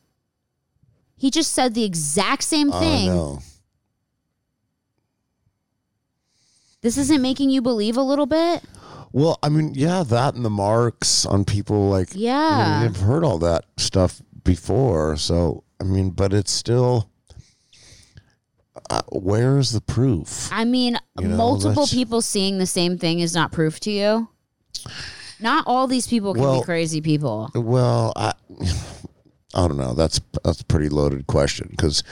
He 1.15 1.29
just 1.29 1.53
said 1.53 1.75
the 1.75 1.83
exact 1.83 2.41
same 2.41 2.71
oh, 2.73 2.77
I 2.77 2.79
thing. 2.79 3.07
know. 3.09 3.39
This 6.83 6.97
isn't 6.99 7.21
making 7.21 7.49
you 7.49 7.61
believe 7.61 7.97
a 7.97 8.01
little 8.03 8.25
bit? 8.27 8.61
Well, 9.11 9.39
I 9.41 9.49
mean, 9.49 9.73
yeah, 9.73 10.03
that 10.03 10.35
and 10.35 10.43
the 10.45 10.49
marks 10.51 11.25
on 11.25 11.45
people 11.45 11.89
like 11.89 12.13
you 12.13 12.21
know, 12.21 12.25
Yeah. 12.27 12.83
you've 12.83 12.97
heard 12.99 13.23
all 13.23 13.39
that 13.39 13.65
stuff 13.77 14.21
before. 14.43 15.17
So 15.17 15.63
I 15.79 15.85
mean, 15.85 16.11
but 16.11 16.33
it's 16.33 16.51
still 16.51 17.09
uh, 18.89 19.01
where's 19.11 19.71
the 19.71 19.81
proof? 19.81 20.49
I 20.51 20.65
mean, 20.65 20.97
You 21.19 21.29
know, 21.29 21.37
multiple 21.37 21.83
that's- 21.83 21.93
people 21.93 22.21
seeing 22.21 22.57
the 22.57 22.65
same 22.65 22.97
thing 22.97 23.19
is 23.19 23.33
not 23.33 23.51
proof 23.51 23.79
to 23.81 23.91
you. 23.91 24.27
Not 25.39 25.63
all 25.67 25.87
these 25.87 26.07
people 26.07 26.33
can 26.33 26.43
Well- 26.43 26.59
be 26.59 26.65
crazy 26.65 26.99
people. 27.01 27.49
Well, 27.55 28.13
I, 28.15 28.33
I 29.55 29.67
don't 29.67 29.77
know. 29.77 29.93
That's 29.93 30.19
that's 30.43 30.61
a 30.61 30.65
pretty 30.65 30.89
loaded 30.89 31.27
question 31.27 31.67
because 31.71 32.03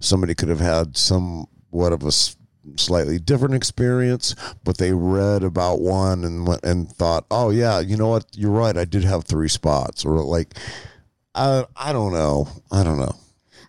somebody 0.00 0.34
could 0.34 0.48
have 0.48 0.60
had 0.60 0.96
somewhat 0.96 1.92
of 1.92 2.04
a 2.04 2.08
s- 2.08 2.36
slightly 2.76 3.18
different 3.18 3.54
experience, 3.54 4.34
but 4.64 4.78
they 4.78 4.92
read 4.92 5.42
about 5.42 5.80
one 5.80 6.24
and 6.24 6.46
went 6.46 6.62
and 6.64 6.90
thought, 6.90 7.26
"Oh 7.30 7.50
yeah, 7.50 7.80
you 7.80 7.96
know 7.96 8.08
what? 8.08 8.26
You're 8.34 8.50
right. 8.50 8.76
I 8.76 8.84
did 8.84 9.04
have 9.04 9.24
three 9.24 9.48
spots." 9.48 10.04
Or 10.04 10.18
like, 10.22 10.54
I 11.34 11.64
I 11.76 11.92
don't 11.92 12.12
know. 12.12 12.48
I 12.70 12.82
don't 12.84 12.98
know. 12.98 13.14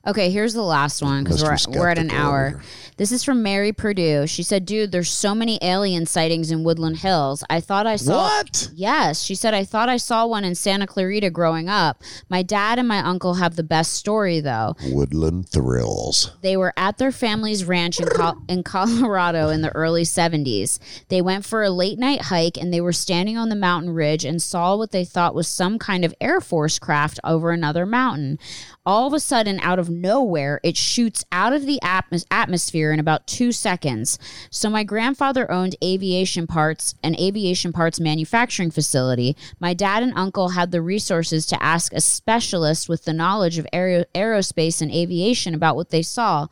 Okay, 0.09 0.31
here's 0.31 0.53
the 0.55 0.63
last 0.63 1.03
one 1.03 1.23
because 1.23 1.43
we're, 1.43 1.79
we're 1.79 1.87
at 1.87 1.99
an 1.99 2.09
hour. 2.09 2.47
over. 2.55 2.63
This 2.97 3.13
is 3.13 3.23
from 3.23 3.43
Mary 3.43 3.71
Purdue. 3.71 4.27
She 4.27 4.43
said, 4.43 4.65
Dude, 4.65 4.91
there's 4.91 5.09
so 5.09 5.33
many 5.33 5.57
alien 5.61 6.05
sightings 6.05 6.51
in 6.51 6.65
Woodland 6.65 6.97
Hills. 6.97 7.45
I 7.49 7.61
thought 7.61 7.87
I 7.87 7.95
saw. 7.95 8.23
What? 8.23 8.71
Yes. 8.73 9.21
She 9.21 9.35
said, 9.35 9.53
I 9.53 9.63
thought 9.63 9.87
I 9.87 9.95
saw 9.95 10.25
one 10.25 10.43
in 10.43 10.53
Santa 10.53 10.85
Clarita 10.85 11.29
growing 11.29 11.69
up. 11.69 12.01
My 12.27 12.41
dad 12.41 12.77
and 12.77 12.87
my 12.89 12.97
uncle 12.97 13.35
have 13.35 13.55
the 13.55 13.63
best 13.63 13.93
story, 13.93 14.41
though. 14.41 14.75
Woodland 14.87 15.47
thrills. 15.47 16.31
They 16.41 16.57
were 16.57 16.73
at 16.75 16.97
their 16.97 17.13
family's 17.13 17.63
ranch 17.63 18.01
in, 18.01 18.07
Col- 18.09 18.43
in 18.49 18.63
Colorado 18.63 19.47
in 19.47 19.61
the 19.61 19.73
early 19.75 20.03
70s. 20.03 20.79
They 21.07 21.21
went 21.21 21.45
for 21.45 21.63
a 21.63 21.69
late 21.69 21.99
night 21.99 22.23
hike 22.23 22.57
and 22.57 22.73
they 22.73 22.81
were 22.81 22.91
standing 22.91 23.37
on 23.37 23.47
the 23.47 23.55
mountain 23.55 23.93
ridge 23.93 24.25
and 24.25 24.41
saw 24.41 24.75
what 24.75 24.91
they 24.91 25.05
thought 25.05 25.35
was 25.35 25.47
some 25.47 25.79
kind 25.79 26.03
of 26.03 26.13
Air 26.19 26.41
Force 26.41 26.79
craft 26.79 27.17
over 27.23 27.51
another 27.51 27.85
mountain. 27.85 28.39
All 28.85 29.07
of 29.07 29.13
a 29.13 29.19
sudden, 29.21 29.59
out 29.61 29.79
of 29.79 29.89
nowhere, 30.01 30.59
it 30.63 30.77
shoots 30.77 31.25
out 31.31 31.53
of 31.53 31.65
the 31.65 31.79
atmos- 31.83 32.25
atmosphere 32.31 32.91
in 32.91 32.99
about 32.99 33.27
two 33.27 33.51
seconds. 33.51 34.19
So, 34.49 34.69
my 34.69 34.83
grandfather 34.83 35.51
owned 35.51 35.75
aviation 35.83 36.47
parts, 36.47 36.95
an 37.03 37.15
aviation 37.19 37.71
parts 37.73 37.99
manufacturing 37.99 38.71
facility. 38.71 39.35
My 39.59 39.73
dad 39.73 40.03
and 40.03 40.13
uncle 40.15 40.49
had 40.49 40.71
the 40.71 40.81
resources 40.81 41.45
to 41.47 41.63
ask 41.63 41.93
a 41.93 42.01
specialist 42.01 42.89
with 42.89 43.05
the 43.05 43.13
knowledge 43.13 43.57
of 43.57 43.67
aero- 43.73 44.05
aerospace 44.15 44.81
and 44.81 44.91
aviation 44.91 45.53
about 45.53 45.75
what 45.75 45.89
they 45.89 46.01
saw. 46.01 46.47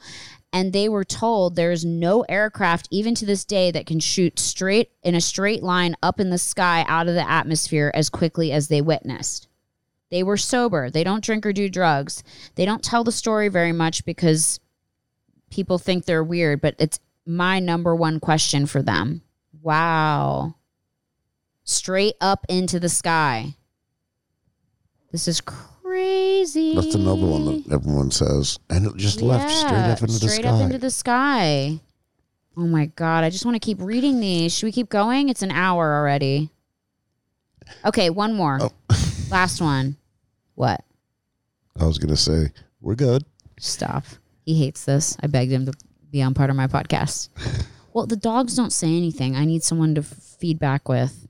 And 0.54 0.72
they 0.72 0.88
were 0.88 1.04
told 1.04 1.56
there 1.56 1.72
is 1.72 1.84
no 1.84 2.22
aircraft, 2.30 2.88
even 2.90 3.16
to 3.16 3.26
this 3.26 3.44
day, 3.44 3.70
that 3.72 3.86
can 3.86 4.00
shoot 4.00 4.40
straight 4.40 4.92
in 5.04 5.14
a 5.14 5.22
straight 5.22 5.62
line 5.62 5.96
up 6.02 6.20
in 6.20 6.30
the 6.30 6.38
sky 6.38 6.86
out 6.88 7.08
of 7.08 7.16
the 7.16 7.30
atmosphere 7.30 7.92
as 7.94 8.10
quickly 8.10 8.52
as 8.52 8.68
they 8.68 8.82
witnessed. 8.82 9.48
They 10.10 10.24
were 10.24 10.38
sober. 10.38 10.90
They 10.90 11.04
don't 11.04 11.24
drink 11.24 11.46
or 11.46 11.54
do 11.54 11.70
drugs. 11.70 12.24
They 12.56 12.66
don't 12.66 12.84
tell 12.84 13.04
the 13.04 13.12
story 13.12 13.50
very 13.50 13.74
much 13.74 14.06
because 14.06 14.60
people 15.50 15.78
think 15.78 16.06
they're 16.06 16.24
weird, 16.24 16.62
but 16.62 16.76
it's 16.80 17.00
my 17.26 17.60
number 17.60 17.96
one 17.96 18.20
question 18.20 18.66
for 18.66 18.82
them. 18.82 19.22
Wow. 19.62 20.56
Straight 21.64 22.16
up 22.22 22.46
into 22.48 22.80
the 22.80 22.90
sky. 22.90 23.56
This 25.12 25.28
is 25.28 25.42
crazy. 25.42 26.76
That's 26.76 26.96
another 26.96 27.26
one 27.26 27.46
that 27.46 27.74
everyone 27.74 28.12
says, 28.12 28.60
and 28.70 28.86
it 28.86 28.96
just 28.96 29.22
left 29.22 29.52
straight 29.52 29.72
up 29.72 30.02
into 30.02 30.14
the 30.14 30.20
sky. 30.20 30.28
straight 30.28 30.46
up 30.46 30.62
into 30.62 30.78
the 30.78 30.92
sky. 30.92 31.80
Oh 32.56 32.68
my 32.68 32.88
god! 32.88 33.24
I 33.24 33.30
just 33.30 33.46
want 33.46 33.56
to 33.56 33.66
keep 33.66 33.78
reading 33.80 34.20
these. 34.20 34.54
Should 34.54 34.66
we 34.66 34.72
keep 34.72 34.90
going? 34.90 35.30
It's 35.30 35.44
an 35.44 35.52
hour 35.52 35.96
already. 35.96 36.50
Okay, 37.86 38.10
one 38.10 38.34
more. 38.34 38.60
Oh. 38.62 38.72
Last 39.30 39.62
one. 39.62 39.98
What? 40.56 40.84
I 41.80 41.86
was 41.86 41.98
gonna 41.98 42.16
say 42.16 42.52
we're 42.82 42.96
good. 42.96 43.24
Stop. 43.60 44.06
He 44.46 44.58
hates 44.60 44.86
this. 44.86 45.18
I 45.22 45.28
begged 45.28 45.52
him 45.52 45.66
to 45.66 45.74
be 46.12 46.22
on 46.22 46.34
part 46.34 46.50
of 46.50 46.56
my 46.56 46.68
podcast. 46.68 47.30
Well, 47.94 48.06
the 48.06 48.16
dogs 48.16 48.56
don't 48.56 48.72
say 48.72 48.96
anything. 48.96 49.36
I 49.36 49.44
need 49.46 49.64
someone 49.64 49.96
to 49.96 50.02
f- 50.02 50.08
feedback 50.40 50.88
with. 50.88 51.28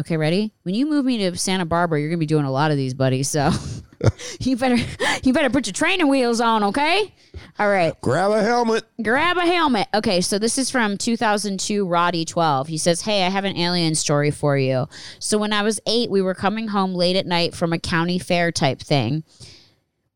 Okay, 0.00 0.16
ready? 0.16 0.50
When 0.62 0.74
you 0.74 0.86
move 0.86 1.04
me 1.04 1.18
to 1.18 1.36
Santa 1.36 1.66
Barbara, 1.66 2.00
you're 2.00 2.08
gonna 2.08 2.16
be 2.16 2.24
doing 2.24 2.46
a 2.46 2.50
lot 2.50 2.70
of 2.70 2.78
these, 2.78 2.94
buddy. 2.94 3.22
So 3.22 3.50
you 4.40 4.56
better 4.56 4.78
you 5.24 5.34
better 5.34 5.50
put 5.50 5.66
your 5.66 5.74
training 5.74 6.08
wheels 6.08 6.40
on, 6.40 6.64
okay? 6.64 7.14
All 7.58 7.68
right. 7.68 7.98
Grab 8.02 8.32
a 8.32 8.42
helmet. 8.42 8.84
Grab 9.02 9.38
a 9.38 9.46
helmet. 9.46 9.88
Okay, 9.94 10.20
so 10.20 10.38
this 10.38 10.58
is 10.58 10.70
from 10.70 10.98
2002 10.98 11.86
Roddy 11.86 12.24
12. 12.24 12.68
He 12.68 12.76
says, 12.76 13.02
Hey, 13.02 13.24
I 13.24 13.30
have 13.30 13.44
an 13.44 13.56
alien 13.56 13.94
story 13.94 14.30
for 14.30 14.58
you. 14.58 14.88
So 15.18 15.38
when 15.38 15.52
I 15.52 15.62
was 15.62 15.80
eight, 15.86 16.10
we 16.10 16.20
were 16.20 16.34
coming 16.34 16.68
home 16.68 16.94
late 16.94 17.16
at 17.16 17.26
night 17.26 17.54
from 17.54 17.72
a 17.72 17.78
county 17.78 18.18
fair 18.18 18.52
type 18.52 18.80
thing. 18.80 19.24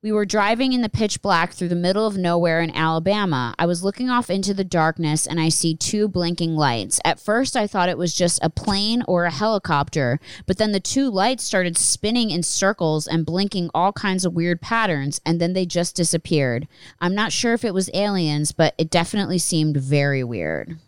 We 0.03 0.13
were 0.13 0.25
driving 0.25 0.73
in 0.73 0.81
the 0.81 0.89
pitch 0.89 1.21
black 1.21 1.53
through 1.53 1.69
the 1.69 1.75
middle 1.75 2.07
of 2.07 2.17
nowhere 2.17 2.63
in 2.63 2.75
Alabama. 2.75 3.55
I 3.59 3.67
was 3.67 3.85
looking 3.85 4.09
off 4.09 4.31
into 4.31 4.55
the 4.55 4.65
darkness 4.65 5.27
and 5.27 5.39
I 5.39 5.51
see 5.51 5.75
two 5.75 6.09
blinking 6.09 6.57
lights. 6.57 7.01
At 7.05 7.21
first, 7.21 7.55
I 7.55 7.67
thought 7.67 7.91
it 7.91 7.99
was 7.99 8.15
just 8.15 8.43
a 8.43 8.49
plane 8.49 9.03
or 9.07 9.27
a 9.27 9.31
helicopter, 9.31 10.19
but 10.47 10.57
then 10.57 10.73
the 10.73 10.81
two 10.81 11.11
lights 11.11 11.45
started 11.45 11.77
spinning 11.77 12.31
in 12.31 12.43
circles 12.43 13.07
and 13.07 13.27
blinking 13.27 13.69
all 13.75 13.93
kinds 13.93 14.25
of 14.25 14.33
weird 14.33 14.63
patterns, 14.63 15.21
and 15.27 15.39
then 15.39 15.53
they 15.53 15.67
just 15.67 15.97
disappeared. 15.97 16.67
I'm 16.99 17.15
not 17.15 17.31
sure 17.31 17.53
if 17.53 17.63
it 17.63 17.75
was 17.75 17.91
aliens, 17.93 18.53
but 18.53 18.75
it 18.79 18.89
definitely 18.89 19.39
seemed 19.39 19.77
very 19.77 20.25
weird. 20.25 20.79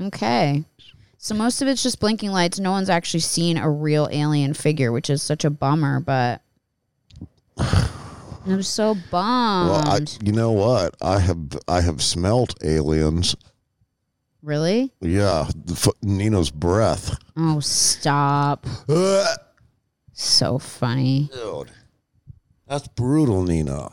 Okay. 0.00 0.64
So 1.16 1.36
most 1.36 1.62
of 1.62 1.68
it's 1.68 1.84
just 1.84 2.00
blinking 2.00 2.32
lights. 2.32 2.58
No 2.58 2.72
one's 2.72 2.90
actually 2.90 3.20
seen 3.20 3.56
a 3.56 3.70
real 3.70 4.08
alien 4.10 4.52
figure, 4.52 4.90
which 4.90 5.08
is 5.08 5.22
such 5.22 5.44
a 5.44 5.50
bummer, 5.50 6.00
but 6.00 6.42
I'm 7.58 8.62
so 8.62 8.94
bummed. 9.10 9.70
Well, 9.70 9.88
I, 9.88 10.00
you 10.22 10.32
know 10.32 10.52
what? 10.52 10.94
I 11.00 11.18
have 11.18 11.38
I 11.68 11.80
have 11.80 12.02
smelt 12.02 12.54
aliens. 12.62 13.34
really? 14.42 14.92
Yeah, 15.00 15.48
Nino's 16.02 16.50
breath. 16.50 17.16
Oh, 17.36 17.60
stop. 17.60 18.66
So 20.12 20.58
funny. 20.58 21.30
Dude, 21.32 21.70
that's 22.66 22.88
brutal, 22.88 23.42
Nina. 23.42 23.90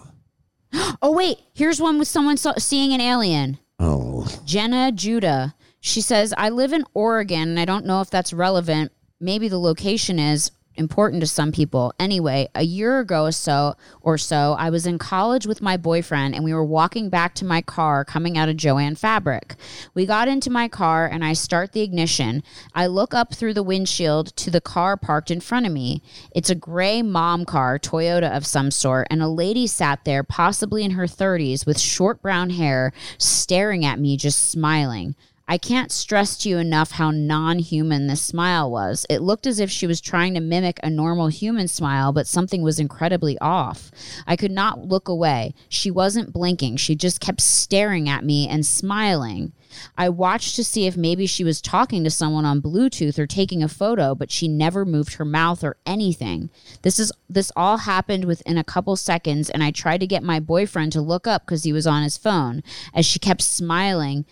Oh, 1.01 1.11
wait. 1.11 1.37
Here's 1.53 1.81
one 1.81 1.97
with 1.99 2.07
someone 2.07 2.37
saw, 2.37 2.53
seeing 2.57 2.93
an 2.93 3.01
alien. 3.01 3.57
Oh, 3.79 4.25
Jenna 4.45 4.91
Judah. 4.91 5.53
She 5.81 5.99
says, 5.99 6.33
I 6.37 6.49
live 6.49 6.71
in 6.73 6.85
Oregon 6.93 7.49
and 7.49 7.59
I 7.59 7.65
don't 7.65 7.85
know 7.85 7.99
if 8.01 8.09
that's 8.09 8.31
relevant. 8.31 8.91
Maybe 9.19 9.47
the 9.49 9.57
location 9.59 10.17
is 10.19 10.51
important 10.81 11.21
to 11.21 11.27
some 11.27 11.53
people. 11.53 11.93
Anyway, 11.97 12.49
a 12.53 12.63
year 12.63 12.99
ago 12.99 13.23
or 13.27 13.31
so 13.31 13.75
or 14.01 14.17
so, 14.17 14.57
I 14.59 14.69
was 14.69 14.85
in 14.85 14.97
college 14.97 15.47
with 15.47 15.61
my 15.61 15.77
boyfriend 15.77 16.35
and 16.35 16.43
we 16.43 16.53
were 16.53 16.65
walking 16.65 17.09
back 17.09 17.33
to 17.35 17.45
my 17.45 17.61
car 17.61 18.03
coming 18.03 18.37
out 18.37 18.49
of 18.49 18.57
Jo-Ann 18.57 18.95
Fabric. 18.95 19.55
We 19.93 20.05
got 20.05 20.27
into 20.27 20.49
my 20.49 20.67
car 20.67 21.07
and 21.07 21.23
I 21.23 21.31
start 21.31 21.71
the 21.71 21.81
ignition. 21.81 22.43
I 22.75 22.87
look 22.87 23.13
up 23.13 23.33
through 23.33 23.53
the 23.53 23.63
windshield 23.63 24.35
to 24.35 24.51
the 24.51 24.59
car 24.59 24.97
parked 24.97 25.31
in 25.31 25.39
front 25.39 25.65
of 25.65 25.71
me. 25.71 26.01
It's 26.35 26.49
a 26.49 26.55
gray 26.55 27.01
mom 27.01 27.45
car, 27.45 27.79
Toyota 27.79 28.35
of 28.35 28.45
some 28.45 28.71
sort, 28.71 29.07
and 29.09 29.21
a 29.21 29.27
lady 29.27 29.67
sat 29.67 30.03
there, 30.03 30.23
possibly 30.23 30.83
in 30.83 30.91
her 30.91 31.05
30s, 31.05 31.65
with 31.65 31.79
short 31.79 32.21
brown 32.21 32.49
hair, 32.49 32.91
staring 33.17 33.85
at 33.85 33.99
me, 33.99 34.17
just 34.17 34.49
smiling. 34.49 35.15
I 35.51 35.57
can't 35.57 35.91
stress 35.91 36.37
to 36.37 36.49
you 36.49 36.59
enough 36.59 36.91
how 36.91 37.11
non 37.11 37.59
human 37.59 38.07
this 38.07 38.21
smile 38.21 38.71
was. 38.71 39.05
It 39.09 39.21
looked 39.21 39.45
as 39.45 39.59
if 39.59 39.69
she 39.69 39.85
was 39.85 39.99
trying 39.99 40.33
to 40.35 40.39
mimic 40.39 40.79
a 40.81 40.89
normal 40.89 41.27
human 41.27 41.67
smile, 41.67 42.13
but 42.13 42.25
something 42.25 42.61
was 42.61 42.79
incredibly 42.79 43.37
off. 43.39 43.91
I 44.25 44.37
could 44.37 44.53
not 44.53 44.87
look 44.87 45.09
away. 45.09 45.53
She 45.67 45.91
wasn't 45.91 46.31
blinking, 46.31 46.77
she 46.77 46.95
just 46.95 47.19
kept 47.19 47.41
staring 47.41 48.07
at 48.07 48.23
me 48.23 48.47
and 48.47 48.65
smiling. 48.65 49.51
I 49.97 50.07
watched 50.07 50.55
to 50.55 50.63
see 50.63 50.87
if 50.87 50.95
maybe 50.95 51.25
she 51.25 51.43
was 51.43 51.61
talking 51.61 52.05
to 52.05 52.09
someone 52.09 52.45
on 52.45 52.61
Bluetooth 52.61 53.19
or 53.19 53.27
taking 53.27 53.61
a 53.61 53.67
photo, 53.67 54.15
but 54.15 54.31
she 54.31 54.47
never 54.47 54.85
moved 54.85 55.15
her 55.15 55.25
mouth 55.25 55.65
or 55.65 55.75
anything. 55.85 56.49
This 56.81 56.97
is 56.97 57.11
this 57.29 57.51
all 57.57 57.79
happened 57.79 58.23
within 58.23 58.57
a 58.57 58.63
couple 58.63 58.95
seconds 58.95 59.49
and 59.49 59.61
I 59.61 59.71
tried 59.71 59.99
to 59.99 60.07
get 60.07 60.23
my 60.23 60.39
boyfriend 60.39 60.93
to 60.93 61.01
look 61.01 61.27
up 61.27 61.45
cuz 61.45 61.65
he 61.65 61.73
was 61.73 61.87
on 61.87 62.03
his 62.03 62.15
phone. 62.15 62.63
As 62.93 63.05
she 63.05 63.19
kept 63.19 63.41
smiling, 63.41 64.25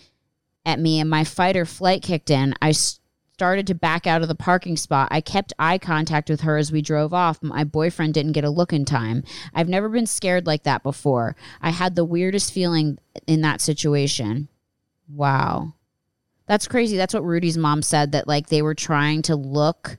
at 0.65 0.79
me 0.79 0.99
and 0.99 1.09
my 1.09 1.23
fight 1.23 1.55
or 1.55 1.65
flight 1.65 2.01
kicked 2.01 2.29
in. 2.29 2.53
I 2.61 2.71
started 2.71 3.65
to 3.67 3.73
back 3.73 4.05
out 4.05 4.21
of 4.21 4.27
the 4.27 4.35
parking 4.35 4.75
spot. 4.75 5.07
I 5.11 5.21
kept 5.21 5.53
eye 5.57 5.77
contact 5.77 6.29
with 6.29 6.41
her 6.41 6.57
as 6.57 6.73
we 6.73 6.81
drove 6.81 7.13
off. 7.13 7.41
My 7.41 7.63
boyfriend 7.63 8.13
didn't 8.13 8.33
get 8.33 8.43
a 8.43 8.49
look 8.49 8.73
in 8.73 8.83
time. 8.83 9.23
I've 9.53 9.69
never 9.69 9.87
been 9.87 10.05
scared 10.05 10.45
like 10.45 10.63
that 10.63 10.83
before. 10.83 11.37
I 11.61 11.69
had 11.69 11.95
the 11.95 12.03
weirdest 12.03 12.51
feeling 12.51 12.99
in 13.27 13.39
that 13.41 13.61
situation. 13.61 14.49
Wow. 15.07 15.73
That's 16.47 16.67
crazy. 16.67 16.97
That's 16.97 17.13
what 17.13 17.23
Rudy's 17.23 17.57
mom 17.57 17.81
said 17.81 18.11
that 18.11 18.27
like 18.27 18.49
they 18.49 18.61
were 18.61 18.75
trying 18.75 19.21
to 19.23 19.35
look 19.37 19.97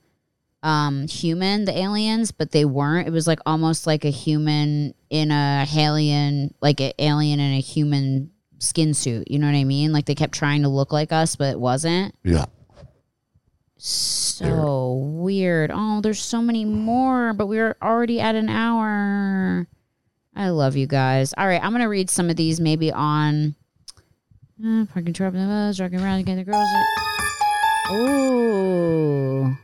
um 0.63 1.09
human 1.09 1.65
the 1.65 1.79
aliens 1.79 2.33
but 2.33 2.51
they 2.51 2.67
weren't 2.67 3.09
it 3.09 3.13
was 3.13 3.27
like 3.27 3.39
almost 3.47 3.87
like 3.87 4.05
a 4.05 4.11
human 4.11 4.93
in 5.09 5.31
a 5.31 5.67
alien 5.75 6.53
like 6.61 6.81
an 6.81 6.93
alien 6.99 7.41
in 7.41 7.55
a 7.55 7.61
human 7.61 8.31
skin 8.61 8.95
suit. 8.95 9.29
You 9.29 9.41
know 9.41 9.47
what 9.47 9.57
I 9.57 9.65
mean? 9.65 9.93
Like 9.93 10.07
they 10.07 10.15
kept 10.15 10.35
trying 10.35 10.63
to 10.63 10.69
look 10.69 10.93
like 10.93 11.11
us, 11.13 11.35
but 11.35 11.51
it 11.51 11.59
wasn't. 11.61 12.15
yeah. 12.23 12.45
So 13.83 14.93
weird. 15.15 15.71
Oh, 15.73 16.01
there's 16.03 16.21
so 16.21 16.43
many 16.43 16.67
more, 16.67 17.33
but 17.33 17.47
we're 17.47 17.77
already 17.83 18.21
at 18.21 18.35
an 18.35 18.51
hour. 18.51 19.67
I 20.37 20.51
love 20.51 20.77
you 20.77 20.87
guys. 20.87 21.33
All 21.37 21.47
right, 21.47 21.63
I'm 21.63 21.73
gonna 21.73 21.89
read 21.89 22.11
some 22.11 22.29
of 22.31 22.37
these 22.37 22.61
maybe 22.61 22.93
on 22.93 23.55
uh, 24.65 24.85
parking 24.93 25.15
truck, 25.15 25.35
uh, 25.35 25.73
driving 25.73 26.01
around 26.01 26.21
again. 26.21 26.37
The 26.37 26.45
girls. 26.45 26.69
Oh, 27.93 29.57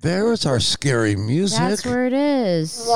There's 0.00 0.44
our 0.44 0.60
scary 0.60 1.14
music. 1.16 1.58
that's 1.60 1.86
where 1.86 2.06
it 2.06 2.12
is. 2.12 2.86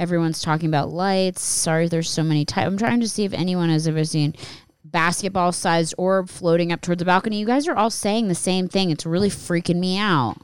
Everyone's 0.00 0.40
talking 0.40 0.66
about 0.66 0.88
lights. 0.88 1.42
Sorry, 1.42 1.86
there's 1.86 2.08
so 2.08 2.22
many 2.22 2.46
types. 2.46 2.66
I'm 2.66 2.78
trying 2.78 3.00
to 3.00 3.08
see 3.08 3.24
if 3.24 3.34
anyone 3.34 3.68
has 3.68 3.86
ever 3.86 4.02
seen 4.02 4.34
basketball 4.82 5.52
sized 5.52 5.94
orb 5.98 6.30
floating 6.30 6.72
up 6.72 6.80
towards 6.80 7.00
the 7.00 7.04
balcony. 7.04 7.38
You 7.38 7.44
guys 7.44 7.68
are 7.68 7.76
all 7.76 7.90
saying 7.90 8.28
the 8.28 8.34
same 8.34 8.66
thing. 8.66 8.88
It's 8.88 9.04
really 9.04 9.28
freaking 9.28 9.76
me 9.76 9.98
out. 9.98 10.38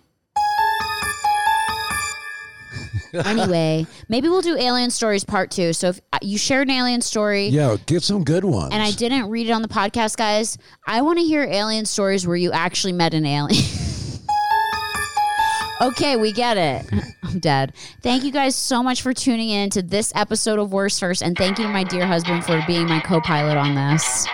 anyway, 3.24 3.86
maybe 4.11 4.28
we'll 4.28 4.42
do 4.42 4.59
alien 4.59 4.90
stories 4.90 5.24
part 5.24 5.50
two. 5.50 5.72
So 5.72 5.88
if 5.88 6.02
uh, 6.12 6.18
you 6.20 6.36
shared 6.36 6.68
an 6.68 6.74
alien 6.74 7.00
story 7.00 7.48
yeah, 7.48 7.76
get 7.86 8.02
some 8.02 8.24
good 8.24 8.44
ones. 8.44 8.74
and 8.74 8.82
I 8.82 8.90
didn't 8.90 9.30
read 9.30 9.48
it 9.48 9.52
on 9.52 9.62
the 9.62 9.68
podcast, 9.68 10.18
guys, 10.18 10.59
I 10.86 11.00
want 11.00 11.18
to 11.18 11.24
hear 11.24 11.44
alien 11.44 11.86
stories 11.86 12.26
where 12.26 12.36
you 12.36 12.52
actually 12.52 12.92
met 12.92 13.14
an 13.14 13.24
alien. 13.24 13.64
okay, 15.81 16.16
we 16.16 16.33
get 16.33 16.57
it. 16.57 16.91
I'm 17.22 17.39
dead. 17.39 17.72
Thank 18.03 18.24
you 18.24 18.33
guys 18.33 18.55
so 18.55 18.83
much 18.83 19.03
for 19.03 19.12
tuning 19.12 19.51
in 19.51 19.70
to 19.70 19.83
this 19.83 20.12
episode 20.14 20.59
of 20.59 20.72
Worst 20.72 21.01
First, 21.01 21.22
and 21.22 21.37
thank 21.37 21.59
you 21.59 21.68
my 21.68 21.85
dear 21.85 22.07
husband 22.07 22.45
for 22.45 22.62
being 22.66 22.87
my 22.87 23.01
co 23.01 23.20
pilot 23.20 23.57
on 23.57 23.74
this. 23.74 24.27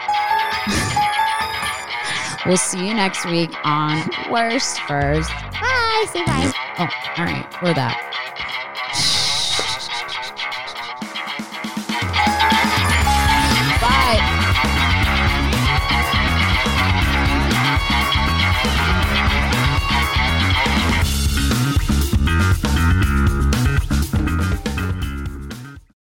we'll 2.47 2.57
see 2.57 2.87
you 2.87 2.95
next 2.95 3.25
week 3.27 3.51
on 3.65 4.09
Worst 4.31 4.81
First. 4.83 5.31
Bye. 5.31 6.07
Say 6.13 6.25
bye. 6.25 6.53
Oh, 6.79 6.89
all 7.19 7.25
right. 7.25 7.63
We're 7.63 7.75
that. 7.75 8.09